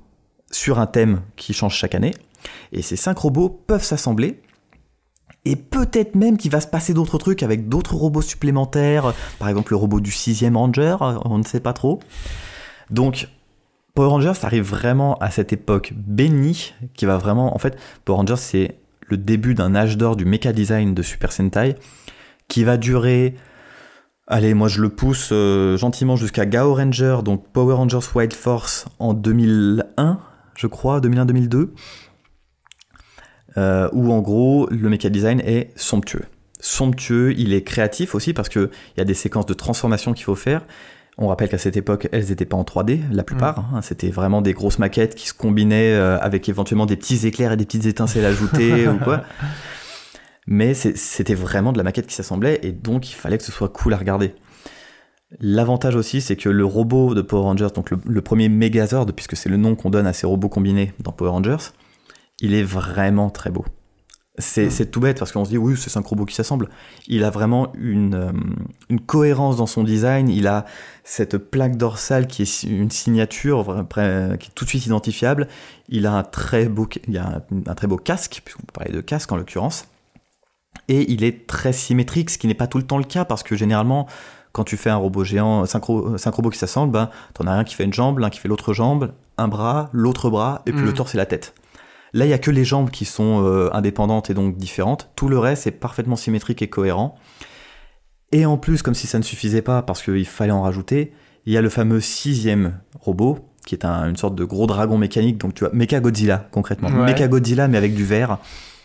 sur 0.52 0.80
un 0.80 0.88
thème 0.88 1.22
qui 1.36 1.54
change 1.54 1.76
chaque 1.76 1.96
année, 1.96 2.14
et 2.72 2.82
ces 2.82 2.96
cinq 2.96 3.18
robots 3.18 3.50
peuvent 3.50 3.84
s'assembler. 3.84 4.42
Et 5.44 5.56
peut-être 5.56 6.14
même 6.14 6.38
qu'il 6.38 6.52
va 6.52 6.62
se 6.62 6.68
passer 6.68 6.94
d'autres 6.94 7.18
trucs 7.18 7.42
avec 7.42 7.68
d'autres 7.68 7.96
robots 7.96 8.22
supplémentaires, 8.22 9.14
par 9.40 9.50
exemple 9.50 9.74
le 9.74 9.78
robot 9.78 10.00
du 10.00 10.12
sixième 10.12 10.56
ranger, 10.56 10.98
on 11.00 11.40
ne 11.40 11.44
sait 11.44 11.60
pas 11.60 11.74
trop. 11.74 12.00
Donc 12.92 13.28
Power 13.96 14.10
Rangers 14.10 14.34
arrive 14.44 14.64
vraiment 14.64 15.18
à 15.18 15.32
cette 15.32 15.52
époque 15.52 15.94
bénie, 15.96 16.74
qui 16.94 17.06
va 17.06 17.18
vraiment, 17.18 17.56
en 17.56 17.58
fait, 17.58 17.78
Power 18.06 18.18
Rangers 18.18 18.36
c'est 18.38 18.78
le 19.12 19.18
début 19.18 19.54
d'un 19.54 19.76
âge 19.76 19.98
d'or 19.98 20.16
du 20.16 20.26
mecha 20.26 20.54
design 20.54 20.96
de 20.96 21.02
Super 21.02 21.32
Sentai, 21.32 21.76
qui 22.48 22.64
va 22.64 22.78
durer 22.78 23.36
Allez, 24.28 24.54
moi 24.54 24.70
je 24.70 24.82
le 24.82 24.88
pousse 24.88 25.30
euh, 25.34 25.76
gentiment 25.76 26.16
jusqu'à 26.16 26.46
Gao 26.46 26.74
Ranger, 26.74 27.18
donc 27.24 27.50
Power 27.52 27.76
Rangers 27.76 28.00
Wild 28.16 28.34
Force 28.34 28.86
en 28.98 29.14
2001, 29.14 30.20
je 30.56 30.68
crois, 30.68 31.02
2001-2002, 31.02 31.70
euh, 33.58 33.90
où 33.92 34.14
en 34.14 34.22
gros 34.22 34.70
le 34.72 34.88
mecha 34.88 35.10
design 35.10 35.42
est 35.42 35.72
somptueux. 35.76 36.24
Somptueux, 36.62 37.34
il 37.38 37.54
est 37.54 37.64
créatif 37.64 38.16
aussi 38.16 38.32
parce 38.32 38.48
qu'il 38.48 38.70
y 38.96 39.02
a 39.02 39.04
des 39.04 39.16
séquences 39.16 39.48
de 39.48 39.54
transformation 39.54 40.14
qu'il 40.14 40.24
faut 40.24 40.36
faire. 40.36 40.62
On 41.24 41.28
rappelle 41.28 41.50
qu'à 41.50 41.60
cette 41.60 41.78
époque, 41.78 42.10
elles 42.12 42.26
n'étaient 42.30 42.46
pas 42.46 42.58
en 42.58 42.64
3D, 42.64 43.02
la 43.12 43.24
plupart. 43.24 43.60
hein. 43.76 43.82
C'était 43.84 44.10
vraiment 44.10 44.42
des 44.42 44.54
grosses 44.54 44.80
maquettes 44.80 45.14
qui 45.14 45.28
se 45.28 45.36
combinaient 45.36 45.94
euh, 45.94 46.18
avec 46.20 46.50
éventuellement 46.50 46.88
des 46.88 46.98
petits 46.98 47.28
éclairs 47.28 47.52
et 47.52 47.58
des 47.58 47.66
petites 47.66 47.86
étincelles 47.86 48.26
ajoutées 48.26 48.88
ou 48.88 48.98
quoi. 48.98 49.22
Mais 50.48 50.74
c'était 50.74 51.36
vraiment 51.36 51.72
de 51.74 51.78
la 51.78 51.84
maquette 51.84 52.08
qui 52.08 52.16
s'assemblait 52.16 52.60
et 52.64 52.72
donc 52.72 53.12
il 53.12 53.14
fallait 53.14 53.38
que 53.38 53.44
ce 53.44 53.52
soit 53.52 53.70
cool 53.70 53.94
à 53.94 53.98
regarder. 53.98 54.34
L'avantage 55.40 55.96
aussi, 55.96 56.22
c'est 56.22 56.36
que 56.36 56.50
le 56.50 56.66
robot 56.66 57.14
de 57.14 57.22
Power 57.22 57.44
Rangers, 57.44 57.68
donc 57.74 57.92
le, 57.92 58.00
le 58.06 58.22
premier 58.22 58.50
Megazord, 58.50 59.06
puisque 59.16 59.38
c'est 59.38 59.48
le 59.48 59.58
nom 59.58 59.76
qu'on 59.76 59.92
donne 59.92 60.08
à 60.08 60.14
ces 60.14 60.26
robots 60.26 60.50
combinés 60.50 60.92
dans 61.00 61.12
Power 61.12 61.30
Rangers, 61.30 61.70
il 62.40 62.56
est 62.56 62.64
vraiment 62.64 63.30
très 63.30 63.52
beau. 63.52 63.64
C'est 64.38 64.70
c'est 64.70 64.86
tout 64.86 65.02
bête 65.02 65.20
parce 65.20 65.34
qu'on 65.34 65.44
se 65.44 65.50
dit 65.50 65.58
oui, 65.58 65.76
c'est 65.78 65.90
cinq 65.90 66.06
robots 66.06 66.26
qui 66.26 66.36
s'assemblent. 66.36 66.70
Il 67.08 67.26
a 67.26 67.30
vraiment 67.30 67.74
une, 67.76 68.16
euh, 68.16 68.32
une 68.90 69.02
cohérence 69.02 69.58
dans 69.58 69.66
son 69.66 69.84
design. 69.84 70.30
Il 70.30 70.48
a 70.48 70.66
cette 71.04 71.38
plaque 71.38 71.76
dorsale 71.76 72.28
qui 72.28 72.44
est 72.44 72.64
une 72.64 72.90
signature 72.90 73.86
qui 73.94 74.00
est 74.00 74.52
tout 74.56 74.64
de 74.64 74.70
suite 74.70 74.86
identifiable. 74.86 75.50
Il 75.90 76.08
a 76.08 76.14
un 76.14 76.24
très 76.24 76.70
beau, 76.70 76.88
il 77.10 77.18
a 77.18 77.28
un, 77.28 77.42
un 77.68 77.76
très 77.76 77.88
beau 77.88 77.98
casque, 77.98 78.42
puisqu'on 78.46 78.64
peut 78.64 78.72
parler 78.74 78.94
de 78.94 79.02
casque 79.02 79.32
en 79.34 79.36
l'occurrence. 79.36 79.88
Et 80.88 81.12
il 81.12 81.26
est 81.26 81.46
très 81.46 81.74
symétrique, 81.74 82.30
ce 82.30 82.38
qui 82.38 82.48
n'est 82.48 82.54
pas 82.54 82.68
tout 82.68 82.78
le 82.78 82.86
temps 82.86 82.98
le 82.98 83.04
cas 83.04 83.26
parce 83.26 83.44
que 83.44 83.58
généralement, 83.58 84.08
quand 84.54 84.64
tu 84.64 84.78
fais 84.78 84.90
un 84.90 84.96
robot 84.96 85.26
géant, 85.26 85.66
cinq, 85.66 85.84
ro- 85.84 86.18
cinq 86.18 86.34
robots 86.34 86.50
qui 86.50 86.58
s'assemblent, 86.58 86.94
ben, 86.94 87.10
t'en 87.34 87.48
as 87.48 87.52
un 87.52 87.64
qui 87.66 87.76
fait 87.76 87.84
une 87.84 87.94
jambe, 87.94 88.20
l'un 88.20 88.30
qui 88.30 88.40
fait 88.40 88.48
l'autre 88.48 88.74
jambe, 88.74 89.14
un 89.38 89.50
bras, 89.50 89.90
l'autre 89.92 90.30
bras, 90.30 90.62
et 90.66 90.72
puis 90.72 90.84
le 90.86 90.94
torse 90.94 91.14
et 91.16 91.18
la 91.18 91.26
tête. 91.26 91.54
Là, 92.14 92.26
il 92.26 92.30
y 92.30 92.34
a 92.34 92.38
que 92.38 92.52
les 92.52 92.66
jambes 92.66 92.90
qui 92.90 93.06
sont 93.06 93.44
euh, 93.46 93.70
indépendantes 93.74 94.30
et 94.30 94.34
donc 94.34 94.58
différentes. 94.58 95.10
Tout 95.16 95.30
le 95.30 95.40
reste 95.40 95.66
est 95.68 95.72
parfaitement 95.72 96.16
symétrique 96.18 96.62
et 96.62 96.68
cohérent. 96.70 97.16
Et 98.34 98.46
en 98.46 98.58
plus, 98.58 98.82
comme 98.82 98.94
si 98.96 99.08
ça 99.08 99.18
ne 99.18 99.24
suffisait 99.24 99.62
pas, 99.62 99.82
parce 99.82 100.02
qu'il 100.04 100.26
fallait 100.26 100.52
en 100.52 100.62
rajouter, 100.62 101.14
il 101.46 101.54
y 101.54 101.58
a 101.58 101.62
le 101.62 101.70
fameux 101.70 102.00
sixième 102.02 102.80
robot, 103.00 103.40
qui 103.66 103.76
est 103.76 103.86
un- 103.86 104.10
une 104.10 104.18
sorte 104.18 104.36
de 104.36 104.44
gros 104.44 104.68
dragon 104.68 104.98
mécanique. 104.98 105.38
Donc 105.38 105.54
tu 105.54 105.64
vois, 105.64 105.74
Mecha 105.74 106.00
Godzilla, 106.00 106.48
concrètement. 106.52 106.90
Ouais. 106.90 107.06
Mecha 107.12 107.28
Godzilla, 107.28 107.68
mais 107.68 107.78
avec 107.78 107.94
du 107.96 108.06
verre, 108.06 108.38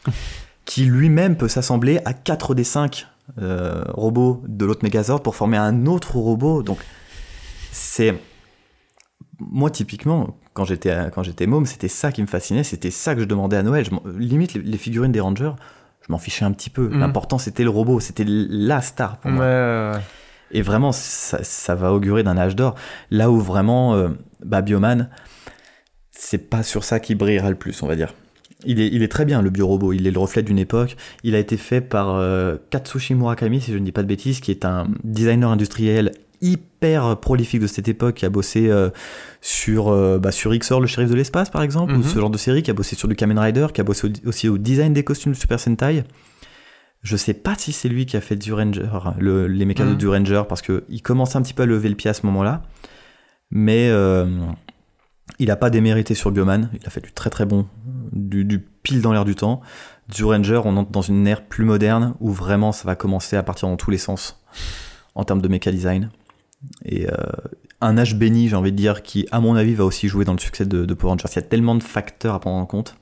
qui 0.64 0.84
lui-même 0.84 1.36
peut 1.36 1.48
s'assembler 1.48 2.00
à 2.04 2.12
4 2.12 2.54
des 2.54 2.64
5 2.64 3.06
euh, 3.42 3.82
robots 3.88 4.42
de 4.46 4.64
l'autre 4.64 4.80
Megazord 4.84 5.22
pour 5.22 5.34
former 5.34 5.56
un 5.56 5.86
autre 5.86 6.16
robot. 6.16 6.62
Donc 6.62 6.78
c'est 7.72 8.14
moi 9.38 9.70
typiquement 9.70 10.36
quand 10.54 10.64
j'étais 10.64 10.94
quand 11.14 11.22
j'étais 11.22 11.46
môme 11.46 11.66
c'était 11.66 11.88
ça 11.88 12.10
qui 12.12 12.22
me 12.22 12.26
fascinait 12.26 12.64
c'était 12.64 12.90
ça 12.90 13.14
que 13.14 13.20
je 13.20 13.26
demandais 13.26 13.56
à 13.56 13.62
Noël 13.62 13.84
Je 13.84 14.18
limite 14.18 14.54
les, 14.54 14.78
figurines 14.78 15.12
des 15.12 15.20
Rangers 15.20 15.52
je 16.06 16.12
m'en 16.12 16.18
fichais 16.18 16.44
un 16.44 16.52
petit 16.52 16.70
peu 16.70 16.88
Mhm. 16.88 17.00
l'important 17.00 17.36
c'était 17.38 17.64
le 17.64 17.70
robot 17.70 18.00
c'était 18.00 18.24
la 18.26 18.80
star 18.80 19.18
pour 19.18 19.30
Ouais, 19.30 19.36
moi 19.36 19.44
ouais, 19.44 19.90
ouais. 19.94 20.00
et 20.52 20.62
vraiment 20.62 20.92
ça, 20.92 21.42
ça 21.42 21.74
va 21.74 21.92
augurer 21.92 22.22
d'un 22.22 22.38
âge 22.38 22.56
d'or 22.56 22.74
là 23.10 23.30
où 23.30 23.38
vraiment 23.38 23.94
euh, 23.94 24.08
bah, 24.44 24.62
Bioman 24.62 25.10
c'est 26.10 26.48
pas 26.48 26.62
sur 26.62 26.84
ça 26.84 26.98
qu'il 27.00 27.18
brillera 27.18 27.50
le 27.50 27.56
plus 27.56 27.82
on 27.82 27.86
va 27.86 27.96
dire 27.96 28.14
il 28.64 28.80
est, 28.80 28.88
il 28.88 29.02
est 29.02 29.08
très 29.08 29.26
bien 29.26 29.42
le 29.42 29.50
biorobot, 29.50 29.92
il 29.92 30.06
est 30.06 30.10
le 30.10 30.18
reflet 30.18 30.42
d'une 30.42 30.58
époque. 30.58 30.96
Il 31.22 31.34
a 31.34 31.38
été 31.38 31.58
fait 31.58 31.82
par 31.82 32.14
euh, 32.16 32.56
Katsushi 32.70 33.14
Murakami, 33.14 33.60
si 33.60 33.70
je 33.70 33.76
ne 33.76 33.84
dis 33.84 33.92
pas 33.92 34.02
de 34.02 34.08
bêtises, 34.08 34.40
qui 34.40 34.50
est 34.50 34.64
un 34.64 34.88
designer 35.04 35.50
industriel 35.50 36.12
hyper 36.40 37.18
prolifique 37.20 37.60
de 37.60 37.66
cette 37.66 37.88
époque, 37.88 38.16
qui 38.16 38.24
a 38.26 38.30
bossé 38.30 38.68
euh, 38.68 38.90
sur, 39.40 39.88
euh, 39.88 40.18
bah, 40.18 40.32
sur 40.32 40.54
Xor, 40.54 40.80
le 40.80 40.86
shérif 40.86 41.10
de 41.10 41.14
l'espace 41.14 41.50
par 41.50 41.62
exemple, 41.62 41.92
ou 41.94 41.98
Mhm. 41.98 42.02
ce 42.04 42.18
genre 42.18 42.30
de 42.30 42.38
série, 42.38 42.62
qui 42.62 42.70
a 42.70 42.74
bossé 42.74 42.96
sur 42.96 43.08
du 43.08 43.16
Kamen 43.16 43.38
Rider, 43.38 43.66
qui 43.74 43.80
a 43.80 43.84
bossé 43.84 44.08
au- 44.08 44.28
aussi 44.28 44.48
au 44.48 44.58
design 44.58 44.92
des 44.92 45.04
costumes 45.04 45.32
de 45.32 45.36
Super 45.36 45.58
Sentai. 45.60 46.04
Je 47.02 47.16
sais 47.16 47.34
pas 47.34 47.54
si 47.56 47.72
c'est 47.72 47.88
lui 47.88 48.04
qui 48.06 48.16
a 48.16 48.20
fait 48.20 48.36
Duranger, 48.36 48.88
le, 49.18 49.46
les 49.46 49.64
mechas 49.64 49.84
de 49.84 49.90
Mhm. 49.90 49.96
Duranger, 49.96 50.42
parce 50.48 50.62
qu'il 50.62 51.02
commençait 51.02 51.36
un 51.36 51.42
petit 51.42 51.54
peu 51.54 51.62
à 51.62 51.66
lever 51.66 51.88
le 51.88 51.94
pied 51.94 52.10
à 52.10 52.14
ce 52.14 52.26
moment-là. 52.26 52.62
Mais 53.50 53.88
euh, 53.90 54.26
il 55.38 55.50
a 55.50 55.56
pas 55.56 55.70
démérité 55.70 56.14
sur 56.14 56.32
Bioman, 56.32 56.68
il 56.80 56.84
a 56.86 56.90
fait 56.90 57.00
du 57.00 57.12
très 57.12 57.30
très 57.30 57.44
bon, 57.46 57.66
du, 58.12 58.44
du 58.44 58.58
pile 58.58 59.02
dans 59.02 59.12
l'air 59.12 59.24
du 59.24 59.34
temps. 59.36 59.60
Duranger, 60.08 60.60
on 60.64 60.76
entre 60.76 60.90
dans 60.90 61.02
une 61.02 61.26
ère 61.26 61.44
plus 61.44 61.64
moderne 61.64 62.14
où 62.20 62.30
vraiment 62.32 62.72
ça 62.72 62.84
va 62.86 62.94
commencer 62.96 63.36
à 63.36 63.42
partir 63.42 63.68
dans 63.68 63.76
tous 63.76 63.90
les 63.90 63.98
sens 63.98 64.40
en 65.14 65.24
termes 65.24 65.42
de 65.42 65.48
méca 65.48 65.70
design. 65.70 66.10
Et 66.84 67.06
euh, 67.08 67.12
un 67.80 67.98
âge 67.98 68.16
béni, 68.16 68.48
j'ai 68.48 68.56
envie 68.56 68.72
de 68.72 68.76
dire, 68.76 69.02
qui 69.02 69.26
à 69.30 69.40
mon 69.40 69.54
avis 69.56 69.74
va 69.74 69.84
aussi 69.84 70.08
jouer 70.08 70.24
dans 70.24 70.32
le 70.32 70.38
succès 70.38 70.64
de, 70.66 70.84
de 70.84 70.94
Power 70.94 71.12
Rangers. 71.12 71.28
Il 71.32 71.36
y 71.36 71.38
a 71.38 71.42
tellement 71.42 71.74
de 71.74 71.82
facteurs 71.82 72.34
à 72.34 72.40
prendre 72.40 72.56
en 72.56 72.66
compte. 72.66 72.96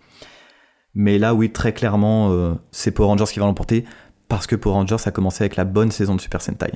Mais 0.94 1.18
là, 1.18 1.34
oui, 1.34 1.50
très 1.50 1.72
clairement, 1.72 2.30
euh, 2.32 2.54
c'est 2.70 2.90
Power 2.92 3.08
Rangers 3.08 3.24
qui 3.32 3.40
va 3.40 3.46
l'emporter 3.46 3.84
parce 4.28 4.46
que 4.46 4.56
Power 4.56 4.74
Rangers 4.74 4.96
a 5.04 5.10
commencé 5.10 5.42
avec 5.44 5.56
la 5.56 5.64
bonne 5.64 5.90
saison 5.90 6.14
de 6.14 6.20
Super 6.20 6.40
Sentai. 6.40 6.72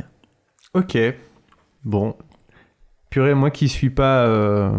Ok. 0.74 0.98
Bon. 1.84 2.14
Purée, 3.10 3.34
moi 3.34 3.50
qui 3.50 3.68
suis 3.68 3.90
pas. 3.90 4.26
euh, 4.26 4.70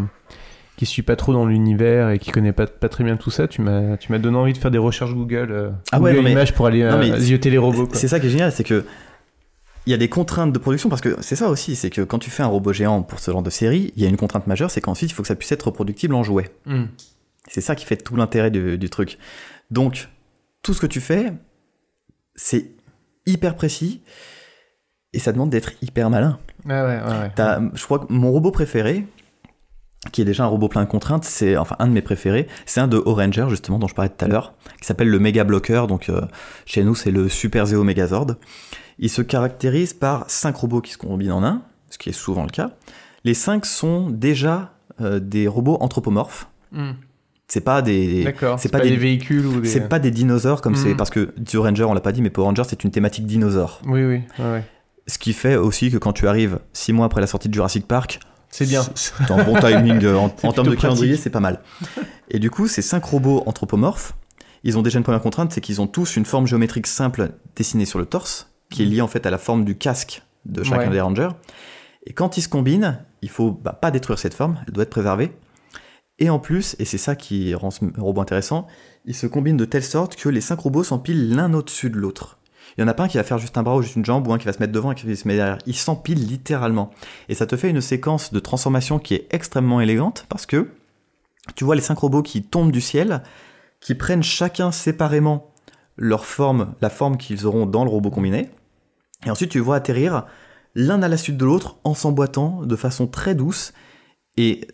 qui 0.77 0.85
suis 0.85 1.01
pas 1.01 1.15
trop 1.17 1.33
dans 1.33 1.45
l'univers 1.45 2.09
et 2.11 2.19
qui 2.19 2.31
connais 2.31 2.53
pas, 2.53 2.65
pas 2.67 2.87
très 2.87 3.03
bien 3.03 3.17
tout 3.17 3.31
ça, 3.31 3.47
tu 3.49 3.61
m'as 3.61 3.97
tu 3.97 4.11
m'as 4.13 4.17
donné 4.19 4.37
envie 4.37 4.53
de 4.53 4.57
faire 4.57 4.71
des 4.71 4.77
recherches 4.77 5.13
Google, 5.13 5.49
euh, 5.51 5.71
Ah 5.91 5.99
ouais, 5.99 6.11
Google 6.11 6.17
non, 6.17 6.23
mais- 6.23 6.31
Images 6.31 6.53
pour 6.53 6.67
aller 6.67 6.83
non, 6.83 6.97
mais 6.99 7.19
zioter 7.19 7.49
les 7.49 7.57
robots. 7.57 7.89
C'est 7.91 8.07
ça 8.07 8.17
qui 8.19 8.27
est 8.27 8.29
génial, 8.29 8.51
c'est 8.53 8.63
que 8.63 8.85
il 9.85 9.91
y 9.91 9.93
a 9.93 9.97
des 9.97 10.09
contraintes 10.09 10.51
de 10.53 10.59
production 10.59 10.89
parce 10.89 11.01
que 11.01 11.15
c'est 11.21 11.35
ça 11.35 11.49
aussi, 11.49 11.75
c'est 11.75 11.89
que 11.89 12.01
quand 12.01 12.19
tu 12.19 12.29
fais 12.29 12.43
un 12.43 12.47
robot 12.47 12.73
géant 12.73 13.01
pour 13.01 13.19
ce 13.19 13.31
genre 13.31 13.41
de 13.43 13.49
série, 13.49 13.91
il 13.95 14.03
y 14.03 14.05
a 14.05 14.09
une 14.09 14.17
contrainte 14.17 14.45
majeure, 14.47 14.69
c'est 14.71 14.81
qu'ensuite 14.81 15.09
il 15.09 15.13
faut 15.13 15.21
que 15.23 15.27
ça 15.27 15.35
puisse 15.35 15.51
être 15.51 15.63
reproductible 15.63 16.13
en 16.15 16.23
jouet. 16.23 16.49
Hmm. 16.65 16.85
C'est 17.47 17.61
ça 17.61 17.75
qui 17.75 17.85
fait 17.85 17.97
tout 17.97 18.15
l'intérêt 18.15 18.51
du, 18.51 18.77
du 18.77 18.89
truc. 18.89 19.17
Donc 19.71 20.09
tout 20.61 20.73
ce 20.73 20.81
que 20.81 20.87
tu 20.87 21.01
fais, 21.01 21.33
c'est 22.35 22.71
hyper 23.25 23.55
précis 23.55 24.01
et 25.13 25.19
ça 25.19 25.31
demande 25.31 25.49
d'être 25.49 25.71
hyper 25.81 26.09
malin. 26.09 26.39
Ah 26.67 26.85
ouais, 26.85 26.97
ouais, 27.01 27.19
ouais. 27.21 27.31
T'as- 27.35 27.61
je 27.73 27.83
crois 27.83 27.99
que 27.99 28.11
mon 28.11 28.31
robot 28.31 28.51
préféré, 28.51 29.07
qui 30.11 30.21
est 30.21 30.25
déjà 30.25 30.43
un 30.43 30.47
robot 30.47 30.67
plein 30.67 30.83
de 30.83 30.89
contraintes, 30.89 31.23
c'est 31.23 31.57
enfin 31.57 31.75
un 31.79 31.87
de 31.87 31.91
mes 31.93 32.01
préférés, 32.01 32.47
c'est 32.65 32.79
un 32.79 32.87
de 32.87 32.97
Oranger 32.97 33.47
justement 33.49 33.79
dont 33.79 33.87
je 33.87 33.95
parlais 33.95 34.09
tout 34.09 34.23
à 34.23 34.27
l'heure, 34.27 34.53
qui 34.79 34.85
s'appelle 34.85 35.09
le 35.09 35.19
Mega 35.19 35.43
Blocker. 35.43 35.87
Donc 35.87 36.09
euh, 36.09 36.21
chez 36.65 36.83
nous 36.83 36.95
c'est 36.95 37.11
le 37.11 37.27
Super 37.29 37.65
Zeo 37.65 37.83
Megazord. 37.83 38.35
Il 38.99 39.09
se 39.09 39.21
caractérise 39.21 39.93
par 39.93 40.25
cinq 40.29 40.55
robots 40.57 40.81
qui 40.81 40.91
se 40.91 40.97
combinent 40.97 41.31
en 41.31 41.43
un, 41.43 41.61
ce 41.89 41.97
qui 41.97 42.09
est 42.09 42.13
souvent 42.13 42.43
le 42.43 42.49
cas. 42.49 42.71
Les 43.23 43.33
cinq 43.33 43.65
sont 43.65 44.09
déjà 44.09 44.73
euh, 45.01 45.19
des 45.19 45.47
robots 45.47 45.77
anthropomorphes. 45.79 46.47
Hmm. 46.71 46.91
C'est 47.47 47.61
pas 47.61 47.81
des, 47.81 48.31
c'est 48.59 48.69
pas 48.69 48.79
des 48.81 48.95
véhicules 48.95 49.45
ou 49.45 49.61
des- 49.61 49.67
c'est 49.69 49.87
pas 49.89 49.97
des 49.97 50.11
dinosaures 50.11 50.61
comme 50.61 50.75
c'est 50.75 50.89
Mhm. 50.89 50.97
parce 50.97 51.09
que 51.09 51.33
Zeo 51.47 51.63
Ranger 51.63 51.85
on 51.85 51.93
l'a 51.95 52.01
pas 52.01 52.11
dit, 52.11 52.21
mais 52.21 52.29
Power 52.29 52.45
Ranger 52.47 52.63
c'est 52.67 52.83
une 52.83 52.91
thématique 52.91 53.25
dinosaure. 53.25 53.81
Oui, 53.87 54.03
oui, 54.03 54.21
ouais, 54.37 54.45
ouais. 54.51 54.63
Ce 55.07 55.17
qui 55.17 55.33
fait 55.33 55.55
aussi 55.55 55.89
que 55.89 55.97
quand 55.97 56.13
tu 56.13 56.27
arrives 56.27 56.59
six 56.73 56.93
mois 56.93 57.07
après 57.07 57.21
la 57.21 57.27
sortie 57.27 57.49
de 57.49 57.53
Jurassic 57.55 57.87
Park, 57.87 58.19
C'est 58.51 58.67
bien. 58.67 58.83
c'est 58.93 59.31
un 59.31 59.43
bon 59.43 59.59
timing 59.59 60.03
euh, 60.05 60.15
en, 60.17 60.25
en 60.43 60.51
termes 60.53 60.67
de 60.67 60.75
calendrier, 60.75 61.15
c'est 61.15 61.31
pas 61.31 61.39
mal. 61.39 61.61
Et 62.29 62.37
du 62.37 62.51
coup, 62.51 62.67
ces 62.67 62.83
cinq 62.83 63.03
robots 63.05 63.41
anthropomorphes, 63.47 64.13
ils 64.63 64.77
ont 64.77 64.83
déjà 64.83 64.99
une 64.99 65.03
première 65.03 65.21
contrainte, 65.21 65.51
c'est 65.51 65.61
qu'ils 65.61 65.81
ont 65.81 65.87
tous 65.87 66.17
une 66.17 66.25
forme 66.25 66.45
géométrique 66.45 66.85
simple 66.85 67.31
dessinée 67.55 67.85
sur 67.85 67.97
le 67.97 68.05
torse, 68.05 68.51
qui 68.69 68.83
est 68.83 68.85
liée 68.85 69.01
en 69.01 69.07
fait 69.07 69.25
à 69.25 69.31
la 69.31 69.37
forme 69.37 69.65
du 69.65 69.77
casque 69.77 70.23
de 70.45 70.63
chacun 70.63 70.85
Ouais. 70.87 70.89
des 70.89 71.01
rangers. 71.01 71.29
Et 72.05 72.13
quand 72.13 72.37
ils 72.37 72.41
se 72.41 72.49
combinent, 72.49 72.99
il 73.21 73.29
faut 73.29 73.51
bah, 73.51 73.73
pas 73.73 73.91
détruire 73.91 74.19
cette 74.19 74.33
forme, 74.33 74.59
elle 74.67 74.73
doit 74.73 74.83
être 74.83 74.89
préservée. 74.89 75.31
Et 76.19 76.29
en 76.29 76.39
plus, 76.39 76.75
et 76.79 76.85
c'est 76.85 76.97
ça 76.97 77.15
qui 77.15 77.53
rend 77.55 77.71
ce 77.71 77.79
robot 77.97 78.21
intéressant, 78.21 78.67
ils 79.05 79.15
se 79.15 79.27
combinent 79.27 79.57
de 79.57 79.65
telle 79.65 79.83
sorte 79.83 80.15
que 80.15 80.29
les 80.29 80.41
cinq 80.41 80.59
robots 80.59 80.83
s'empilent 80.83 81.33
l'un 81.35 81.53
au-dessus 81.53 81.89
de 81.89 81.97
l'autre. 81.97 82.37
Il 82.77 82.81
y 82.81 82.83
en 82.83 82.87
a 82.87 82.93
pas 82.93 83.03
un 83.03 83.07
qui 83.07 83.17
va 83.17 83.23
faire 83.23 83.37
juste 83.37 83.57
un 83.57 83.63
bras 83.63 83.75
ou 83.77 83.81
juste 83.81 83.95
une 83.95 84.05
jambe, 84.05 84.27
ou 84.27 84.33
un 84.33 84.37
qui 84.37 84.45
va 84.45 84.53
se 84.53 84.59
mettre 84.59 84.73
devant 84.73 84.91
et 84.91 84.95
qui 84.95 85.05
va 85.07 85.15
se 85.15 85.27
mettre 85.27 85.37
derrière. 85.37 85.57
Ils 85.65 85.75
s'empilent 85.75 86.25
littéralement. 86.27 86.91
Et 87.27 87.35
ça 87.35 87.45
te 87.47 87.55
fait 87.57 87.69
une 87.69 87.81
séquence 87.81 88.31
de 88.31 88.39
transformation 88.39 88.99
qui 88.99 89.15
est 89.15 89.27
extrêmement 89.31 89.81
élégante, 89.81 90.25
parce 90.29 90.45
que 90.45 90.69
tu 91.55 91.63
vois 91.63 91.75
les 91.75 91.81
cinq 91.81 91.97
robots 91.97 92.21
qui 92.21 92.43
tombent 92.43 92.71
du 92.71 92.81
ciel, 92.81 93.23
qui 93.79 93.95
prennent 93.95 94.23
chacun 94.23 94.71
séparément 94.71 95.51
leur 95.95 96.25
forme, 96.25 96.73
la 96.81 96.89
forme 96.89 97.17
qu'ils 97.17 97.45
auront 97.45 97.65
dans 97.65 97.83
le 97.83 97.89
robot 97.89 98.11
combiné, 98.11 98.49
et 99.25 99.29
ensuite 99.31 99.51
tu 99.51 99.59
vois 99.59 99.75
atterrir 99.77 100.25
l'un 100.75 101.01
à 101.01 101.07
la 101.07 101.17
suite 101.17 101.37
de 101.37 101.45
l'autre 101.45 101.77
en 101.83 101.93
s'emboîtant 101.93 102.65
de 102.65 102.75
façon 102.75 103.07
très 103.07 103.35
douce. 103.35 103.73
Et 104.37 104.67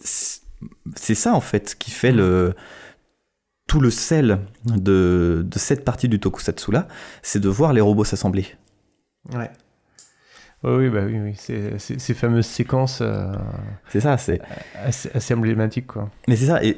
c'est 0.95 1.15
ça 1.15 1.33
en 1.33 1.41
fait 1.41 1.75
qui 1.77 1.91
fait 1.91 2.11
le 2.11 2.53
tout 3.67 3.79
le 3.79 3.89
sel 3.89 4.39
de, 4.65 5.41
de 5.43 5.59
cette 5.59 5.83
partie 5.83 6.07
du 6.07 6.19
tokusatsu 6.19 6.71
là, 6.71 6.87
c'est 7.23 7.39
de 7.39 7.49
voir 7.49 7.73
les 7.73 7.81
robots 7.81 8.03
s'assembler. 8.03 8.45
Ouais. 9.33 9.49
Ouais, 10.63 10.75
oui, 10.77 10.89
bah 10.89 11.01
oui, 11.05 11.19
oui. 11.19 11.33
C'est- 11.35 11.77
ces 11.79 12.13
fameuses 12.13 12.45
séquences 12.45 12.99
euh, 13.01 13.33
C'est 13.89 14.01
ça, 14.01 14.17
c'est 14.17 14.39
assez, 14.75 15.09
assez 15.13 15.33
emblématiques, 15.33 15.87
quoi. 15.87 16.09
Mais 16.27 16.35
c'est 16.35 16.45
ça, 16.47 16.63
et 16.63 16.77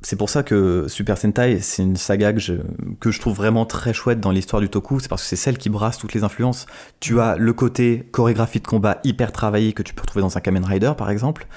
c'est 0.00 0.16
pour 0.16 0.30
ça 0.30 0.44
que 0.44 0.86
Super 0.88 1.18
Sentai, 1.18 1.60
c'est 1.60 1.82
une 1.82 1.96
saga 1.96 2.32
que 2.32 2.38
je, 2.38 3.20
trouve 3.20 3.36
vraiment 3.36 3.66
très 3.66 3.92
chouette 3.92 4.20
dans 4.20 4.30
l'histoire 4.30 4.60
du 4.60 4.68
toku, 4.68 5.00
c'est 5.00 5.08
parce 5.08 5.22
que 5.22 5.28
c'est 5.28 5.36
celle 5.36 5.58
qui 5.58 5.70
brasse 5.70 5.98
toutes 5.98 6.14
les 6.14 6.22
influences. 6.22 6.66
Tu 7.00 7.20
as 7.20 7.36
le 7.36 7.52
côté 7.52 8.08
chorégraphie 8.12 8.60
de 8.60 8.66
combat 8.66 9.00
hyper 9.02 9.32
travaillé 9.32 9.72
que 9.72 9.82
tu 9.82 9.94
peux 9.94 10.02
retrouver 10.02 10.22
dans 10.22 10.36
un 10.36 10.40
Kamen 10.40 10.64
Rider, 10.64 10.92
par 10.96 11.10
exemple. 11.10 11.48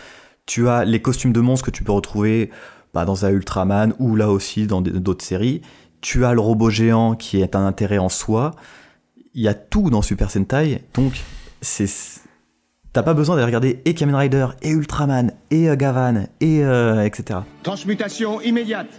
Tu 0.47 0.67
as 0.67 0.85
les 0.85 1.01
costumes 1.01 1.33
de 1.33 1.39
monstres 1.39 1.67
que 1.67 1.71
tu 1.71 1.83
peux 1.83 1.91
retrouver 1.91 2.49
bah, 2.95 3.05
dans 3.05 3.25
un 3.25 3.29
Ultraman 3.29 3.93
ou 3.99 4.15
là 4.15 4.31
aussi 4.31 4.65
dans 4.65 4.81
d'autres 4.81 5.23
séries. 5.23 5.61
Tu 6.01 6.25
as 6.25 6.33
le 6.33 6.39
robot 6.39 6.71
géant 6.71 7.15
qui 7.15 7.41
est 7.41 7.55
un 7.55 7.65
intérêt 7.65 7.99
en 7.99 8.09
soi. 8.09 8.55
Il 9.35 9.43
y 9.43 9.47
a 9.47 9.53
tout 9.53 9.91
dans 9.91 10.01
Super 10.01 10.31
Sentai, 10.31 10.81
donc 10.95 11.21
c'est 11.61 11.87
T'as 12.93 13.03
pas 13.03 13.13
besoin 13.13 13.35
d'aller 13.35 13.45
regarder 13.45 13.81
et 13.85 13.93
Kamen 13.93 14.15
Rider, 14.15 14.47
et 14.61 14.71
Ultraman, 14.71 15.31
et 15.49 15.69
euh, 15.69 15.77
Gavan, 15.77 16.27
et 16.41 16.61
euh, 16.61 17.05
etc. 17.05 17.39
Transmutation 17.63 18.41
immédiate. 18.41 18.89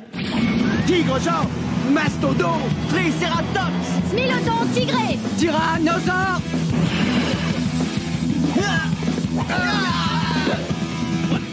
Tigre 0.86 1.20
genre 1.20 1.46
Mastodon 1.92 2.56
Triceratops 2.88 4.08
Smilodon 4.08 4.66
tigré 4.72 5.18
Tyrannosaure 5.36 6.40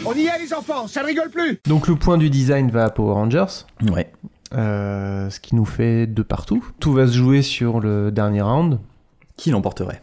On 0.06 0.14
y 0.14 0.24
est 0.24 0.38
les 0.38 0.54
enfants, 0.54 0.88
ça 0.88 1.02
ne 1.02 1.08
rigole 1.08 1.28
plus 1.28 1.60
Donc 1.66 1.88
le 1.88 1.94
point 1.94 2.16
du 2.16 2.30
design 2.30 2.70
va 2.70 2.86
à 2.86 2.90
Power 2.90 3.12
Rangers. 3.12 3.66
Ouais. 3.92 4.10
Euh, 4.54 5.28
ce 5.28 5.40
qui 5.40 5.54
nous 5.54 5.66
fait 5.66 6.06
de 6.06 6.22
partout. 6.22 6.64
Tout 6.80 6.94
va 6.94 7.06
se 7.06 7.12
jouer 7.12 7.42
sur 7.42 7.80
le 7.80 8.10
dernier 8.10 8.40
round. 8.40 8.80
Qui 9.36 9.50
l'emporterait? 9.50 10.00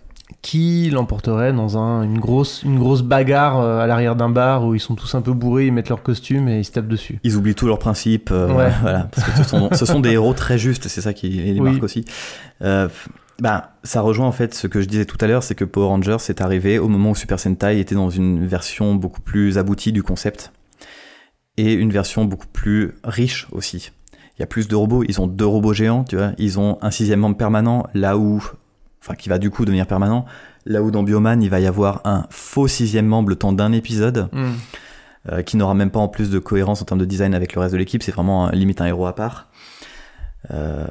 Qui 0.49 0.89
l'emporterait 0.91 1.51
dans 1.51 1.77
un, 1.77 2.03
une, 2.03 2.19
grosse, 2.19 2.63
une 2.63 2.79
grosse 2.79 3.01
bagarre 3.01 3.59
euh, 3.59 3.79
à 3.81 3.85
l'arrière 3.87 4.15
d'un 4.15 4.29
bar 4.29 4.65
où 4.65 4.75
ils 4.75 4.79
sont 4.79 4.95
tous 4.95 5.13
un 5.13 5.21
peu 5.21 5.33
bourrés, 5.33 5.65
ils 5.65 5.73
mettent 5.73 5.89
leurs 5.89 6.01
costumes 6.01 6.47
et 6.47 6.59
ils 6.59 6.63
se 6.63 6.71
tapent 6.71 6.87
dessus. 6.87 7.19
Ils 7.25 7.35
oublient 7.35 7.53
tous 7.53 7.67
leurs 7.67 7.79
principes, 7.79 8.29
euh, 8.31 8.47
Ouais. 8.55 8.71
voilà, 8.81 9.09
parce 9.13 9.27
que 9.27 9.35
ce 9.35 9.43
sont, 9.43 9.69
ce 9.73 9.85
sont 9.85 9.99
des 9.99 10.11
héros 10.11 10.33
très 10.33 10.57
justes, 10.57 10.87
c'est 10.87 11.01
ça 11.01 11.11
qui 11.11 11.27
les 11.27 11.59
Oui. 11.59 11.71
marque 11.71 11.83
aussi. 11.83 12.05
Euh, 12.61 12.87
bah, 13.41 13.71
ça 13.83 13.99
rejoint 13.99 14.25
en 14.25 14.31
fait 14.31 14.53
ce 14.53 14.67
que 14.67 14.79
je 14.79 14.87
disais 14.87 15.03
tout 15.03 15.17
à 15.19 15.27
l'heure, 15.27 15.43
c'est 15.43 15.53
que 15.53 15.65
Power 15.65 15.87
Rangers 15.87 16.15
est 16.29 16.39
arrivé 16.39 16.79
au 16.79 16.87
moment 16.87 17.09
où 17.09 17.15
Super 17.15 17.41
Sentai 17.41 17.81
était 17.81 17.95
dans 17.95 18.09
une 18.09 18.47
version 18.47 18.95
beaucoup 18.95 19.19
plus 19.21 19.57
aboutie 19.57 19.91
du 19.91 20.01
concept 20.01 20.53
et 21.57 21.73
une 21.73 21.91
version 21.91 22.23
beaucoup 22.23 22.47
plus 22.47 22.93
riche 23.03 23.47
aussi. 23.51 23.91
Il 24.37 24.39
y 24.39 24.43
a 24.43 24.47
plus 24.47 24.69
de 24.69 24.75
robots, 24.77 25.03
ils 25.09 25.19
ont 25.19 25.27
deux 25.27 25.45
robots 25.45 25.73
géants, 25.73 26.05
tu 26.05 26.15
vois, 26.15 26.31
ils 26.37 26.57
ont 26.57 26.77
un 26.81 26.91
sixième 26.91 27.19
membre 27.19 27.35
permanent, 27.35 27.85
là 27.93 28.17
où, 28.17 28.41
enfin 29.01 29.15
qui 29.15 29.29
va 29.29 29.37
du 29.37 29.49
coup 29.49 29.65
devenir 29.65 29.87
permanent, 29.87 30.25
là 30.65 30.81
où 30.83 30.91
dans 30.91 31.03
Bioman 31.03 31.41
il 31.41 31.49
va 31.49 31.59
y 31.59 31.65
avoir 31.67 32.01
un 32.05 32.25
faux 32.29 32.67
sixième 32.67 33.05
membre 33.05 33.29
le 33.29 33.35
temps 33.35 33.53
d'un 33.53 33.71
épisode 33.71 34.29
Mm. 34.33 34.51
euh, 35.31 35.41
qui 35.41 35.57
n'aura 35.57 35.73
même 35.73 35.91
pas 35.91 35.99
en 35.99 36.07
plus 36.07 36.29
de 36.29 36.39
cohérence 36.39 36.81
en 36.81 36.85
termes 36.85 36.99
de 36.99 37.05
design 37.05 37.33
avec 37.33 37.53
le 37.53 37.61
reste 37.61 37.73
de 37.73 37.77
l'équipe, 37.77 38.01
c'est 38.03 38.11
vraiment 38.13 38.47
un- 38.47 38.51
limite 38.51 38.79
un 38.81 38.85
héros 38.85 39.05
à 39.07 39.15
part. 39.15 39.49
Euh, 40.51 40.87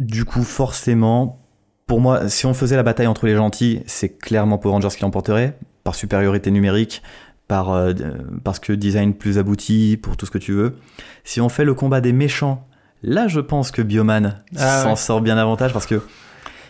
du 0.00 0.24
coup, 0.24 0.42
forcément, 0.42 1.40
pour 1.86 2.00
moi, 2.00 2.28
si 2.28 2.46
on 2.46 2.54
faisait 2.54 2.76
la 2.76 2.82
bataille 2.82 3.06
entre 3.06 3.26
les 3.26 3.36
gentils, 3.36 3.82
c'est 3.86 4.16
clairement 4.18 4.58
Power 4.58 4.72
Rangers 4.74 4.88
qui 4.96 5.02
l'emporterait, 5.02 5.58
par 5.84 5.94
supériorité 5.94 6.50
numérique, 6.50 7.02
par, 7.46 7.70
euh, 7.72 7.92
euh, 8.00 8.12
parce 8.42 8.58
que 8.58 8.72
design 8.72 9.14
plus 9.14 9.38
abouti, 9.38 9.98
pour 10.02 10.16
tout 10.16 10.26
ce 10.26 10.30
que 10.30 10.38
tu 10.38 10.52
veux. 10.52 10.76
Si 11.24 11.40
on 11.40 11.48
fait 11.48 11.64
le 11.64 11.74
combat 11.74 12.00
des 12.00 12.12
méchants, 12.12 12.66
là 13.02 13.28
je 13.28 13.38
pense 13.40 13.70
que 13.70 13.82
Bioman 13.82 14.42
Ah 14.56 14.82
s'en 14.82 14.90
ouais. 14.90 14.96
sort 14.96 15.20
bien 15.20 15.36
davantage, 15.36 15.72
parce 15.72 15.86
que 15.86 16.02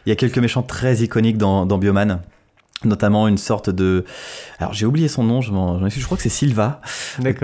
il 0.07 0.09
y 0.11 0.13
a 0.13 0.17
quelques 0.17 0.39
méchants 0.39 0.63
très 0.63 0.97
iconiques 1.03 1.39
dans, 1.39 1.67
dans 1.67 1.79
Bioman. 1.79 2.21
Notamment 2.85 3.29
une 3.29 3.39
sorte 3.39 3.71
de. 3.71 4.05
Alors 4.59 4.75
j'ai 4.75 4.85
oublié 4.85 5.09
son 5.09 5.25
nom, 5.25 5.41
je, 5.41 5.51
je 5.89 6.05
crois 6.05 6.17
que 6.19 6.23
c'est 6.23 6.29
Silva, 6.29 6.83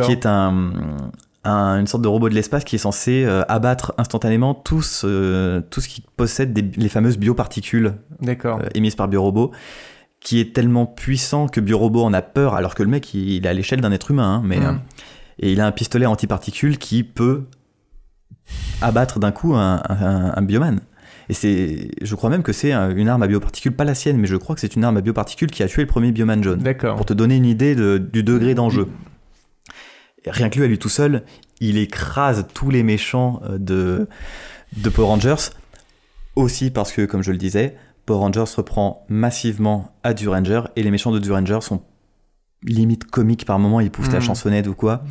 qui 0.05 0.13
est 0.13 0.27
un, 0.27 0.73
un- 1.45 1.79
une 1.81 1.87
sorte 1.87 2.03
de 2.03 2.09
robot 2.09 2.29
de 2.29 2.35
l'espace 2.35 2.63
qui 2.65 2.77
est 2.77 2.81
censé 2.81 3.25
euh, 3.25 3.43
abattre 3.49 3.95
instantanément 3.97 4.53
tout 4.55 4.83
ce, 4.83 5.61
tout 5.71 5.81
ce 5.81 5.89
qui 5.89 6.05
possède 6.19 6.53
des- 6.53 6.71
les 6.79 6.91
fameuses 6.91 7.17
bioparticules 7.17 7.95
euh, 8.61 8.69
émises 8.75 8.97
par 8.97 9.09
Biorobot, 9.09 9.51
qui 10.21 10.41
est 10.41 10.55
tellement 10.55 10.85
puissant 10.85 11.47
que 11.49 11.61
Biorobot 11.61 12.03
en 12.05 12.13
a 12.13 12.21
peur, 12.21 12.55
alors 12.55 12.75
que 12.75 12.83
le 12.83 12.91
mec 12.91 13.15
il, 13.15 13.31
il 13.31 13.47
est 13.47 13.49
à 13.49 13.55
l'échelle 13.55 13.81
d'un 13.81 13.93
être 13.93 14.11
humain, 14.11 14.35
hein, 14.37 14.43
mais 14.45 14.59
Mm. 14.59 14.65
euh, 14.67 14.73
et 15.39 15.53
il 15.53 15.61
a 15.63 15.67
un 15.67 15.73
pistolet 15.73 16.05
antiparticules 16.05 16.77
qui 16.77 17.03
peut 17.03 17.45
abattre 18.83 19.19
d'un 19.19 19.33
coup 19.33 19.55
un, 19.55 19.83
un, 19.89 20.33
un 20.37 20.43
bioman. 20.43 20.81
Et 21.31 21.33
c'est, 21.33 21.93
je 22.03 22.15
crois 22.17 22.29
même 22.29 22.43
que 22.43 22.53
c'est 22.53 22.73
un- 22.73 22.91
une 22.91 23.09
arme 23.09 23.23
à 23.23 23.29
bioparticules, 23.29 23.71
pas 23.71 23.85
la 23.85 23.95
sienne, 23.95 24.17
mais 24.19 24.27
je 24.27 24.35
crois 24.35 24.57
que 24.57 24.61
c'est 24.61 24.75
une 24.75 24.83
arme 24.83 24.97
à 24.97 25.01
bioparticules 25.01 25.53
qui 25.53 25.63
a 25.63 25.69
tué 25.69 25.83
le 25.83 25.87
premier 25.87 26.11
bioman 26.11 26.43
jaune. 26.43 26.59
D'accord. 26.59 26.97
Pour 26.97 27.07
te 27.07 27.13
donner 27.15 27.37
une 27.37 27.45
idée 27.45 27.77
de- 27.77 27.99
du 27.99 28.25
degré 28.25 28.55
d'enjeu. 28.55 28.89
Rien 30.27 30.51
que 30.51 30.59
lui, 30.59 30.65
à 30.65 30.67
lui 30.67 30.79
tout 30.79 30.89
seul, 30.89 31.23
il 31.61 31.79
écrase 31.79 32.47
tous 32.53 32.69
les 32.71 32.83
méchants 32.83 33.41
euh, 33.45 33.59
de, 33.59 34.09
de 34.77 34.89
Power 34.91 35.07
Rangers. 35.07 35.51
Aussi 36.35 36.71
parce 36.73 36.91
que, 36.93 37.07
comme 37.07 37.23
je 37.23 37.31
le 37.31 37.39
disais, 37.39 37.77
Power 38.07 38.19
Rangers 38.19 38.45
reprend 38.57 39.07
massivement 39.09 39.93
à 40.03 40.15
Duranger 40.15 40.63
et 40.75 40.83
les 40.83 40.91
méchants 40.91 41.13
de 41.13 41.21
Duranger 41.21 41.61
sont 41.61 41.83
limite 42.65 43.05
comiques 43.11 43.45
par 43.47 43.59
moment, 43.59 43.81
ils 43.81 43.91
poussent 43.91 44.11
la 44.13 44.19
Mhm. 44.19 44.25
chansonnette 44.25 44.67
ou 44.67 44.75
quoi. 44.75 45.03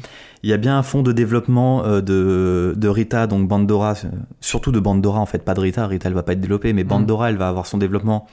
Il 0.43 0.49
y 0.49 0.53
a 0.53 0.57
bien 0.57 0.77
un 0.77 0.83
fond 0.83 1.01
de 1.01 1.11
développement 1.11 1.83
euh, 1.83 2.01
de, 2.01 2.73
de 2.77 2.87
Rita, 2.87 3.25
donc 3.27 3.47
Bandora, 3.47 3.93
euh, 4.05 4.09
surtout 4.39 4.71
de 4.71 4.79
Bandora 4.79 5.19
en 5.19 5.25
fait, 5.25 5.39
pas 5.43 5.53
de 5.55 5.59
Rita, 5.59 5.87
Rita 5.87 6.07
elle 6.09 6.15
va 6.15 6.23
pas 6.23 6.33
être 6.33 6.41
développée, 6.41 6.73
mais 6.73 6.83
Bandora 6.83 7.29
elle 7.29 7.37
va 7.37 7.49
avoir 7.49 7.65
son 7.65 7.77
développement 7.79 8.27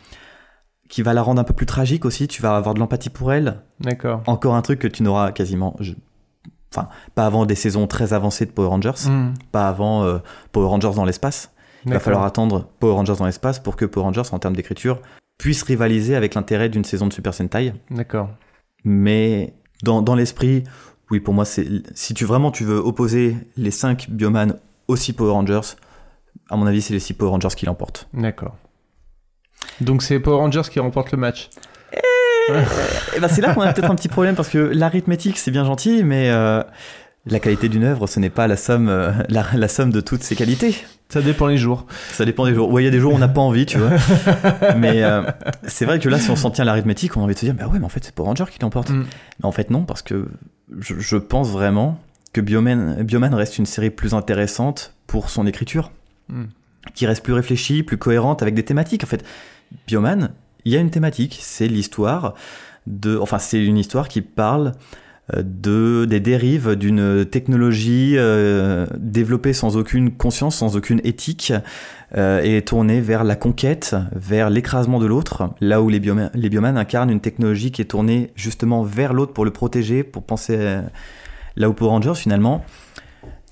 qui 0.89 1.03
va 1.03 1.14
la 1.14 1.23
rendre 1.23 1.41
un 1.41 1.45
peu 1.45 1.55
plus 1.55 1.67
tragique 1.67 2.05
aussi. 2.05 2.29
Tu 2.29 2.43
vas 2.43 2.57
avoir 2.57 2.75
de 2.75 2.79
l'empathie 2.79 3.11
pour 3.11 3.33
elle. 3.33 3.62
D'accord. 3.81 4.23
Encore 4.27 4.55
un 4.55 4.62
truc 4.62 4.79
que 4.79 4.87
tu 4.89 5.03
n'auras 5.03 5.33
quasiment. 5.33 5.75
je- 5.81 5.95
Enfin, 6.73 6.89
pas 7.14 7.25
avant 7.25 7.47
des 7.47 7.55
saisons 7.55 7.87
très 7.87 8.12
avancées 8.12 8.45
de 8.45 8.51
Power 8.51 8.69
Rangers, 8.69 9.09
Mm. 9.09 9.35
pas 9.51 9.67
avant 9.69 10.05
euh, 10.05 10.19
Power 10.53 10.67
Rangers 10.67 10.93
dans 10.95 11.05
l'espace. 11.07 11.51
Il 11.87 11.93
va 11.93 12.01
falloir 12.01 12.25
attendre 12.25 12.67
Power 12.81 12.93
Rangers 12.95 13.14
dans 13.19 13.25
l'espace 13.25 13.61
pour 13.61 13.77
que 13.77 13.85
Power 13.87 14.05
Rangers, 14.05 14.23
en 14.33 14.39
termes 14.39 14.57
d'écriture, 14.57 15.01
puisse 15.39 15.62
rivaliser 15.62 16.17
avec 16.17 16.35
l'intérêt 16.35 16.69
d'une 16.69 16.85
saison 16.85 17.07
de 17.07 17.12
Super 17.12 17.33
Sentai. 17.33 17.73
D'accord. 17.91 18.29
Mais 18.87 19.53
dans, 19.82 20.01
dans 20.01 20.14
l'esprit, 20.14 20.62
oui, 21.11 21.18
pour 21.18 21.34
moi, 21.34 21.45
c'est 21.45 21.66
si 21.95 22.14
tu 22.14 22.24
vraiment 22.24 22.53
tu 22.53 22.64
veux 22.64 22.78
opposer 22.78 23.37
les 23.57 23.72
5 23.72 24.09
Bioman 24.11 24.59
aux 24.87 24.97
6 24.97 25.12
Power 25.14 25.32
Rangers, 25.32 25.74
à 26.49 26.57
mon 26.57 26.66
avis, 26.66 26.80
c'est 26.80 26.95
les 26.95 27.01
6 27.01 27.14
Power 27.14 27.30
Rangers 27.30 27.55
qui 27.57 27.66
l'emportent. 27.66 28.09
D'accord. 28.14 28.57
Donc 29.80 30.03
c'est 30.03 30.20
Power 30.20 30.37
Rangers 30.37 30.70
qui 30.70 30.78
remporte 30.78 31.11
le 31.11 31.18
match. 31.18 31.51
Et 33.16 33.20
ben 33.20 33.26
c'est 33.26 33.41
là 33.41 33.53
qu'on 33.53 33.62
a 33.62 33.72
peut-être 33.72 33.91
un 33.91 33.97
petit 33.97 34.07
problème 34.07 34.37
parce 34.37 34.49
que 34.49 34.59
l'arithmétique 34.59 35.37
c'est 35.37 35.51
bien 35.51 35.64
gentil, 35.64 36.05
mais 36.05 36.30
euh, 36.30 36.62
la 37.27 37.41
qualité 37.41 37.68
d'une 37.68 37.85
œuvre 37.85 38.07
ce 38.07 38.20
n'est 38.20 38.31
pas 38.31 38.47
la 38.47 38.57
somme, 38.57 38.89
euh, 38.89 39.12
la, 39.29 39.45
la 39.55 39.68
somme 39.68 39.91
de 39.91 40.01
toutes 40.01 40.22
ses 40.22 40.37
qualités. 40.37 40.74
Ça 41.09 41.22
dépend 41.22 41.47
les 41.47 41.59
jours. 41.59 41.87
Ça 42.12 42.24
dépend 42.24 42.47
des 42.47 42.55
jours. 42.55 42.70
Ouais, 42.72 42.83
il 42.83 42.85
y 42.85 42.89
a 42.89 42.91
des 42.91 42.99
jours 42.99 43.12
où 43.12 43.16
on 43.16 43.20
n'a 43.20 43.29
pas 43.29 43.41
envie, 43.41 43.64
tu 43.66 43.79
vois. 43.79 43.91
mais 44.77 45.05
euh, 45.05 45.22
c'est 45.66 45.85
vrai 45.85 46.01
que 46.01 46.09
là, 46.09 46.18
si 46.18 46.31
on 46.31 46.37
s'en 46.37 46.51
tient 46.51 46.62
à 46.62 46.66
l'arithmétique, 46.66 47.16
on 47.16 47.20
a 47.20 47.24
envie 47.24 47.35
de 47.35 47.39
se 47.39 47.45
dire, 47.47 47.55
bah 47.55 47.68
ouais, 47.68 47.79
mais 47.79 47.85
en 47.85 47.89
fait, 47.89 48.03
c'est 48.03 48.14
Power 48.14 48.29
Ranger 48.29 48.47
qui 48.51 48.59
l'emporte. 48.61 48.91
Mm. 48.91 49.05
Mais 49.39 49.45
en 49.47 49.53
fait, 49.53 49.70
non, 49.70 49.85
parce 49.85 50.03
que 50.03 50.27
je, 50.81 50.99
je 50.99 51.16
pense 51.16 51.51
vraiment 51.51 52.01
que 52.33 52.41
Bioman, 52.41 53.03
Bioman 53.05 53.35
reste 53.35 53.59
une 53.59 53.66
série 53.66 53.91
plus 53.91 54.14
intéressante 54.14 54.95
pour 55.07 55.31
son 55.31 55.47
écriture, 55.47 55.91
Mm. 56.29 56.45
qui 56.95 57.07
reste 57.07 57.22
plus 57.22 57.33
réfléchie, 57.33 57.83
plus 57.83 57.99
cohérente 57.99 58.43
avec 58.43 58.55
des 58.55 58.64
thématiques. 58.64 59.05
En 59.05 59.07
fait, 59.07 59.24
Bioman, 59.87 60.31
il 60.64 60.72
y 60.72 60.77
a 60.77 60.81
une 60.81 60.91
thématique, 60.91 61.39
c'est 61.41 61.68
l'histoire 61.68 62.35
de, 62.87 63.16
enfin, 63.18 63.39
c'est 63.39 63.64
une 63.64 63.79
histoire 63.79 64.09
qui 64.09 64.22
parle 64.22 64.72
de 65.35 66.05
des 66.09 66.20
dérives 66.20 66.77
d'une 66.77 67.24
technologie 67.24 68.14
euh, 68.16 68.87
développée 68.99 69.53
sans 69.53 69.77
aucune 69.77 70.12
conscience, 70.12 70.57
sans 70.57 70.77
aucune 70.77 71.01
éthique, 71.03 71.53
euh, 72.16 72.41
et 72.43 72.62
tournée 72.62 73.01
vers 73.01 73.24
la 73.24 73.35
conquête, 73.35 73.97
vers 74.14 74.51
l'écrasement 74.51 75.01
de 75.01 75.07
l'autre, 75.07 75.51
là 75.61 75.83
où 75.83 75.89
les, 75.89 75.99
bioma- 75.99 76.31
les 76.35 76.49
biomanes 76.49 76.79
incarnent 76.79 77.11
une 77.11 77.20
technologie 77.20 77.72
qui 77.72 77.83
est 77.83 77.87
tournée 77.87 78.31
justement 78.37 78.83
vers 78.85 79.12
l'autre 79.12 79.33
pour 79.33 79.45
le 79.45 79.51
protéger, 79.51 80.05
pour 80.05 80.22
penser 80.22 80.64
à- 80.64 80.85
là 81.57 81.68
où 81.68 81.72
Power 81.72 81.91
Rangers 81.91 82.14
finalement. 82.14 82.64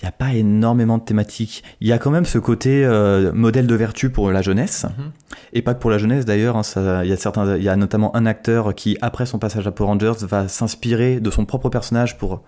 Il 0.01 0.05
n'y 0.05 0.09
a 0.09 0.13
pas 0.13 0.35
énormément 0.35 0.99
de 0.99 1.05
thématiques. 1.05 1.63
Il 1.81 1.89
y 1.89 1.93
a 1.93 1.99
quand 1.99 2.11
même 2.11 2.25
ce 2.27 2.39
côté 2.39 2.85
euh, 2.85 3.33
modèle 3.33 3.67
de 3.67 3.75
vertu 3.75 4.11
pour 4.11 4.31
la 4.31 4.43
jeunesse, 4.43 4.87
et 5.53 5.63
pas 5.63 5.73
que 5.73 5.81
pour 5.81 5.91
la 5.91 5.99
jeunesse 5.99 6.25
d'ailleurs. 6.25 6.57
hein, 6.57 6.63
il 7.05 7.09
y 7.09 7.13
a 7.13 7.17
certains, 7.17 7.57
il 7.57 7.63
y 7.63 7.69
a 7.69 7.77
notamment 7.77 8.15
un 8.15 8.27
acteur 8.27 8.75
qui, 8.75 8.99
après 9.01 9.25
son 9.25 9.39
passage 9.39 9.67
à 9.67 9.71
Power 9.71 9.89
Rangers, 9.89 10.27
va 10.27 10.49
s'inspirer 10.49 11.21
de 11.21 11.31
son 11.31 11.47
propre 11.47 11.69
personnage 11.71 12.19
pour 12.19 12.43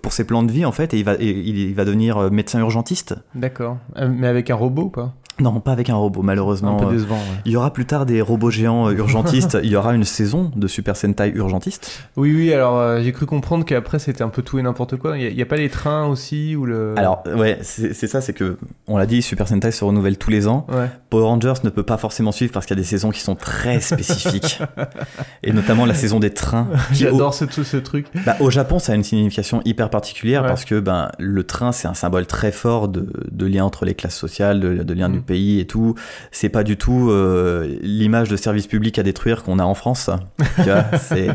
pour 0.00 0.12
ses 0.12 0.24
plans 0.24 0.42
de 0.42 0.50
vie 0.50 0.64
en 0.64 0.72
fait, 0.72 0.92
et 0.94 0.98
il 0.98 1.04
va, 1.04 1.14
et 1.14 1.28
il 1.28 1.58
il 1.58 1.74
va 1.74 1.84
devenir 1.84 2.16
euh, 2.16 2.30
médecin 2.30 2.58
urgentiste. 2.60 3.14
D'accord. 3.34 3.78
Euh, 3.96 4.08
mais 4.08 4.26
avec 4.26 4.50
un 4.50 4.56
robot 4.56 4.82
ou 4.84 4.90
pas? 4.90 5.14
Non, 5.40 5.60
pas 5.60 5.72
avec 5.72 5.88
un 5.90 5.94
robot, 5.94 6.22
malheureusement. 6.22 6.76
Un 6.76 6.80
peu 6.80 6.86
Euh, 6.86 6.92
décevant. 6.92 7.16
ouais. 7.16 7.40
Il 7.46 7.52
y 7.52 7.56
aura 7.56 7.72
plus 7.72 7.86
tard 7.86 8.04
des 8.06 8.20
robots 8.20 8.50
géants 8.50 8.88
euh, 8.88 8.92
urgentistes. 8.92 9.56
il 9.64 9.70
y 9.70 9.76
aura 9.76 9.94
une 9.94 10.04
saison 10.04 10.50
de 10.54 10.66
Super 10.68 10.94
Sentai 10.96 11.30
urgentiste. 11.34 12.02
Oui, 12.16 12.32
oui, 12.34 12.52
alors 12.52 12.78
euh, 12.78 13.00
j'ai 13.02 13.12
cru 13.12 13.24
comprendre 13.26 13.64
qu'après 13.64 13.98
c'était 13.98 14.22
un 14.22 14.28
peu 14.28 14.42
tout 14.42 14.58
et 14.58 14.62
n'importe 14.62 14.96
quoi. 14.96 15.16
Il 15.18 15.34
n'y 15.34 15.42
a, 15.42 15.46
pas 15.46 15.56
les 15.56 15.70
trains 15.70 16.06
aussi 16.06 16.54
ou 16.54 16.66
le. 16.66 16.94
Alors, 16.98 17.22
ouais, 17.34 17.58
c'est 17.62 17.94
ça, 18.06 18.20
c'est 18.20 18.34
que, 18.34 18.58
on 18.86 18.98
l'a 18.98 19.06
dit, 19.06 19.22
Super 19.22 19.48
Sentai 19.48 19.70
se 19.72 19.84
renouvelle 19.84 20.18
tous 20.18 20.30
les 20.30 20.48
ans. 20.48 20.66
Ouais. 20.70 20.90
Power 21.10 21.24
Rangers 21.24 21.54
ne 21.64 21.70
peut 21.70 21.82
pas 21.82 21.96
forcément 21.96 22.30
suivre 22.32 22.52
parce 22.52 22.66
qu'il 22.66 22.76
y 22.76 22.80
a 22.80 22.82
des 22.82 22.88
saisons 22.88 23.10
qui 23.10 23.20
sont 23.20 23.34
très 23.34 23.80
spécifiques. 23.80 24.60
et 25.42 25.52
notamment 25.52 25.86
la 25.86 25.94
saison 25.94 26.20
des 26.20 26.30
trains. 26.30 26.68
au- 26.72 26.94
J'adore 26.94 27.34
ce, 27.34 27.46
ce 27.50 27.76
truc. 27.78 28.06
Bah, 28.26 28.36
au 28.40 28.50
Japon, 28.50 28.78
ça 28.78 28.92
a 28.92 28.94
une 28.94 29.04
signification 29.04 29.62
hyper 29.64 29.88
particulière 29.90 30.42
Ouais. 30.42 30.48
parce 30.48 30.64
que 30.64 30.78
ben, 30.80 31.10
le 31.18 31.44
train, 31.44 31.72
c'est 31.72 31.88
un 31.88 31.94
symbole 31.94 32.26
très 32.26 32.52
fort 32.52 32.88
de, 32.88 33.06
de 33.30 33.46
lien 33.46 33.64
entre 33.64 33.84
les 33.84 33.94
classes 33.94 34.16
sociales, 34.16 34.60
de, 34.60 34.82
de 34.82 34.94
lien 34.94 35.08
Mm. 35.08 35.12
du 35.12 35.21
pays 35.22 35.60
et 35.60 35.66
tout. 35.66 35.94
C'est 36.30 36.48
pas 36.48 36.62
du 36.64 36.76
tout 36.76 37.08
euh, 37.10 37.78
l'image 37.82 38.28
de 38.28 38.36
service 38.36 38.66
public 38.66 38.98
à 38.98 39.02
détruire 39.02 39.42
qu'on 39.42 39.58
a 39.58 39.64
en 39.64 39.74
France. 39.74 40.10
Tu 40.56 40.62
vois, 40.64 40.84
c'est... 41.00 41.28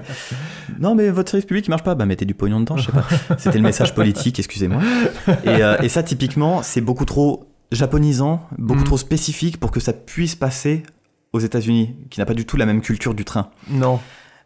Non, 0.79 0.95
mais 0.95 1.09
votre 1.09 1.31
service 1.31 1.45
public 1.45 1.65
il 1.67 1.69
marche 1.71 1.83
pas. 1.83 1.95
Bah, 1.95 2.05
mettez 2.05 2.25
du 2.25 2.33
pognon 2.33 2.59
dedans, 2.59 2.77
je 2.77 2.85
sais 2.88 2.91
pas. 2.91 3.05
C'était 3.38 3.57
le 3.57 3.63
message 3.63 3.95
politique, 3.95 4.38
excusez-moi. 4.39 4.81
Et, 5.45 5.63
euh, 5.63 5.77
et 5.81 5.89
ça, 5.89 6.03
typiquement, 6.03 6.61
c'est 6.61 6.81
beaucoup 6.81 7.05
trop 7.05 7.47
japonisant, 7.71 8.41
beaucoup 8.57 8.81
Mm. 8.81 8.85
trop 8.85 8.97
spécifique 8.97 9.59
pour 9.59 9.71
que 9.71 9.79
ça 9.79 9.91
puisse 9.93 10.35
passer 10.35 10.83
aux 11.33 11.39
États-Unis, 11.39 11.95
qui 12.09 12.19
n'a 12.19 12.25
pas 12.25 12.33
du 12.33 12.45
tout 12.45 12.55
la 12.57 12.65
même 12.65 12.81
culture 12.81 13.13
du 13.13 13.25
train. 13.25 13.49
Non. 13.69 13.99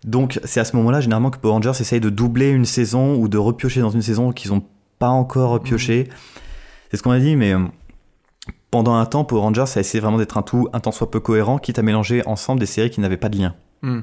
Donc 0.03 0.39
c'est 0.43 0.59
à 0.59 0.65
ce 0.65 0.75
moment-là 0.77 0.99
généralement 0.99 1.29
que 1.29 1.37
Power 1.37 1.53
Rangers 1.53 1.79
essaye 1.79 1.99
de 1.99 2.09
doubler 2.09 2.49
une 2.49 2.65
saison 2.65 3.15
ou 3.15 3.27
de 3.27 3.37
repiocher 3.37 3.81
dans 3.81 3.91
une 3.91 4.01
saison 4.01 4.31
qu'ils 4.31 4.49
n'ont 4.51 4.63
pas 4.97 5.09
encore 5.09 5.59
pioché. 5.61 6.07
C'est 6.89 6.97
ce 6.97 7.03
qu'on 7.03 7.11
a 7.11 7.19
dit, 7.19 7.35
mais 7.35 7.53
euh, 7.53 7.59
pendant 8.71 8.95
un 8.95 9.05
temps, 9.05 9.23
Power 9.25 9.41
Rangers 9.41 9.65
a 9.75 9.79
essayé 9.79 9.99
vraiment 9.99 10.17
d'être 10.17 10.37
un 10.37 10.41
tout 10.41 10.67
un 10.73 10.79
tant 10.79 10.91
soit 10.91 11.11
peu 11.11 11.19
cohérent, 11.19 11.57
quitte 11.57 11.77
à 11.77 11.81
mélanger 11.81 12.25
ensemble 12.25 12.59
des 12.59 12.65
séries 12.65 12.89
qui 12.89 13.01
n'avaient 13.01 13.17
pas 13.17 13.29
de 13.29 13.37
lien. 13.37 13.55
Hmm. 13.81 14.01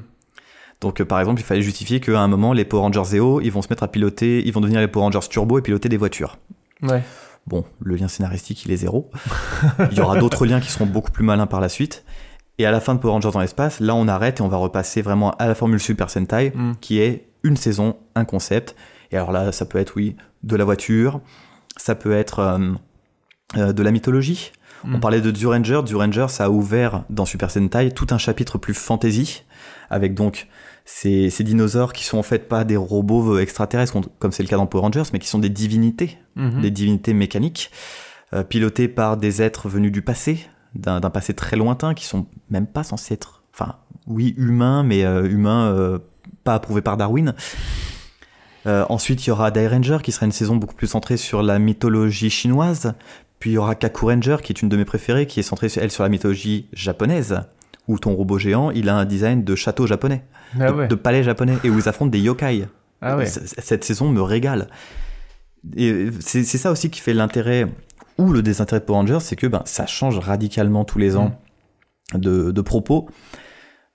Donc 0.81 1.01
euh, 1.01 1.05
par 1.05 1.19
exemple, 1.19 1.41
il 1.41 1.43
fallait 1.43 1.61
justifier 1.61 1.99
qu'à 1.99 2.19
un 2.19 2.27
moment, 2.27 2.53
les 2.53 2.65
Power 2.65 2.83
Rangers 2.83 3.03
Zeo, 3.17 3.41
ils 3.41 3.49
vont 3.51 3.61
se 3.61 3.67
mettre 3.69 3.83
à 3.83 3.87
piloter, 3.87 4.41
ils 4.45 4.53
vont 4.53 4.61
devenir 4.61 4.79
les 4.79 4.87
Power 4.87 5.05
Rangers 5.05 5.27
Turbo 5.29 5.57
et 5.59 5.61
piloter 5.61 5.89
des 5.89 5.97
voitures. 5.97 6.37
Ouais. 6.81 7.03
Bon, 7.47 7.65
le 7.81 7.95
lien 7.95 8.07
scénaristique, 8.07 8.63
il 8.65 8.71
est 8.71 8.77
zéro. 8.77 9.09
il 9.91 9.97
y 9.97 10.01
aura 10.01 10.17
d'autres 10.19 10.45
liens 10.45 10.59
qui 10.59 10.71
seront 10.71 10.85
beaucoup 10.85 11.11
plus 11.11 11.23
malins 11.25 11.47
par 11.47 11.59
la 11.59 11.69
suite. 11.69 12.05
Et 12.59 12.65
à 12.65 12.71
la 12.71 12.79
fin 12.79 12.93
de 12.93 12.99
Power 12.99 13.13
Rangers 13.13 13.31
dans 13.31 13.39
l'espace, 13.39 13.79
là 13.79 13.95
on 13.95 14.07
arrête 14.07 14.39
et 14.39 14.43
on 14.43 14.49
va 14.49 14.57
repasser 14.57 15.01
vraiment 15.01 15.31
à 15.31 15.47
la 15.47 15.55
formule 15.55 15.79
Super 15.79 16.09
Sentai, 16.09 16.51
Mm. 16.53 16.73
qui 16.79 16.99
est 16.99 17.27
une 17.43 17.57
saison, 17.57 17.95
un 18.15 18.25
concept. 18.25 18.75
Et 19.11 19.17
alors 19.17 19.31
là, 19.31 19.51
ça 19.51 19.65
peut 19.65 19.79
être, 19.79 19.95
oui, 19.95 20.15
de 20.43 20.55
la 20.55 20.65
voiture, 20.65 21.21
ça 21.77 21.95
peut 21.95 22.11
être 22.11 22.39
euh, 22.39 22.73
euh, 23.57 23.73
de 23.73 23.81
la 23.83 23.91
mythologie. 23.91 24.51
Mm. 24.83 24.95
On 24.95 24.99
parlait 24.99 25.21
de 25.21 25.31
Duranger. 25.31 25.81
Duranger, 25.85 26.27
ça 26.29 26.45
a 26.45 26.49
ouvert 26.49 27.03
dans 27.09 27.25
Super 27.25 27.51
Sentai 27.51 27.91
tout 27.91 28.07
un 28.11 28.17
chapitre 28.17 28.57
plus 28.57 28.73
fantasy, 28.73 29.43
avec 29.89 30.13
donc 30.13 30.47
ces, 30.85 31.29
ces 31.29 31.43
dinosaures 31.43 31.93
qui 31.93 32.03
sont 32.03 32.17
en 32.17 32.23
fait 32.23 32.47
pas 32.47 32.63
des 32.63 32.77
robots 32.77 33.37
extraterrestres, 33.37 33.95
comme 34.19 34.31
c'est 34.31 34.43
le 34.43 34.49
cas 34.49 34.57
dans 34.57 34.65
Power 34.65 34.81
Rangers, 34.83 35.03
mais 35.13 35.19
qui 35.19 35.27
sont 35.27 35.39
des 35.39 35.49
divinités, 35.49 36.17
Mhm. 36.35 36.61
des 36.61 36.71
divinités 36.71 37.13
mécaniques, 37.13 37.71
euh, 38.33 38.43
pilotées 38.43 38.87
par 38.87 39.17
des 39.17 39.41
êtres 39.41 39.67
venus 39.69 39.91
du 39.91 40.01
passé, 40.01 40.47
d'un 40.75 40.99
d'un 40.99 41.09
passé 41.09 41.33
très 41.33 41.57
lointain, 41.57 41.93
qui 41.93 42.05
sont 42.05 42.27
même 42.49 42.67
pas 42.67 42.83
censés 42.83 43.15
être, 43.15 43.43
enfin, 43.53 43.75
oui, 44.07 44.33
humains, 44.37 44.83
mais 44.83 45.03
euh, 45.03 45.27
humains 45.29 45.71
euh, 45.73 45.99
pas 46.43 46.53
approuvés 46.55 46.81
par 46.81 46.95
Darwin. 46.97 47.33
Euh, 48.67 48.85
ensuite, 48.89 49.25
il 49.25 49.29
y 49.29 49.31
aura 49.31 49.51
Die 49.51 49.65
Ranger, 49.67 49.97
qui 50.03 50.11
sera 50.11 50.25
une 50.25 50.31
saison 50.31 50.55
beaucoup 50.55 50.75
plus 50.75 50.87
centrée 50.87 51.17
sur 51.17 51.41
la 51.41 51.59
mythologie 51.59 52.29
chinoise. 52.29 52.93
Puis 53.39 53.51
il 53.51 53.53
y 53.53 53.57
aura 53.57 53.75
Kaku 53.75 54.07
Ranger, 54.07 54.37
qui 54.43 54.51
est 54.51 54.61
une 54.61 54.69
de 54.69 54.75
mes 54.77 54.85
préférées, 54.85 55.25
qui 55.25 55.39
est 55.39 55.43
centrée, 55.43 55.67
elle, 55.77 55.91
sur 55.91 56.03
la 56.03 56.09
mythologie 56.09 56.67
japonaise, 56.73 57.41
où 57.87 57.97
ton 57.97 58.13
robot 58.13 58.37
géant, 58.37 58.69
il 58.71 58.89
a 58.89 58.95
un 58.97 59.05
design 59.05 59.43
de 59.43 59.55
château 59.55 59.87
japonais, 59.87 60.23
Ah 60.59 60.71
de, 60.71 60.75
ouais. 60.77 60.87
de 60.87 60.95
palais 60.95 61.23
japonais, 61.23 61.57
et 61.63 61.69
où 61.69 61.79
ils 61.79 61.87
affrontent 61.89 62.11
des 62.11 62.19
yokai. 62.19 62.67
Ah 63.01 63.15
ouais. 63.17 63.25
Cette 63.25 63.83
saison 63.85 64.09
me 64.09 64.21
régale. 64.21 64.67
Et 65.75 66.09
c'est 66.19 66.43
ça 66.43 66.71
aussi 66.71 66.89
qui 66.89 66.99
fait 67.01 67.13
l'intérêt 67.13 67.67
ou 68.17 68.31
le 68.33 68.41
désintérêt 68.41 68.81
de 68.81 68.85
Power 68.85 68.99
Rangers, 68.99 69.19
c'est 69.21 69.35
que 69.37 69.47
ben, 69.47 69.61
ça 69.65 69.85
change 69.85 70.19
radicalement 70.19 70.83
tous 70.83 70.99
les 70.99 71.15
ans 71.15 71.39
de, 72.13 72.51
de 72.51 72.61
propos. 72.61 73.09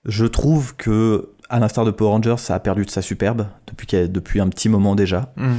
Je 0.05 0.25
trouve 0.25 0.75
que, 0.75 1.29
à 1.49 1.59
l'instar 1.59 1.85
de 1.85 1.91
Power 1.91 2.09
Rangers, 2.11 2.37
ça 2.37 2.55
a 2.55 2.59
perdu 2.59 2.85
de 2.85 2.89
sa 2.89 3.01
superbe 3.03 3.47
depuis, 3.67 3.87
depuis 4.09 4.39
un 4.41 4.49
petit 4.49 4.69
moment 4.69 4.95
déjà. 4.95 5.31
Mhm. 5.37 5.57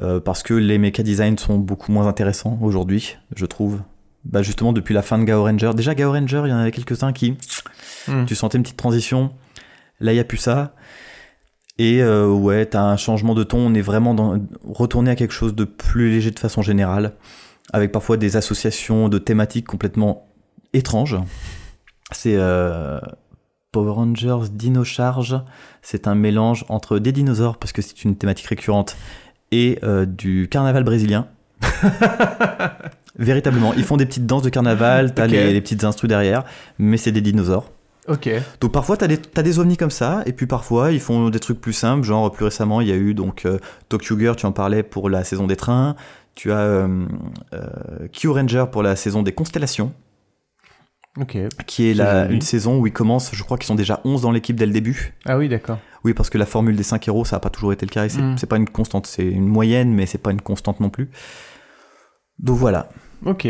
Euh, 0.00 0.20
parce 0.20 0.42
que 0.42 0.54
les 0.54 0.78
mecha 0.78 1.02
designs 1.02 1.38
sont 1.38 1.56
beaucoup 1.56 1.90
moins 1.90 2.06
intéressants 2.06 2.58
aujourd'hui, 2.60 3.16
je 3.34 3.46
trouve. 3.46 3.80
Bah 4.24 4.42
justement, 4.42 4.72
depuis 4.72 4.92
la 4.92 5.02
fin 5.02 5.18
de 5.18 5.24
Gao 5.24 5.44
Ranger. 5.44 5.70
Déjà, 5.74 5.94
Gao 5.94 6.12
Ranger, 6.12 6.42
il 6.44 6.50
y 6.50 6.52
en 6.52 6.58
avait 6.58 6.72
quelques-uns 6.72 7.12
qui. 7.12 7.36
Mhm. 8.08 8.26
Tu 8.26 8.34
sentais 8.34 8.58
une 8.58 8.62
petite 8.62 8.76
transition. 8.76 9.30
Là, 10.00 10.12
il 10.12 10.16
n'y 10.16 10.20
a 10.20 10.24
plus 10.24 10.36
ça. 10.36 10.74
Et 11.78 12.02
euh, 12.02 12.28
ouais, 12.28 12.66
t'as 12.66 12.82
un 12.82 12.96
changement 12.96 13.34
de 13.34 13.44
ton. 13.44 13.58
On 13.58 13.74
est 13.74 13.82
vraiment 13.82 14.14
dans, 14.14 14.38
retourné 14.64 15.10
à 15.10 15.16
quelque 15.16 15.32
chose 15.32 15.54
de 15.54 15.64
plus 15.64 16.10
léger 16.10 16.30
de 16.30 16.38
façon 16.38 16.62
générale. 16.62 17.12
Avec 17.72 17.92
parfois 17.92 18.16
des 18.16 18.36
associations 18.36 19.08
de 19.08 19.18
thématiques 19.18 19.66
complètement 19.66 20.28
étranges. 20.72 21.16
C'est 22.12 22.36
euh, 22.36 23.00
Power 23.72 23.92
Rangers 23.92 24.48
Dino 24.50 24.84
Charge. 24.84 25.38
C'est 25.82 26.08
un 26.08 26.14
mélange 26.14 26.64
entre 26.68 26.98
des 26.98 27.12
dinosaures, 27.12 27.58
parce 27.58 27.72
que 27.72 27.82
c'est 27.82 28.04
une 28.04 28.16
thématique 28.16 28.46
récurrente, 28.46 28.96
et 29.52 29.78
euh, 29.82 30.06
du 30.06 30.48
carnaval 30.50 30.84
brésilien. 30.84 31.28
Véritablement, 33.18 33.72
ils 33.74 33.84
font 33.84 33.96
des 33.96 34.04
petites 34.06 34.26
danses 34.26 34.42
de 34.42 34.50
carnaval, 34.50 35.14
t'as 35.14 35.24
Ok. 35.24 35.30
les, 35.30 35.52
les 35.52 35.60
petites 35.60 35.84
instrus 35.84 36.08
derrière, 36.08 36.44
mais 36.78 36.96
c'est 36.98 37.12
des 37.12 37.22
dinosaures. 37.22 37.70
Ok. 38.08 38.28
Donc 38.60 38.72
parfois 38.72 38.96
t'as 38.96 39.06
des, 39.08 39.16
t'as 39.18 39.42
des 39.42 39.58
ovnis 39.58 39.76
comme 39.76 39.90
ça, 39.90 40.22
et 40.26 40.32
puis 40.32 40.46
parfois 40.46 40.92
ils 40.92 41.00
font 41.00 41.28
des 41.30 41.40
trucs 41.40 41.60
plus 41.60 41.72
simples, 41.72 42.04
genre 42.04 42.30
plus 42.30 42.44
récemment 42.44 42.80
il 42.80 42.86
y 42.88 42.92
a 42.92 42.96
eu 42.96 43.14
donc 43.14 43.46
euh, 43.46 43.58
Tokyo 43.88 44.16
Girl, 44.18 44.36
tu 44.36 44.46
en 44.46 44.52
parlais 44.52 44.82
pour 44.82 45.08
la 45.10 45.24
saison 45.24 45.46
des 45.46 45.56
trains, 45.56 45.96
tu 46.34 46.52
as 46.52 46.58
euh, 46.58 47.06
euh, 47.54 47.66
Q 48.12 48.28
Ranger 48.28 48.66
pour 48.70 48.82
la 48.82 48.94
saison 48.96 49.22
des 49.22 49.32
constellations. 49.32 49.92
Ok. 51.18 51.38
qui 51.66 51.90
est 51.90 51.94
la, 51.94 52.26
une 52.26 52.42
saison 52.42 52.78
où 52.78 52.86
ils 52.86 52.92
commencent, 52.92 53.30
je 53.34 53.42
crois 53.42 53.56
qu'ils 53.56 53.66
sont 53.66 53.74
déjà 53.74 54.00
11 54.04 54.20
dans 54.20 54.30
l'équipe 54.32 54.54
dès 54.54 54.66
le 54.66 54.72
début. 54.72 55.14
Ah 55.24 55.38
oui, 55.38 55.48
d'accord. 55.48 55.78
Oui, 56.06 56.14
parce 56.14 56.30
que 56.30 56.38
la 56.38 56.46
formule 56.46 56.76
des 56.76 56.84
5 56.84 57.08
héros, 57.08 57.24
ça 57.24 57.34
n'a 57.36 57.40
pas 57.40 57.50
toujours 57.50 57.72
été 57.72 57.84
le 57.84 57.90
cas. 57.90 58.04
et 58.04 58.08
C'est 58.08 58.22
Mm. 58.22 58.38
c'est 58.38 58.46
pas 58.46 58.56
une 58.58 58.68
constante, 58.68 59.08
c'est 59.08 59.26
une 59.26 59.48
moyenne, 59.48 59.92
mais 59.92 60.06
c'est 60.06 60.18
pas 60.22 60.30
une 60.30 60.40
constante 60.40 60.78
non 60.78 60.88
plus. 60.88 61.10
Donc 62.38 62.56
voilà. 62.56 62.88
Ok. 63.24 63.48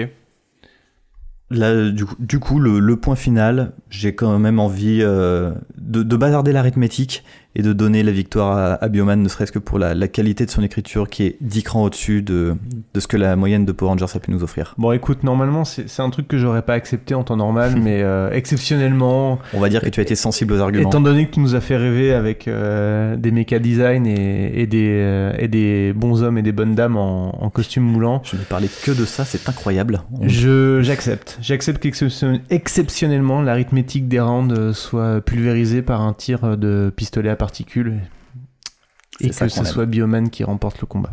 Là, 1.51 1.91
du 1.91 2.07
coup, 2.07 2.17
du 2.19 2.39
coup, 2.41 2.59
le, 2.59 2.79
le 2.81 2.97
point 2.97 3.15
final, 3.15 3.73
j'ai 3.91 4.15
quand 4.15 4.39
même 4.39 4.59
envie 4.59 5.01
euh, 5.03 5.53
de, 5.77 6.03
de 6.03 6.17
bazarder 6.17 6.51
l'arithmétique 6.53 7.25
et 7.59 7.63
de 7.63 7.73
donner 7.73 8.03
la 8.03 8.13
victoire 8.13 8.57
à, 8.57 8.75
à 8.85 8.89
Bioman, 8.89 9.21
ne 9.23 9.29
serait-ce 9.29 9.51
que 9.51 9.59
pour 9.59 9.79
la, 9.79 9.95
la 9.95 10.09
qualité 10.09 10.45
de 10.47 10.51
son 10.51 10.63
écriture 10.63 11.09
qui 11.09 11.25
est 11.25 11.37
10 11.41 11.63
crans 11.63 11.85
au-dessus 11.85 12.21
de, 12.23 12.55
de 12.95 13.01
ce 13.01 13.07
que 13.09 13.17
la 13.17 13.35
moyenne 13.35 13.65
de 13.65 13.73
Power 13.73 13.93
Rangers 13.93 14.07
a 14.15 14.19
pu 14.21 14.31
nous 14.31 14.43
offrir. 14.45 14.75
Bon, 14.79 14.93
écoute, 14.93 15.25
normalement, 15.25 15.65
c'est 15.65 16.01
un 16.03 16.11
truc 16.11 16.29
que 16.29 16.37
j'aurais 16.39 16.63
pas 16.63 16.75
accepté 16.75 17.15
en 17.15 17.25
temps 17.25 17.37
normal, 17.37 17.75
mais 17.83 18.03
euh, 18.03 18.31
exceptionnellement. 18.31 19.39
On 19.55 19.61
va 19.61 19.69
dire 19.71 19.81
que 19.81 19.89
tu 19.89 20.01
as 20.01 20.03
été 20.03 20.15
sensible 20.15 20.53
aux 20.53 20.61
arguments. 20.61 20.89
Étant 20.89 21.01
donné 21.01 21.27
que 21.27 21.33
tu 21.33 21.41
nous 21.41 21.55
as 21.55 21.61
fait 21.61 21.77
rêver 21.77 22.13
avec 22.13 22.47
euh, 22.47 23.17
des 23.17 23.31
méca 23.31 23.59
design 23.59 24.07
et, 24.07 24.61
et 24.61 24.67
des, 24.67 24.91
euh, 24.93 25.33
et 25.39 25.49
des 25.49 25.93
bons 25.95 26.23
hommes 26.23 26.37
et 26.39 26.43
des 26.43 26.53
bonnes 26.53 26.75
dames 26.75 26.97
en, 26.99 27.43
en 27.43 27.49
costume 27.51 27.85
moulant. 27.85 28.21
Je 28.25 28.37
n'ai 28.37 28.43
parlé 28.45 28.69
que 28.85 28.91
de 28.91 29.05
ça, 29.07 29.25
c'est 29.25 29.49
incroyable. 29.49 30.03
On- 30.13 30.29
Je 30.29 30.83
j'accepte. 30.83 31.39
J'accepte 31.41 31.83
qu'exceptionnellement 31.83 33.43
l'arithmétique 33.43 34.09
des 34.09 34.21
rounds 34.21 34.73
soit 34.73 35.21
pulvérisée 35.21 35.83
par 35.83 36.01
un 36.03 36.13
tir 36.13 36.57
de 36.57 36.93
pistolet 36.95 37.31
à 37.31 37.37
particules 37.47 38.01
et 39.21 39.29
que 39.29 39.35
ce 39.49 39.61
aime. 39.61 39.65
soit 39.65 39.87
Bioman 39.87 40.31
qui 40.31 40.43
remporte 40.43 40.81
le 40.81 40.87
combat. 40.89 41.13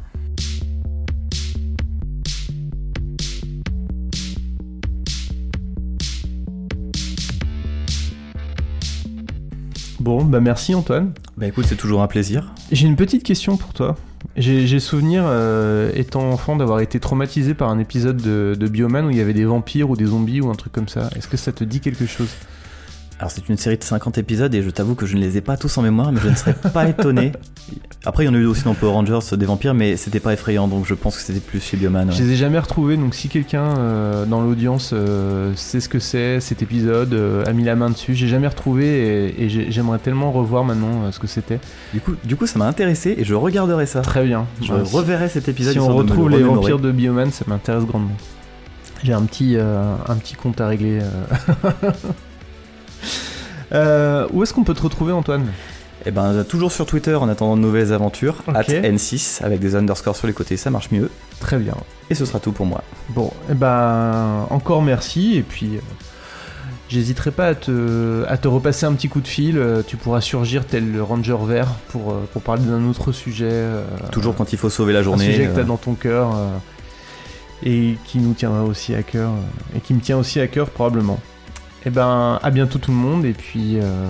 Bon, 9.99 10.25
bah 10.25 10.39
merci 10.39 10.73
Antoine. 10.73 11.13
Bah 11.37 11.45
écoute, 11.45 11.65
c'est 11.67 11.75
toujours 11.75 12.01
un 12.01 12.07
plaisir. 12.07 12.51
J'ai 12.71 12.87
une 12.87 12.95
petite 12.95 13.21
question 13.21 13.55
pour 13.55 13.73
toi. 13.73 13.95
J'ai 14.35 14.65
j'ai 14.65 14.79
souvenir, 14.79 15.23
euh, 15.27 15.91
étant 15.93 16.31
enfant, 16.31 16.55
d'avoir 16.55 16.79
été 16.79 16.99
traumatisé 16.99 17.53
par 17.53 17.69
un 17.69 17.77
épisode 17.77 18.17
de, 18.17 18.55
de 18.59 18.67
Bioman 18.67 19.05
où 19.05 19.11
il 19.11 19.17
y 19.17 19.21
avait 19.21 19.35
des 19.35 19.45
vampires 19.45 19.91
ou 19.91 19.95
des 19.95 20.05
zombies 20.05 20.41
ou 20.41 20.49
un 20.49 20.55
truc 20.55 20.73
comme 20.73 20.87
ça. 20.87 21.11
Est-ce 21.15 21.27
que 21.27 21.37
ça 21.37 21.51
te 21.51 21.63
dit 21.63 21.79
quelque 21.79 22.07
chose? 22.07 22.29
Alors 23.19 23.31
c'est 23.31 23.47
une 23.47 23.57
série 23.57 23.77
de 23.77 23.83
50 23.83 24.17
épisodes 24.17 24.53
et 24.53 24.61
je 24.61 24.69
t'avoue 24.69 24.95
que 24.95 25.05
je 25.05 25.15
ne 25.15 25.21
les 25.21 25.37
ai 25.37 25.41
pas 25.41 25.55
tous 25.55 25.77
en 25.77 25.81
mémoire, 25.81 26.11
mais 26.11 26.19
je 26.19 26.27
ne 26.27 26.35
serais 26.35 26.53
pas 26.55 26.89
étonné. 26.89 27.31
Après, 28.05 28.25
il 28.25 28.27
y 28.27 28.29
en 28.29 28.33
a 28.33 28.37
eu 28.37 28.45
aussi 28.45 28.63
dans 28.65 28.73
Power 28.73 28.91
Rangers 28.91 29.19
des 29.37 29.45
vampires, 29.45 29.73
mais 29.73 29.95
c'était 29.95 30.19
pas 30.19 30.33
effrayant, 30.33 30.67
donc 30.67 30.85
je 30.85 30.93
pense 30.93 31.15
que 31.15 31.21
c'était 31.21 31.39
plus 31.39 31.61
chez 31.63 31.77
Bioman. 31.77 32.09
ouais. 32.09 32.13
Je 32.13 32.21
les 32.23 32.31
ai 32.33 32.35
jamais 32.35 32.59
retrouvés, 32.59 32.97
donc 32.97 33.15
si 33.15 33.29
quelqu'un 33.29 33.77
euh, 33.77 34.25
dans 34.25 34.41
l'audience 34.41 34.89
euh, 34.91 35.53
sait 35.55 35.79
ce 35.79 35.87
que 35.87 35.99
c'est, 35.99 36.41
cet 36.41 36.61
épisode, 36.61 37.13
euh, 37.13 37.45
a 37.45 37.53
mis 37.53 37.63
la 37.63 37.77
main 37.77 37.89
dessus, 37.89 38.13
j'ai 38.13 38.27
jamais 38.27 38.47
retrouvé 38.47 38.87
et, 39.29 39.43
et 39.43 39.49
j'ai- 39.49 39.71
j'aimerais 39.71 39.99
tellement 39.99 40.33
revoir 40.33 40.65
maintenant 40.65 41.03
euh, 41.05 41.11
ce 41.13 41.19
que 41.19 41.27
c'était. 41.27 41.59
Du 41.93 42.01
coup, 42.01 42.15
du 42.25 42.35
coup, 42.35 42.45
ça 42.45 42.59
m'a 42.59 42.65
intéressé 42.67 43.15
et 43.17 43.23
je 43.23 43.35
regarderai 43.35 43.85
ça. 43.85 44.01
Très 44.01 44.25
bien. 44.25 44.47
Je 44.61 44.73
Ouais, 44.73 44.81
reverrai 44.81 45.29
cet 45.29 45.47
épisode. 45.47 45.71
Si 45.73 45.79
on 45.79 45.95
retrouve 45.95 46.25
le 46.29 46.37
les 46.37 46.43
remémorer. 46.43 46.71
vampires 46.71 46.79
de 46.79 46.91
Bioman, 46.91 47.31
ça 47.31 47.45
m'intéresse 47.47 47.85
grandement. 47.85 48.17
J'ai 49.01 49.13
un 49.13 49.23
petit, 49.23 49.55
euh, 49.55 49.95
un 50.09 50.15
petit 50.15 50.35
compte 50.35 50.59
à 50.59 50.67
régler. 50.67 50.99
euh. 53.71 53.75
Euh, 53.75 54.27
où 54.31 54.43
est-ce 54.43 54.53
qu'on 54.53 54.63
peut 54.63 54.73
te 54.73 54.81
retrouver, 54.83 55.11
Antoine? 55.13 55.45
Eh 56.05 56.11
ben, 56.11 56.43
toujours 56.43 56.71
sur 56.71 56.85
Twitter 56.85 57.15
en 57.15 57.29
attendant 57.29 57.55
de 57.55 57.61
nouvelles 57.61 57.93
aventures, 57.93 58.35
at 58.53 58.63
N6 58.63 59.41
avec 59.43 59.59
des 59.61 59.75
underscores 59.75 60.15
sur 60.17 60.27
les 60.27 60.33
côtés, 60.33 60.57
ça 60.57 60.69
marche 60.69 60.91
mieux. 60.91 61.09
Très 61.39 61.57
bien. 61.57 61.75
Et 62.09 62.15
ce 62.15 62.25
sera 62.25 62.39
tout 62.39 62.51
pour 62.51 62.65
moi. 62.65 62.83
Bon, 63.09 63.31
eh 63.49 63.53
ben, 63.53 64.45
encore 64.49 64.81
merci, 64.81 65.37
et 65.37 65.43
puis 65.43 65.77
euh, 65.77 65.79
j'hésiterai 66.89 67.31
pas 67.31 67.47
à 67.47 67.55
te, 67.55 68.25
à 68.27 68.35
te 68.37 68.49
repasser 68.49 68.85
un 68.85 68.91
petit 68.93 69.07
coup 69.07 69.21
de 69.21 69.27
fil, 69.27 69.57
euh, 69.57 69.81
tu 69.85 69.95
pourras 69.95 70.19
surgir 70.19 70.65
tel 70.65 70.91
le 70.91 71.01
Ranger 71.01 71.37
Vert 71.47 71.69
pour, 71.89 72.11
euh, 72.11 72.27
pour 72.33 72.41
parler 72.41 72.63
d'un 72.63 72.83
autre 72.89 73.13
sujet. 73.13 73.47
euh, 73.49 73.85
Toujours 74.11 74.35
quand 74.35 74.51
il 74.51 74.57
faut 74.59 74.69
sauver 74.69 74.91
la 74.91 74.99
un 74.99 75.03
journée. 75.03 75.25
sujet 75.25 75.45
que 75.47 75.55
t'as 75.55 75.61
euh, 75.61 75.63
dans 75.63 75.77
ton 75.77 75.93
cœur, 75.93 76.35
euh, 76.35 76.47
et 77.65 77.95
qui 78.05 78.17
nous 78.19 78.33
tiendra 78.33 78.63
aussi 78.63 78.93
à 78.93 79.03
cœur, 79.03 79.29
euh, 79.29 79.77
et 79.77 79.79
qui 79.79 79.93
me 79.93 80.01
tient 80.01 80.17
aussi 80.17 80.41
à 80.41 80.47
cœur 80.47 80.69
probablement. 80.69 81.19
Eh 81.85 81.89
ben, 81.89 82.39
à 82.41 82.49
bientôt 82.51 82.79
tout 82.79 82.91
le 82.91 82.97
monde, 82.97 83.25
et 83.25 83.33
puis 83.33 83.77
euh, 83.81 84.09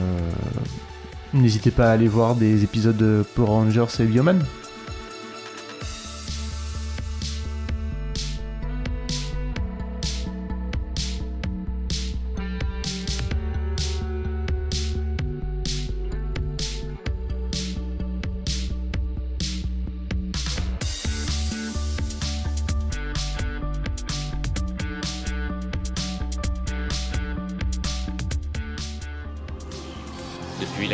n'hésitez 1.33 1.71
pas 1.71 1.89
à 1.89 1.93
aller 1.93 2.07
voir 2.07 2.35
des 2.35 2.63
épisodes 2.63 2.95
de 2.95 3.25
Power 3.35 3.47
Rangers 3.47 3.85
et 3.99 4.03
Bioman. 4.03 4.39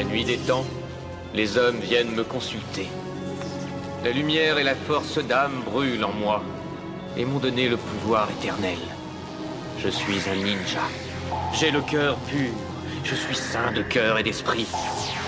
Nuit 0.09 0.25
des 0.25 0.37
temps, 0.37 0.65
les 1.33 1.57
hommes 1.57 1.79
viennent 1.79 2.15
me 2.15 2.23
consulter. 2.23 2.89
La 4.03 4.11
lumière 4.11 4.57
et 4.57 4.63
la 4.63 4.75
force 4.75 5.19
d'âme 5.19 5.61
brûlent 5.65 6.03
en 6.03 6.13
moi 6.13 6.41
et 7.15 7.25
m'ont 7.25 7.39
donné 7.39 7.69
le 7.69 7.77
pouvoir 7.77 8.27
éternel. 8.31 8.77
Je 9.77 9.89
suis 9.89 10.29
un 10.29 10.35
ninja. 10.35 10.81
J'ai 11.53 11.71
le 11.71 11.81
cœur 11.81 12.17
pur. 12.27 12.51
Je 13.03 13.15
suis 13.15 13.35
saint 13.35 13.71
de 13.71 13.81
cœur 13.81 14.17
et 14.17 14.23
d'esprit. 14.23 14.67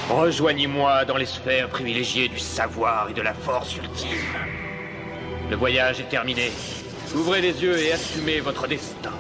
Rejoignez-moi 0.10 1.06
dans 1.06 1.18
les 1.18 1.26
sphères 1.26 1.70
privilégiées 1.70 2.28
du 2.28 2.40
savoir 2.40 3.10
et 3.10 3.14
de 3.14 3.22
la 3.22 3.34
force 3.34 3.76
ultime. 3.78 4.10
Le 5.50 5.56
voyage 5.56 6.00
est 6.00 6.10
terminé. 6.10 6.52
Ouvrez 7.16 7.42
les 7.42 7.62
yeux 7.62 7.78
et 7.78 7.92
assumez 7.92 8.40
votre 8.40 8.68
destin. 8.68 9.12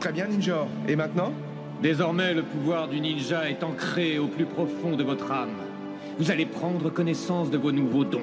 Très 0.00 0.12
bien, 0.12 0.26
Ninja. 0.26 0.66
Et 0.88 0.96
maintenant? 0.96 1.32
Désormais, 1.82 2.32
le 2.32 2.44
pouvoir 2.44 2.86
du 2.86 3.00
ninja 3.00 3.50
est 3.50 3.64
ancré 3.64 4.16
au 4.20 4.28
plus 4.28 4.44
profond 4.44 4.94
de 4.94 5.02
votre 5.02 5.32
âme. 5.32 5.56
Vous 6.16 6.30
allez 6.30 6.46
prendre 6.46 6.90
connaissance 6.90 7.50
de 7.50 7.58
vos 7.58 7.72
nouveaux 7.72 8.04
dons. 8.04 8.22